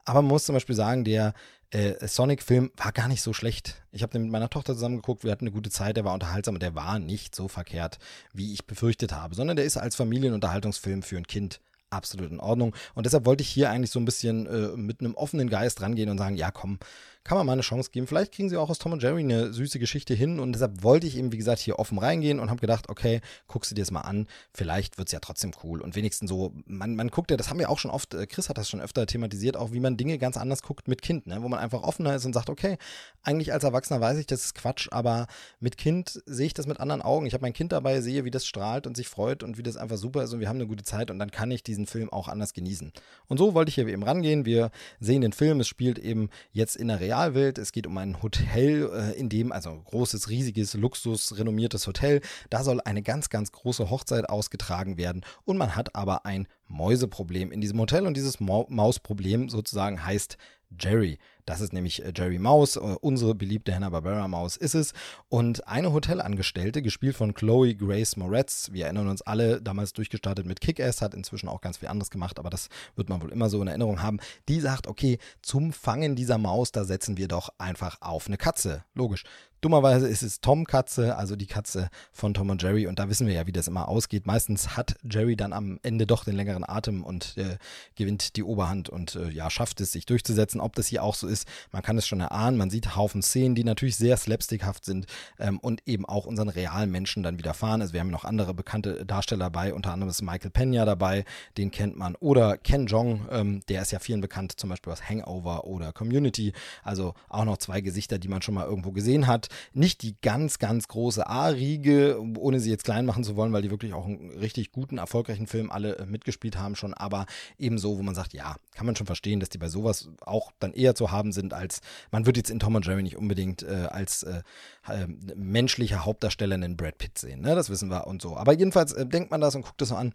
Aber 0.04 0.22
man 0.22 0.28
muss 0.28 0.44
zum 0.44 0.54
Beispiel 0.54 0.76
sagen, 0.76 1.04
der 1.04 1.34
äh, 1.70 2.06
Sonic-Film 2.06 2.70
war 2.76 2.92
gar 2.92 3.08
nicht 3.08 3.22
so 3.22 3.32
schlecht. 3.32 3.82
Ich 3.92 4.02
habe 4.02 4.12
den 4.12 4.22
mit 4.22 4.30
meiner 4.30 4.50
Tochter 4.50 4.74
zusammen 4.74 4.96
geguckt, 4.96 5.24
wir 5.24 5.32
hatten 5.32 5.44
eine 5.44 5.54
gute 5.54 5.70
Zeit, 5.70 5.96
der 5.96 6.04
war 6.04 6.14
unterhaltsam 6.14 6.54
und 6.54 6.62
der 6.62 6.74
war 6.74 6.98
nicht 6.98 7.34
so 7.34 7.48
verkehrt, 7.48 7.98
wie 8.32 8.52
ich 8.52 8.66
befürchtet 8.66 9.12
habe, 9.12 9.34
sondern 9.34 9.56
der 9.56 9.64
ist 9.64 9.76
als 9.76 9.96
Familienunterhaltungsfilm 9.96 11.02
für 11.02 11.16
ein 11.16 11.26
Kind 11.26 11.60
absolut 11.90 12.30
in 12.30 12.40
Ordnung. 12.40 12.74
Und 12.94 13.06
deshalb 13.06 13.26
wollte 13.26 13.42
ich 13.42 13.48
hier 13.48 13.70
eigentlich 13.70 13.90
so 13.90 14.00
ein 14.00 14.04
bisschen 14.04 14.46
äh, 14.46 14.76
mit 14.76 15.00
einem 15.00 15.14
offenen 15.14 15.48
Geist 15.48 15.80
rangehen 15.80 16.10
und 16.10 16.18
sagen, 16.18 16.36
ja 16.36 16.50
komm, 16.50 16.78
kann 17.26 17.36
man 17.38 17.46
mal 17.46 17.54
eine 17.54 17.62
Chance 17.62 17.90
geben. 17.90 18.06
Vielleicht 18.06 18.32
kriegen 18.32 18.48
sie 18.48 18.56
auch 18.56 18.70
aus 18.70 18.78
Tom 18.78 18.92
und 18.92 19.02
Jerry 19.02 19.20
eine 19.20 19.52
süße 19.52 19.80
Geschichte 19.80 20.14
hin 20.14 20.38
und 20.38 20.52
deshalb 20.52 20.84
wollte 20.84 21.08
ich 21.08 21.18
eben, 21.18 21.32
wie 21.32 21.36
gesagt, 21.36 21.58
hier 21.58 21.78
offen 21.78 21.98
reingehen 21.98 22.38
und 22.38 22.50
habe 22.50 22.60
gedacht, 22.60 22.88
okay, 22.88 23.20
guckst 23.48 23.70
du 23.70 23.74
dir 23.74 23.82
das 23.82 23.90
mal 23.90 24.02
an, 24.02 24.28
vielleicht 24.54 24.96
wird 24.96 25.08
es 25.08 25.12
ja 25.12 25.18
trotzdem 25.18 25.50
cool 25.64 25.80
und 25.80 25.96
wenigstens 25.96 26.30
so, 26.30 26.52
man, 26.66 26.94
man 26.94 27.08
guckt 27.08 27.32
ja, 27.32 27.36
das 27.36 27.50
haben 27.50 27.58
wir 27.58 27.68
auch 27.68 27.80
schon 27.80 27.90
oft, 27.90 28.14
äh, 28.14 28.26
Chris 28.26 28.48
hat 28.48 28.58
das 28.58 28.70
schon 28.70 28.80
öfter 28.80 29.06
thematisiert, 29.06 29.56
auch 29.56 29.72
wie 29.72 29.80
man 29.80 29.96
Dinge 29.96 30.18
ganz 30.18 30.36
anders 30.36 30.62
guckt 30.62 30.86
mit 30.86 31.02
Kind, 31.02 31.26
ne? 31.26 31.42
wo 31.42 31.48
man 31.48 31.58
einfach 31.58 31.82
offener 31.82 32.14
ist 32.14 32.24
und 32.24 32.32
sagt, 32.32 32.48
okay, 32.48 32.78
eigentlich 33.24 33.52
als 33.52 33.64
Erwachsener 33.64 34.00
weiß 34.00 34.18
ich, 34.18 34.26
das 34.26 34.44
ist 34.44 34.54
Quatsch, 34.54 34.88
aber 34.92 35.26
mit 35.58 35.76
Kind 35.78 36.22
sehe 36.26 36.46
ich 36.46 36.54
das 36.54 36.68
mit 36.68 36.78
anderen 36.78 37.02
Augen. 37.02 37.26
Ich 37.26 37.34
habe 37.34 37.42
mein 37.42 37.52
Kind 37.52 37.72
dabei, 37.72 38.00
sehe, 38.00 38.24
wie 38.24 38.30
das 38.30 38.46
strahlt 38.46 38.86
und 38.86 38.96
sich 38.96 39.08
freut 39.08 39.42
und 39.42 39.58
wie 39.58 39.64
das 39.64 39.76
einfach 39.76 39.96
super 39.96 40.22
ist 40.22 40.32
und 40.32 40.38
wir 40.38 40.48
haben 40.48 40.56
eine 40.56 40.68
gute 40.68 40.84
Zeit 40.84 41.10
und 41.10 41.18
dann 41.18 41.32
kann 41.32 41.50
ich 41.50 41.64
diesen 41.64 41.86
Film 41.86 42.08
auch 42.10 42.28
anders 42.28 42.52
genießen. 42.52 42.92
Und 43.26 43.38
so 43.38 43.54
wollte 43.54 43.70
ich 43.70 43.74
hier 43.74 43.88
eben 43.88 44.04
rangehen. 44.04 44.44
Wir 44.44 44.70
sehen 45.00 45.22
den 45.22 45.32
Film, 45.32 45.58
es 45.58 45.66
spielt 45.66 45.98
eben 45.98 46.30
jetzt 46.52 46.76
in 46.76 46.86
der 46.86 47.00
Realwelt, 47.16 47.56
es 47.56 47.72
geht 47.72 47.86
um 47.86 47.96
ein 47.96 48.22
Hotel, 48.22 48.90
äh, 48.92 49.18
in 49.18 49.30
dem, 49.30 49.50
also 49.50 49.80
großes, 49.86 50.28
riesiges, 50.28 50.74
luxusrenommiertes 50.74 51.86
Hotel, 51.86 52.20
da 52.50 52.62
soll 52.62 52.80
eine 52.82 53.02
ganz, 53.02 53.30
ganz 53.30 53.52
große 53.52 53.88
Hochzeit 53.88 54.28
ausgetragen 54.28 54.98
werden. 54.98 55.24
Und 55.44 55.56
man 55.56 55.76
hat 55.76 55.94
aber 55.94 56.26
ein 56.26 56.46
Mäuseproblem 56.68 57.52
in 57.52 57.62
diesem 57.62 57.80
Hotel. 57.80 58.06
Und 58.06 58.16
dieses 58.16 58.38
Mausproblem 58.38 59.48
sozusagen 59.48 60.04
heißt 60.04 60.36
Jerry. 60.78 61.18
Das 61.46 61.60
ist 61.60 61.72
nämlich 61.72 62.04
äh, 62.04 62.12
Jerry 62.14 62.38
Maus, 62.38 62.76
äh, 62.76 62.80
unsere 62.80 63.34
beliebte 63.34 63.74
Hanna-Barbera 63.74 64.26
Maus 64.26 64.56
ist 64.56 64.74
es. 64.74 64.92
Und 65.28 65.66
eine 65.68 65.92
Hotelangestellte, 65.92 66.82
gespielt 66.82 67.16
von 67.16 67.34
Chloe 67.34 67.74
Grace 67.74 68.16
Moretz, 68.16 68.70
wir 68.72 68.84
erinnern 68.84 69.08
uns 69.08 69.22
alle, 69.22 69.62
damals 69.62 69.92
durchgestartet 69.92 70.44
mit 70.44 70.60
Kick-Ass, 70.60 71.00
hat 71.00 71.14
inzwischen 71.14 71.48
auch 71.48 71.60
ganz 71.60 71.78
viel 71.78 71.88
anderes 71.88 72.10
gemacht, 72.10 72.40
aber 72.40 72.50
das 72.50 72.68
wird 72.96 73.08
man 73.08 73.22
wohl 73.22 73.30
immer 73.30 73.48
so 73.48 73.62
in 73.62 73.68
Erinnerung 73.68 74.02
haben. 74.02 74.18
Die 74.48 74.60
sagt, 74.60 74.88
okay, 74.88 75.18
zum 75.40 75.72
Fangen 75.72 76.16
dieser 76.16 76.36
Maus, 76.36 76.72
da 76.72 76.84
setzen 76.84 77.16
wir 77.16 77.28
doch 77.28 77.50
einfach 77.58 77.98
auf 78.00 78.26
eine 78.26 78.36
Katze. 78.36 78.84
Logisch. 78.94 79.24
Dummerweise 79.66 80.06
ist 80.06 80.22
es 80.22 80.40
Tom 80.40 80.64
Katze, 80.64 81.16
also 81.16 81.34
die 81.34 81.46
Katze 81.46 81.88
von 82.12 82.34
Tom 82.34 82.50
und 82.50 82.62
Jerry. 82.62 82.86
Und 82.86 82.98
da 82.98 83.08
wissen 83.08 83.26
wir 83.26 83.34
ja, 83.34 83.46
wie 83.46 83.52
das 83.52 83.66
immer 83.66 83.88
ausgeht. 83.88 84.26
Meistens 84.26 84.76
hat 84.76 84.94
Jerry 85.02 85.34
dann 85.34 85.52
am 85.52 85.80
Ende 85.82 86.06
doch 86.06 86.24
den 86.24 86.36
längeren 86.36 86.62
Atem 86.62 87.02
und 87.02 87.36
äh, 87.36 87.56
gewinnt 87.94 88.36
die 88.36 88.44
Oberhand 88.44 88.88
und 88.88 89.16
äh, 89.16 89.30
ja, 89.30 89.50
schafft 89.50 89.80
es, 89.80 89.92
sich 89.92 90.06
durchzusetzen. 90.06 90.60
Ob 90.60 90.76
das 90.76 90.86
hier 90.86 91.02
auch 91.02 91.14
so 91.14 91.26
ist, 91.26 91.35
man 91.72 91.82
kann 91.82 91.98
es 91.98 92.06
schon 92.06 92.20
erahnen. 92.20 92.56
Man 92.56 92.70
sieht 92.70 92.96
Haufen 92.96 93.22
Szenen, 93.22 93.54
die 93.54 93.64
natürlich 93.64 93.96
sehr 93.96 94.16
slapstickhaft 94.16 94.84
sind 94.84 95.06
ähm, 95.38 95.58
und 95.58 95.86
eben 95.86 96.06
auch 96.06 96.26
unseren 96.26 96.48
realen 96.48 96.90
Menschen 96.90 97.22
dann 97.22 97.38
widerfahren. 97.38 97.80
Also 97.80 97.92
wir 97.92 98.00
haben 98.00 98.10
noch 98.10 98.24
andere 98.24 98.54
bekannte 98.54 99.04
Darsteller 99.04 99.46
dabei, 99.46 99.74
unter 99.74 99.92
anderem 99.92 100.10
ist 100.10 100.22
Michael 100.22 100.50
Pena 100.50 100.84
dabei, 100.84 101.24
den 101.58 101.70
kennt 101.70 101.96
man. 101.96 102.14
Oder 102.16 102.56
Ken 102.56 102.86
Jong, 102.86 103.26
ähm, 103.30 103.62
der 103.68 103.82
ist 103.82 103.92
ja 103.92 103.98
vielen 103.98 104.20
bekannt, 104.20 104.58
zum 104.58 104.70
Beispiel 104.70 104.92
aus 104.92 105.08
Hangover 105.08 105.64
oder 105.64 105.92
Community. 105.92 106.52
Also 106.82 107.14
auch 107.28 107.44
noch 107.44 107.58
zwei 107.58 107.80
Gesichter, 107.80 108.18
die 108.18 108.28
man 108.28 108.42
schon 108.42 108.54
mal 108.54 108.66
irgendwo 108.66 108.92
gesehen 108.92 109.26
hat 109.26 109.48
nicht 109.72 110.02
die 110.02 110.16
ganz, 110.20 110.58
ganz 110.58 110.88
große 110.88 111.26
A-Riege, 111.26 112.20
ohne 112.38 112.60
sie 112.60 112.70
jetzt 112.70 112.84
klein 112.84 113.06
machen 113.06 113.24
zu 113.24 113.36
wollen, 113.36 113.52
weil 113.52 113.62
die 113.62 113.70
wirklich 113.70 113.94
auch 113.94 114.06
einen 114.06 114.30
richtig 114.30 114.72
guten, 114.72 114.98
erfolgreichen 114.98 115.46
Film 115.46 115.70
alle 115.70 115.96
äh, 115.96 116.06
mitgespielt 116.06 116.56
haben 116.58 116.76
schon, 116.76 116.94
aber 116.94 117.26
ebenso, 117.58 117.98
wo 117.98 118.02
man 118.02 118.14
sagt, 118.14 118.32
ja, 118.32 118.56
kann 118.74 118.86
man 118.86 118.96
schon 118.96 119.06
verstehen, 119.06 119.40
dass 119.40 119.48
die 119.48 119.58
bei 119.58 119.68
sowas 119.68 120.08
auch 120.20 120.52
dann 120.58 120.72
eher 120.72 120.94
zu 120.94 121.10
haben 121.10 121.25
sind, 121.32 121.54
als 121.54 121.80
man 122.10 122.26
wird 122.26 122.36
jetzt 122.36 122.50
in 122.50 122.58
Tom 122.58 122.74
und 122.74 122.86
Jerry 122.86 123.02
nicht 123.02 123.16
unbedingt 123.16 123.62
äh, 123.62 123.88
als 123.90 124.22
äh, 124.22 124.42
äh, 124.88 125.06
menschlicher 125.34 126.04
Hauptdarsteller 126.04 126.54
einen 126.54 126.76
Brad 126.76 126.98
Pitt 126.98 127.18
sehen, 127.18 127.40
ne? 127.40 127.54
das 127.54 127.70
wissen 127.70 127.90
wir 127.90 128.06
und 128.06 128.22
so. 128.22 128.36
Aber 128.36 128.52
jedenfalls 128.52 128.92
äh, 128.92 129.06
denkt 129.06 129.30
man 129.30 129.40
das 129.40 129.54
und 129.54 129.62
guckt 129.62 129.80
das 129.80 129.88
so 129.90 129.96
an. 129.96 130.12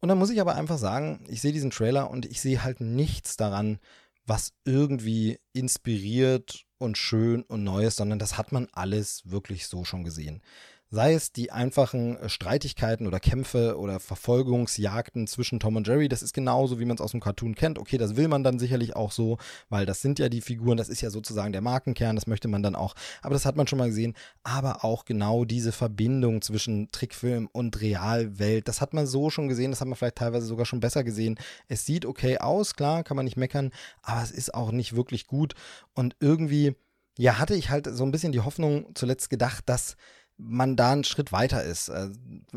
Und 0.00 0.08
dann 0.08 0.18
muss 0.18 0.30
ich 0.30 0.40
aber 0.40 0.54
einfach 0.54 0.78
sagen, 0.78 1.24
ich 1.28 1.40
sehe 1.40 1.52
diesen 1.52 1.70
Trailer 1.70 2.10
und 2.10 2.24
ich 2.24 2.40
sehe 2.40 2.62
halt 2.62 2.80
nichts 2.80 3.36
daran, 3.36 3.78
was 4.26 4.52
irgendwie 4.64 5.38
inspiriert 5.52 6.64
und 6.78 6.96
schön 6.96 7.42
und 7.42 7.64
Neues, 7.64 7.96
sondern 7.96 8.18
das 8.18 8.38
hat 8.38 8.52
man 8.52 8.68
alles 8.72 9.22
wirklich 9.30 9.66
so 9.66 9.84
schon 9.84 10.04
gesehen. 10.04 10.40
Sei 10.92 11.14
es 11.14 11.30
die 11.30 11.52
einfachen 11.52 12.16
äh, 12.16 12.28
Streitigkeiten 12.28 13.06
oder 13.06 13.20
Kämpfe 13.20 13.78
oder 13.78 14.00
Verfolgungsjagden 14.00 15.28
zwischen 15.28 15.60
Tom 15.60 15.76
und 15.76 15.86
Jerry, 15.86 16.08
das 16.08 16.20
ist 16.20 16.32
genauso, 16.32 16.80
wie 16.80 16.84
man 16.84 16.96
es 16.96 17.00
aus 17.00 17.12
dem 17.12 17.20
Cartoon 17.20 17.54
kennt. 17.54 17.78
Okay, 17.78 17.96
das 17.96 18.16
will 18.16 18.26
man 18.26 18.42
dann 18.42 18.58
sicherlich 18.58 18.96
auch 18.96 19.12
so, 19.12 19.38
weil 19.68 19.86
das 19.86 20.02
sind 20.02 20.18
ja 20.18 20.28
die 20.28 20.40
Figuren, 20.40 20.76
das 20.76 20.88
ist 20.88 21.00
ja 21.00 21.10
sozusagen 21.10 21.52
der 21.52 21.60
Markenkern, 21.60 22.16
das 22.16 22.26
möchte 22.26 22.48
man 22.48 22.64
dann 22.64 22.74
auch. 22.74 22.96
Aber 23.22 23.34
das 23.34 23.46
hat 23.46 23.54
man 23.54 23.68
schon 23.68 23.78
mal 23.78 23.86
gesehen. 23.86 24.14
Aber 24.42 24.84
auch 24.84 25.04
genau 25.04 25.44
diese 25.44 25.70
Verbindung 25.70 26.42
zwischen 26.42 26.88
Trickfilm 26.90 27.48
und 27.52 27.80
Realwelt, 27.80 28.66
das 28.66 28.80
hat 28.80 28.92
man 28.92 29.06
so 29.06 29.30
schon 29.30 29.46
gesehen, 29.46 29.70
das 29.70 29.80
hat 29.80 29.86
man 29.86 29.96
vielleicht 29.96 30.16
teilweise 30.16 30.46
sogar 30.46 30.66
schon 30.66 30.80
besser 30.80 31.04
gesehen. 31.04 31.38
Es 31.68 31.86
sieht 31.86 32.04
okay 32.04 32.38
aus, 32.38 32.74
klar, 32.74 33.04
kann 33.04 33.16
man 33.16 33.26
nicht 33.26 33.36
meckern, 33.36 33.70
aber 34.02 34.24
es 34.24 34.32
ist 34.32 34.54
auch 34.54 34.72
nicht 34.72 34.96
wirklich 34.96 35.28
gut. 35.28 35.54
Und 35.94 36.16
irgendwie, 36.18 36.74
ja, 37.16 37.38
hatte 37.38 37.54
ich 37.54 37.70
halt 37.70 37.86
so 37.88 38.02
ein 38.02 38.10
bisschen 38.10 38.32
die 38.32 38.40
Hoffnung 38.40 38.86
zuletzt 38.96 39.30
gedacht, 39.30 39.68
dass 39.68 39.96
man 40.42 40.76
da 40.76 40.92
einen 40.92 41.04
Schritt 41.04 41.32
weiter 41.32 41.62
ist. 41.62 41.88
Äh, 41.88 42.10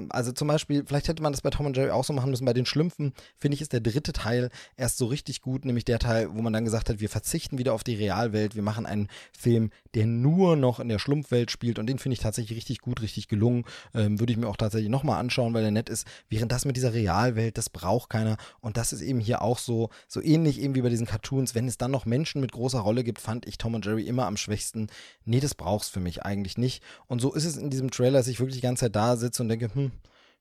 also 0.09 0.31
zum 0.31 0.47
Beispiel, 0.47 0.83
vielleicht 0.85 1.07
hätte 1.07 1.23
man 1.23 1.33
das 1.33 1.41
bei 1.41 1.49
Tom 1.49 1.65
und 1.65 1.77
Jerry 1.77 1.91
auch 1.91 2.03
so 2.03 2.13
machen 2.13 2.29
müssen. 2.29 2.45
Bei 2.45 2.53
den 2.53 2.65
Schlümpfen, 2.65 3.13
finde 3.37 3.55
ich, 3.55 3.61
ist 3.61 3.73
der 3.73 3.81
dritte 3.81 4.13
Teil 4.13 4.49
erst 4.77 4.97
so 4.97 5.07
richtig 5.07 5.41
gut, 5.41 5.65
nämlich 5.65 5.85
der 5.85 5.99
Teil, 5.99 6.29
wo 6.33 6.41
man 6.41 6.53
dann 6.53 6.65
gesagt 6.65 6.89
hat, 6.89 6.99
wir 6.99 7.09
verzichten 7.09 7.57
wieder 7.57 7.73
auf 7.73 7.83
die 7.83 7.95
Realwelt, 7.95 8.55
wir 8.55 8.63
machen 8.63 8.85
einen 8.85 9.07
Film, 9.37 9.71
der 9.95 10.05
nur 10.05 10.55
noch 10.55 10.79
in 10.79 10.89
der 10.89 10.99
Schlumpfwelt 10.99 11.51
spielt 11.51 11.79
und 11.79 11.87
den 11.87 11.99
finde 11.99 12.13
ich 12.13 12.19
tatsächlich 12.19 12.57
richtig 12.57 12.79
gut, 12.79 13.01
richtig 13.01 13.27
gelungen. 13.27 13.65
Ähm, 13.93 14.19
Würde 14.19 14.33
ich 14.33 14.37
mir 14.37 14.47
auch 14.47 14.57
tatsächlich 14.57 14.89
nochmal 14.89 15.19
anschauen, 15.19 15.53
weil 15.53 15.61
der 15.61 15.71
nett 15.71 15.89
ist. 15.89 16.07
Während 16.29 16.51
das 16.51 16.65
mit 16.65 16.77
dieser 16.77 16.93
Realwelt, 16.93 17.57
das 17.57 17.69
braucht 17.69 18.09
keiner. 18.09 18.37
Und 18.61 18.77
das 18.77 18.93
ist 18.93 19.01
eben 19.01 19.19
hier 19.19 19.41
auch 19.41 19.59
so, 19.59 19.89
so 20.07 20.21
ähnlich 20.21 20.59
eben 20.61 20.75
wie 20.75 20.81
bei 20.81 20.89
diesen 20.89 21.05
Cartoons. 21.07 21.55
Wenn 21.55 21.67
es 21.67 21.77
dann 21.77 21.91
noch 21.91 22.05
Menschen 22.05 22.41
mit 22.41 22.51
großer 22.51 22.79
Rolle 22.79 23.03
gibt, 23.03 23.19
fand 23.19 23.47
ich 23.47 23.57
Tom 23.57 23.75
und 23.75 23.85
Jerry 23.85 24.03
immer 24.03 24.25
am 24.25 24.37
schwächsten. 24.37 24.87
Nee, 25.25 25.39
das 25.39 25.55
brauchst 25.55 25.91
für 25.91 25.99
mich 25.99 26.23
eigentlich 26.23 26.57
nicht. 26.57 26.83
Und 27.07 27.19
so 27.19 27.33
ist 27.33 27.45
es 27.45 27.57
in 27.57 27.69
diesem 27.73 27.91
Trailer, 27.91 28.19
dass 28.19 28.27
ich 28.27 28.39
wirklich 28.39 28.55
die 28.55 28.61
ganze 28.61 28.85
Zeit 28.85 28.95
da 28.95 29.15
sitze 29.17 29.43
und 29.43 29.49
denke, 29.49 29.73
hm, 29.73 29.91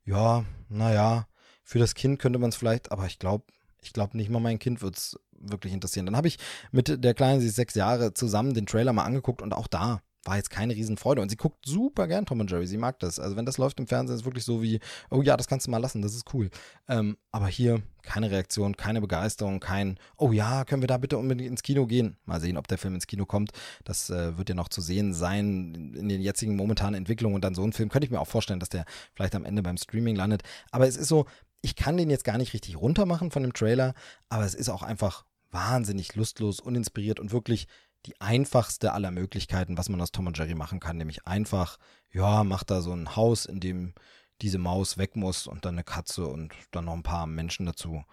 ja, 0.04 0.44
naja, 0.68 1.26
für 1.64 1.78
das 1.78 1.94
Kind 1.94 2.18
könnte 2.18 2.38
man 2.38 2.50
es 2.50 2.56
vielleicht, 2.56 2.92
aber 2.92 3.06
ich 3.06 3.18
glaube, 3.18 3.44
ich 3.82 3.92
glaube 3.92 4.16
nicht 4.16 4.30
mal 4.30 4.40
mein 4.40 4.58
Kind 4.58 4.82
wird 4.82 4.96
es 4.96 5.18
wirklich 5.32 5.72
interessieren. 5.72 6.06
Dann 6.06 6.16
habe 6.16 6.28
ich 6.28 6.38
mit 6.70 7.02
der 7.02 7.14
Kleinen, 7.14 7.40
sie 7.40 7.48
ist 7.48 7.56
sechs 7.56 7.74
Jahre, 7.74 8.14
zusammen 8.14 8.54
den 8.54 8.66
Trailer 8.66 8.92
mal 8.92 9.04
angeguckt 9.04 9.42
und 9.42 9.52
auch 9.52 9.66
da 9.66 10.02
war 10.24 10.36
jetzt 10.36 10.50
keine 10.50 10.74
Riesenfreude. 10.74 11.20
Und 11.20 11.28
sie 11.28 11.36
guckt 11.36 11.66
super 11.66 12.06
gern 12.06 12.26
Tom 12.26 12.40
und 12.40 12.50
Jerry. 12.50 12.66
Sie 12.66 12.76
mag 12.76 12.98
das. 13.00 13.18
Also 13.18 13.36
wenn 13.36 13.46
das 13.46 13.58
läuft 13.58 13.80
im 13.80 13.86
Fernsehen, 13.86 14.14
ist 14.14 14.22
es 14.22 14.24
wirklich 14.24 14.44
so 14.44 14.62
wie, 14.62 14.80
oh 15.10 15.22
ja, 15.22 15.36
das 15.36 15.48
kannst 15.48 15.66
du 15.66 15.70
mal 15.70 15.78
lassen, 15.78 16.02
das 16.02 16.14
ist 16.14 16.32
cool. 16.32 16.50
Ähm, 16.88 17.16
aber 17.32 17.48
hier 17.48 17.82
keine 18.02 18.30
Reaktion, 18.30 18.76
keine 18.76 19.00
Begeisterung, 19.00 19.60
kein, 19.60 19.98
oh 20.16 20.32
ja, 20.32 20.64
können 20.64 20.82
wir 20.82 20.88
da 20.88 20.98
bitte 20.98 21.18
unbedingt 21.18 21.50
ins 21.50 21.62
Kino 21.62 21.86
gehen? 21.86 22.16
Mal 22.24 22.40
sehen, 22.40 22.56
ob 22.56 22.68
der 22.68 22.78
Film 22.78 22.94
ins 22.94 23.06
Kino 23.06 23.26
kommt. 23.26 23.52
Das 23.84 24.10
äh, 24.10 24.36
wird 24.38 24.48
ja 24.48 24.54
noch 24.54 24.68
zu 24.68 24.80
sehen 24.80 25.14
sein 25.14 25.94
in 25.94 26.08
den 26.08 26.20
jetzigen 26.20 26.56
momentanen 26.56 26.94
Entwicklungen. 26.94 27.34
Und 27.34 27.44
dann 27.44 27.54
so 27.54 27.64
ein 27.64 27.72
Film 27.72 27.88
könnte 27.88 28.06
ich 28.06 28.10
mir 28.10 28.20
auch 28.20 28.28
vorstellen, 28.28 28.60
dass 28.60 28.68
der 28.68 28.84
vielleicht 29.14 29.34
am 29.34 29.44
Ende 29.44 29.62
beim 29.62 29.76
Streaming 29.76 30.16
landet. 30.16 30.42
Aber 30.70 30.86
es 30.86 30.96
ist 30.96 31.08
so, 31.08 31.26
ich 31.62 31.76
kann 31.76 31.96
den 31.96 32.10
jetzt 32.10 32.24
gar 32.24 32.38
nicht 32.38 32.52
richtig 32.54 32.76
runtermachen 32.76 33.30
von 33.30 33.42
dem 33.42 33.52
Trailer, 33.52 33.94
aber 34.28 34.44
es 34.44 34.54
ist 34.54 34.68
auch 34.68 34.82
einfach 34.82 35.24
wahnsinnig 35.50 36.14
lustlos, 36.14 36.60
uninspiriert 36.60 37.20
und 37.20 37.32
wirklich 37.32 37.68
die 38.06 38.20
einfachste 38.20 38.92
aller 38.92 39.10
Möglichkeiten, 39.10 39.78
was 39.78 39.88
man 39.88 40.00
aus 40.00 40.12
Tom 40.12 40.26
und 40.26 40.36
Jerry 40.36 40.54
machen 40.54 40.80
kann, 40.80 40.96
nämlich 40.96 41.26
einfach, 41.26 41.78
ja, 42.12 42.44
macht 42.44 42.70
da 42.70 42.82
so 42.82 42.92
ein 42.92 43.16
Haus, 43.16 43.46
in 43.46 43.60
dem 43.60 43.94
diese 44.40 44.58
Maus 44.58 44.98
weg 44.98 45.14
muss 45.16 45.46
und 45.46 45.64
dann 45.64 45.76
eine 45.76 45.84
Katze 45.84 46.26
und 46.26 46.52
dann 46.72 46.86
noch 46.86 46.94
ein 46.94 47.04
paar 47.04 47.26
Menschen 47.26 47.66
dazu. 47.66 48.04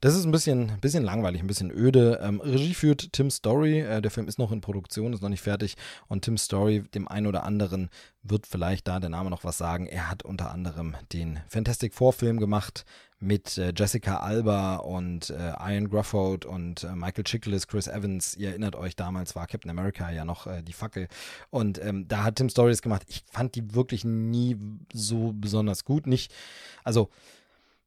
Das 0.00 0.14
ist 0.14 0.26
ein 0.26 0.32
bisschen, 0.32 0.78
bisschen 0.82 1.02
langweilig, 1.02 1.40
ein 1.40 1.46
bisschen 1.46 1.70
öde. 1.70 2.20
Ähm, 2.22 2.40
Regie 2.42 2.74
führt 2.74 3.14
Tim 3.14 3.30
Story. 3.30 3.80
Äh, 3.80 4.02
der 4.02 4.10
Film 4.10 4.28
ist 4.28 4.38
noch 4.38 4.52
in 4.52 4.60
Produktion, 4.60 5.14
ist 5.14 5.22
noch 5.22 5.30
nicht 5.30 5.40
fertig. 5.40 5.76
Und 6.08 6.26
Tim 6.26 6.36
Story, 6.36 6.84
dem 6.94 7.08
einen 7.08 7.26
oder 7.26 7.44
anderen, 7.44 7.88
wird 8.22 8.46
vielleicht 8.46 8.86
da 8.86 9.00
der 9.00 9.08
Name 9.08 9.30
noch 9.30 9.44
was 9.44 9.56
sagen. 9.56 9.86
Er 9.86 10.10
hat 10.10 10.22
unter 10.22 10.50
anderem 10.50 10.94
den 11.14 11.40
Fantastic 11.48 11.94
Four 11.94 12.12
Film 12.12 12.38
gemacht 12.38 12.84
mit 13.24 13.58
äh, 13.58 13.72
Jessica 13.74 14.18
Alba 14.18 14.76
und 14.76 15.30
äh, 15.30 15.52
Ian 15.58 15.88
Grufford 15.88 16.44
und 16.44 16.84
äh, 16.84 16.94
Michael 16.94 17.24
Chiklis, 17.24 17.66
Chris 17.66 17.88
Evans. 17.88 18.36
Ihr 18.36 18.50
erinnert 18.50 18.76
euch, 18.76 18.94
damals 18.96 19.34
war 19.34 19.46
Captain 19.46 19.70
America 19.70 20.10
ja 20.10 20.24
noch 20.24 20.46
äh, 20.46 20.62
die 20.62 20.72
Fackel. 20.72 21.08
Und 21.50 21.82
ähm, 21.82 22.06
da 22.06 22.24
hat 22.24 22.36
Tim 22.36 22.48
Stories 22.48 22.82
gemacht. 22.82 23.02
Ich 23.08 23.24
fand 23.30 23.54
die 23.54 23.74
wirklich 23.74 24.04
nie 24.04 24.56
so 24.92 25.32
besonders 25.34 25.84
gut. 25.84 26.06
Nicht, 26.06 26.32
also 26.84 27.10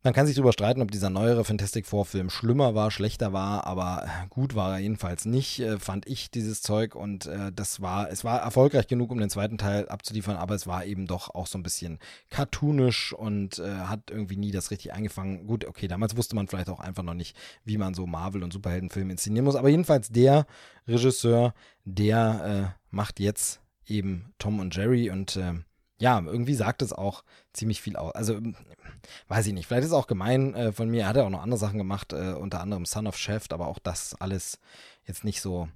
man 0.08 0.14
kann 0.14 0.26
sich 0.26 0.38
darüber 0.38 0.54
streiten, 0.54 0.82
ob 0.82 0.90
dieser 0.90 1.10
neuere 1.10 1.44
Fantastic 1.44 1.86
Four-Film 1.86 2.30
schlimmer 2.30 2.74
war, 2.74 2.92
schlechter 2.92 3.34
war, 3.34 3.68
aber 3.68 4.08
gut 4.30 4.56
war 4.56 4.76
er 4.76 4.80
jedenfalls 4.80 5.26
nicht, 5.26 5.60
äh, 5.60 5.80
fand 5.80 6.08
ich 6.08 6.32
dieses 6.32 6.62
Zeug. 6.62 6.96
Und 6.96 7.26
äh, 7.26 7.52
das 7.54 7.82
war, 7.82 8.10
es 8.10 8.24
war 8.24 8.40
erfolgreich 8.40 8.88
genug, 8.88 9.12
um 9.12 9.20
den 9.20 9.30
zweiten 9.30 9.58
Teil 9.58 9.90
abzuliefern, 9.90 10.38
aber 10.38 10.56
es 10.56 10.66
war 10.66 10.86
eben 10.86 11.08
doch 11.08 11.36
auch 11.36 11.46
so 11.46 11.58
ein 11.58 11.64
bisschen 11.64 12.00
cartoonisch 12.30 13.12
und 13.12 13.60
äh, 13.60 13.70
hat 13.70 14.10
irgendwie 14.10 14.38
nie 14.38 14.52
das 14.52 14.72
richtig 14.72 14.94
eingefangen. 14.94 15.46
Gut, 15.46 15.66
okay, 15.66 15.90
damals 15.90 16.16
wusste 16.16 16.38
man 16.38 16.48
vielleicht 16.48 16.70
auch 16.70 16.80
einfach 16.80 17.04
noch 17.04 17.14
nicht, 17.14 17.36
wie 17.66 17.78
man 17.78 17.94
so 17.94 18.08
Marvel- 18.08 18.44
und 18.44 18.54
Superheldenfilme 18.54 19.12
inszenieren 19.12 19.44
muss. 19.44 19.58
Aber 19.58 19.68
jedenfalls 19.68 20.08
der 20.08 20.48
Regisseur, 20.88 21.54
der 21.84 22.76
äh, 22.80 22.96
macht 22.96 23.20
jetzt 23.20 23.60
eben 23.86 24.34
Tom 24.40 24.62
und 24.62 24.74
Jerry 24.74 25.10
und 25.10 25.36
äh, 25.36 25.52
ja, 26.00 26.22
irgendwie 26.24 26.54
sagt 26.54 26.82
es 26.82 26.94
auch 26.94 27.24
ziemlich 27.54 27.82
viel 27.82 27.96
aus. 27.96 28.14
Also, 28.14 28.40
weiß 29.28 29.48
ich 29.48 29.54
nicht. 29.54 29.68
Vielleicht 29.68 29.84
ist 29.84 29.92
es 29.92 29.98
auch 29.98 30.08
gemein 30.08 30.54
äh, 30.54 30.72
von 30.72 30.90
mir. 30.90 31.02
Er 31.02 31.08
hat 31.08 31.18
ja 31.18 31.24
auch 31.24 31.30
noch 31.30 31.42
andere 31.42 31.60
Sachen 31.60 31.78
gemacht, 31.78 32.14
äh, 32.14 32.34
unter 32.34 32.62
anderem 32.62 32.86
Son 32.86 33.08
of 33.08 33.18
Chef, 33.18 33.46
aber 33.50 33.68
auch 33.68 33.80
das 33.80 34.16
alles 34.20 34.60
jetzt 35.06 35.24
nicht 35.24 35.42
so. 35.42 35.70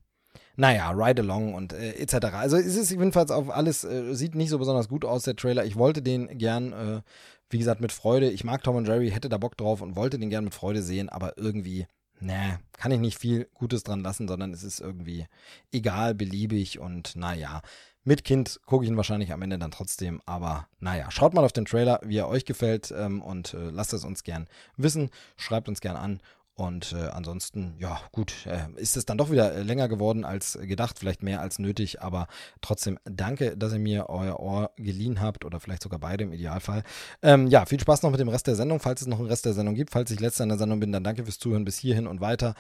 Naja, 0.56 0.92
Ride 0.92 1.24
Along 1.24 1.54
und 1.56 1.74
äh, 1.74 1.94
etc. 1.94 2.26
Also 2.34 2.58
es 2.58 2.76
ist 2.76 2.92
jedenfalls 2.92 3.32
auf 3.32 3.50
alles, 3.50 3.84
äh, 3.84 4.14
sieht 4.14 4.36
nicht 4.36 4.50
so 4.50 4.60
besonders 4.60 4.90
gut 4.90 5.06
aus, 5.06 5.24
der 5.24 5.36
Trailer. 5.36 5.66
Ich 5.66 5.76
wollte 5.76 6.02
den 6.02 6.38
gern, 6.38 6.74
äh, 6.74 7.02
wie 7.50 7.58
gesagt, 7.58 7.82
mit 7.82 7.92
Freude. 7.92 8.30
Ich 8.30 8.44
mag 8.44 8.64
Tom 8.64 8.76
und 8.76 8.88
Jerry, 8.88 9.10
hätte 9.10 9.30
da 9.30 9.38
Bock 9.38 9.58
drauf 9.58 9.82
und 9.82 9.96
wollte 9.96 10.20
den 10.20 10.30
gern 10.30 10.44
mit 10.44 10.54
Freude 10.54 10.84
sehen, 10.84 11.10
aber 11.10 11.38
irgendwie, 11.38 11.88
ne, 12.20 12.60
kann 12.74 12.92
ich 12.92 13.00
nicht 13.00 13.18
viel 13.18 13.48
Gutes 13.54 13.84
dran 13.84 14.02
lassen, 14.02 14.28
sondern 14.28 14.54
es 14.54 14.64
ist 14.64 14.80
irgendwie 14.80 15.26
egal, 15.72 16.14
beliebig 16.14 16.80
und 16.80 17.16
naja. 17.16 17.62
Mit 18.04 18.24
Kind 18.24 18.60
gucke 18.66 18.84
ich 18.84 18.90
ihn 18.90 18.98
wahrscheinlich 18.98 19.32
am 19.32 19.42
Ende 19.42 19.60
dann 19.60 19.72
trotzdem. 19.72 20.22
Aber 20.26 20.68
naja, 20.80 21.12
schaut 21.12 21.34
mal 21.34 21.46
auf 21.46 21.54
den 21.54 21.66
Trailer, 21.66 22.00
wie 22.04 22.18
er 22.18 22.28
euch 22.28 22.46
gefällt 22.46 22.94
ähm, 22.98 23.22
und 23.22 23.54
äh, 23.54 23.70
lasst 23.70 23.94
es 23.94 24.04
uns 24.04 24.24
gern 24.24 24.48
wissen. 24.76 25.10
Schreibt 25.38 25.70
uns 25.70 25.82
gern 25.82 25.96
an. 25.96 26.22
Und 26.54 26.94
äh, 26.94 27.08
ansonsten, 27.08 27.76
ja, 27.80 28.00
gut, 28.12 28.46
äh, 28.46 28.68
ist 28.76 28.98
es 28.98 29.06
dann 29.06 29.18
doch 29.18 29.32
wieder 29.32 29.54
äh, 29.56 29.64
länger 29.64 29.88
geworden 29.88 30.26
als 30.26 30.60
gedacht, 30.62 31.00
vielleicht 31.00 31.24
mehr 31.24 31.42
als 31.42 31.60
nötig, 31.60 32.02
aber 32.02 32.28
trotzdem 32.60 33.00
danke, 33.06 33.56
dass 33.58 33.74
ihr 33.74 33.80
mir 33.80 34.10
euer 34.10 34.40
Ohr 34.40 34.72
geliehen 34.76 35.22
habt 35.22 35.46
oder 35.46 35.60
vielleicht 35.60 35.82
sogar 35.82 36.00
beide 36.00 36.26
im 36.26 36.34
Idealfall. 36.34 36.84
Ähm, 37.24 37.48
ja, 37.48 37.66
viel 37.66 37.80
Spaß 37.80 38.04
noch 38.04 38.12
mit 38.12 38.20
dem 38.20 38.28
Rest 38.28 38.48
der 38.48 38.56
Sendung, 38.56 38.80
falls 38.80 39.02
es 39.02 39.08
noch 39.08 39.20
einen 39.20 39.30
Rest 39.30 39.46
der 39.46 39.54
Sendung 39.54 39.76
gibt. 39.76 39.92
Falls 39.92 40.12
ich 40.12 40.20
letzter 40.20 40.44
in 40.44 40.50
der 40.50 40.58
Sendung 40.58 40.80
bin, 40.80 40.92
dann 40.92 41.04
danke 41.04 41.24
fürs 41.24 41.40
Zuhören 41.40 41.66
bis 41.66 41.78
hierhin 41.78 42.06
und 42.06 42.20
weiter. 42.20 42.54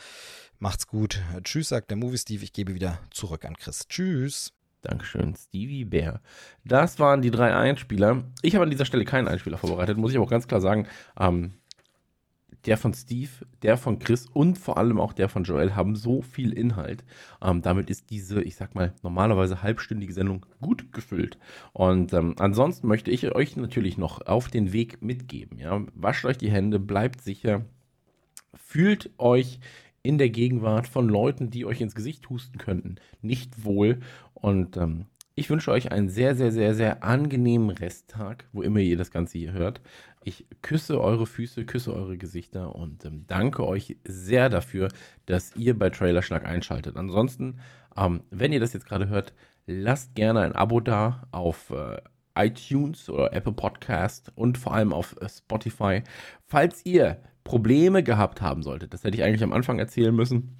Macht's 0.57 0.87
gut. 0.87 1.21
Tschüss, 1.43 1.69
sagt 1.69 1.89
der 1.89 1.97
Movie 1.97 2.17
Steve. 2.17 2.43
Ich 2.43 2.53
gebe 2.53 2.73
wieder 2.73 2.99
zurück 3.11 3.45
an 3.45 3.55
Chris. 3.57 3.87
Tschüss. 3.87 4.53
Dankeschön, 4.81 5.35
Stevie 5.35 5.85
Bär. 5.85 6.21
Das 6.65 6.99
waren 6.99 7.21
die 7.21 7.31
drei 7.31 7.55
Einspieler. 7.55 8.23
Ich 8.41 8.55
habe 8.55 8.63
an 8.63 8.71
dieser 8.71 8.85
Stelle 8.85 9.05
keinen 9.05 9.27
Einspieler 9.27 9.57
vorbereitet, 9.57 9.97
muss 9.97 10.11
ich 10.11 10.17
aber 10.17 10.25
auch 10.25 10.31
ganz 10.31 10.47
klar 10.47 10.61
sagen. 10.61 10.87
Ähm, 11.19 11.53
der 12.65 12.77
von 12.77 12.93
Steve, 12.93 13.29
der 13.63 13.77
von 13.77 13.99
Chris 13.99 14.27
und 14.27 14.57
vor 14.57 14.77
allem 14.77 14.99
auch 14.99 15.13
der 15.13 15.29
von 15.29 15.43
Joel 15.43 15.75
haben 15.75 15.95
so 15.95 16.21
viel 16.21 16.53
Inhalt. 16.53 17.03
Ähm, 17.41 17.61
damit 17.61 17.89
ist 17.89 18.09
diese, 18.09 18.41
ich 18.41 18.55
sag 18.55 18.75
mal, 18.75 18.93
normalerweise 19.01 19.63
halbstündige 19.63 20.13
Sendung 20.13 20.45
gut 20.61 20.91
gefüllt. 20.93 21.37
Und 21.73 22.13
ähm, 22.13 22.35
ansonsten 22.37 22.87
möchte 22.87 23.11
ich 23.11 23.33
euch 23.33 23.55
natürlich 23.55 23.97
noch 23.97 24.25
auf 24.27 24.49
den 24.49 24.73
Weg 24.73 25.01
mitgeben. 25.01 25.57
Ja? 25.57 25.81
Wascht 25.95 26.25
euch 26.25 26.37
die 26.37 26.51
Hände, 26.51 26.79
bleibt 26.79 27.21
sicher, 27.21 27.65
fühlt 28.53 29.09
euch 29.17 29.59
in 30.03 30.17
der 30.17 30.29
Gegenwart 30.29 30.87
von 30.87 31.07
Leuten, 31.07 31.49
die 31.49 31.65
euch 31.65 31.81
ins 31.81 31.95
Gesicht 31.95 32.29
husten 32.29 32.57
könnten, 32.57 32.95
nicht 33.21 33.63
wohl. 33.63 33.99
Und 34.33 34.77
ähm, 34.77 35.05
ich 35.35 35.49
wünsche 35.49 35.71
euch 35.71 35.91
einen 35.91 36.09
sehr, 36.09 36.35
sehr, 36.35 36.51
sehr, 36.51 36.73
sehr 36.73 37.03
angenehmen 37.03 37.69
Resttag, 37.69 38.45
wo 38.51 38.61
immer 38.61 38.79
ihr 38.79 38.97
das 38.97 39.11
Ganze 39.11 39.37
hier 39.37 39.53
hört. 39.53 39.81
Ich 40.23 40.45
küsse 40.61 41.01
eure 41.01 41.25
Füße, 41.25 41.65
küsse 41.65 41.93
eure 41.93 42.17
Gesichter 42.17 42.75
und 42.75 43.05
ähm, 43.05 43.25
danke 43.27 43.65
euch 43.65 43.97
sehr 44.03 44.49
dafür, 44.49 44.89
dass 45.25 45.55
ihr 45.55 45.77
bei 45.77 45.89
Trailerschlag 45.89 46.45
einschaltet. 46.45 46.95
Ansonsten, 46.97 47.59
ähm, 47.97 48.21
wenn 48.29 48.53
ihr 48.53 48.59
das 48.59 48.73
jetzt 48.73 48.85
gerade 48.85 49.09
hört, 49.09 49.33
lasst 49.65 50.15
gerne 50.15 50.41
ein 50.41 50.53
Abo 50.53 50.79
da 50.79 51.27
auf 51.31 51.71
äh, 51.71 52.01
iTunes 52.35 53.09
oder 53.09 53.33
Apple 53.33 53.53
Podcast 53.53 54.31
und 54.35 54.57
vor 54.57 54.73
allem 54.73 54.93
auf 54.93 55.15
äh, 55.21 55.29
Spotify. 55.29 56.03
Falls 56.45 56.85
ihr 56.85 57.21
Probleme 57.43 58.03
gehabt 58.03 58.41
haben 58.41 58.63
solltet, 58.63 58.93
das 58.93 59.03
hätte 59.03 59.17
ich 59.17 59.23
eigentlich 59.23 59.43
am 59.43 59.53
Anfang 59.53 59.79
erzählen 59.79 60.15
müssen, 60.15 60.57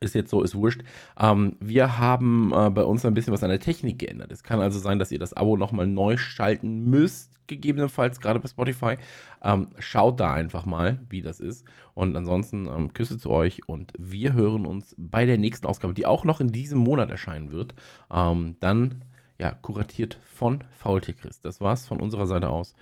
ist 0.00 0.14
jetzt 0.14 0.30
so, 0.30 0.42
ist 0.42 0.54
wurscht. 0.54 0.82
Ähm, 1.18 1.56
wir 1.60 1.98
haben 1.98 2.52
äh, 2.54 2.70
bei 2.70 2.84
uns 2.84 3.04
ein 3.04 3.14
bisschen 3.14 3.34
was 3.34 3.42
an 3.42 3.50
der 3.50 3.60
Technik 3.60 3.98
geändert. 3.98 4.32
Es 4.32 4.42
kann 4.42 4.60
also 4.60 4.78
sein, 4.78 4.98
dass 4.98 5.12
ihr 5.12 5.18
das 5.18 5.34
Abo 5.34 5.56
nochmal 5.56 5.86
neu 5.86 6.16
schalten 6.16 6.88
müsst, 6.88 7.46
gegebenenfalls, 7.46 8.20
gerade 8.20 8.40
bei 8.40 8.48
Spotify. 8.48 8.96
Ähm, 9.42 9.68
schaut 9.78 10.18
da 10.18 10.32
einfach 10.32 10.64
mal, 10.64 11.00
wie 11.10 11.20
das 11.20 11.38
ist. 11.38 11.66
Und 11.92 12.16
ansonsten 12.16 12.66
ähm, 12.66 12.94
Küsse 12.94 13.18
zu 13.18 13.30
euch 13.30 13.68
und 13.68 13.92
wir 13.98 14.32
hören 14.32 14.64
uns 14.64 14.94
bei 14.96 15.26
der 15.26 15.36
nächsten 15.36 15.66
Ausgabe, 15.66 15.92
die 15.92 16.06
auch 16.06 16.24
noch 16.24 16.40
in 16.40 16.48
diesem 16.48 16.78
Monat 16.78 17.10
erscheinen 17.10 17.52
wird. 17.52 17.74
Ähm, 18.10 18.56
dann, 18.60 19.04
ja, 19.38 19.52
kuratiert 19.52 20.18
von 20.24 20.64
Faultier 20.70 21.14
Chris. 21.14 21.42
Das 21.42 21.60
war's 21.60 21.86
von 21.86 22.00
unserer 22.00 22.26
Seite 22.26 22.48
aus. 22.48 22.74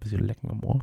Bisschen 0.00 0.26
lecken 0.26 0.50
am 0.50 0.64
Ohr. 0.64 0.80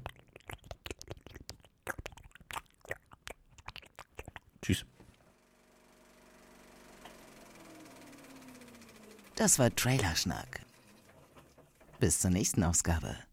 Tschüss. 4.61 4.86
Das 9.36 9.59
war 9.59 9.74
Trailerschnack. 9.76 10.61
Bis 11.99 12.20
zur 12.20 12.32
nächsten 12.32 12.63
Ausgabe. 12.63 13.26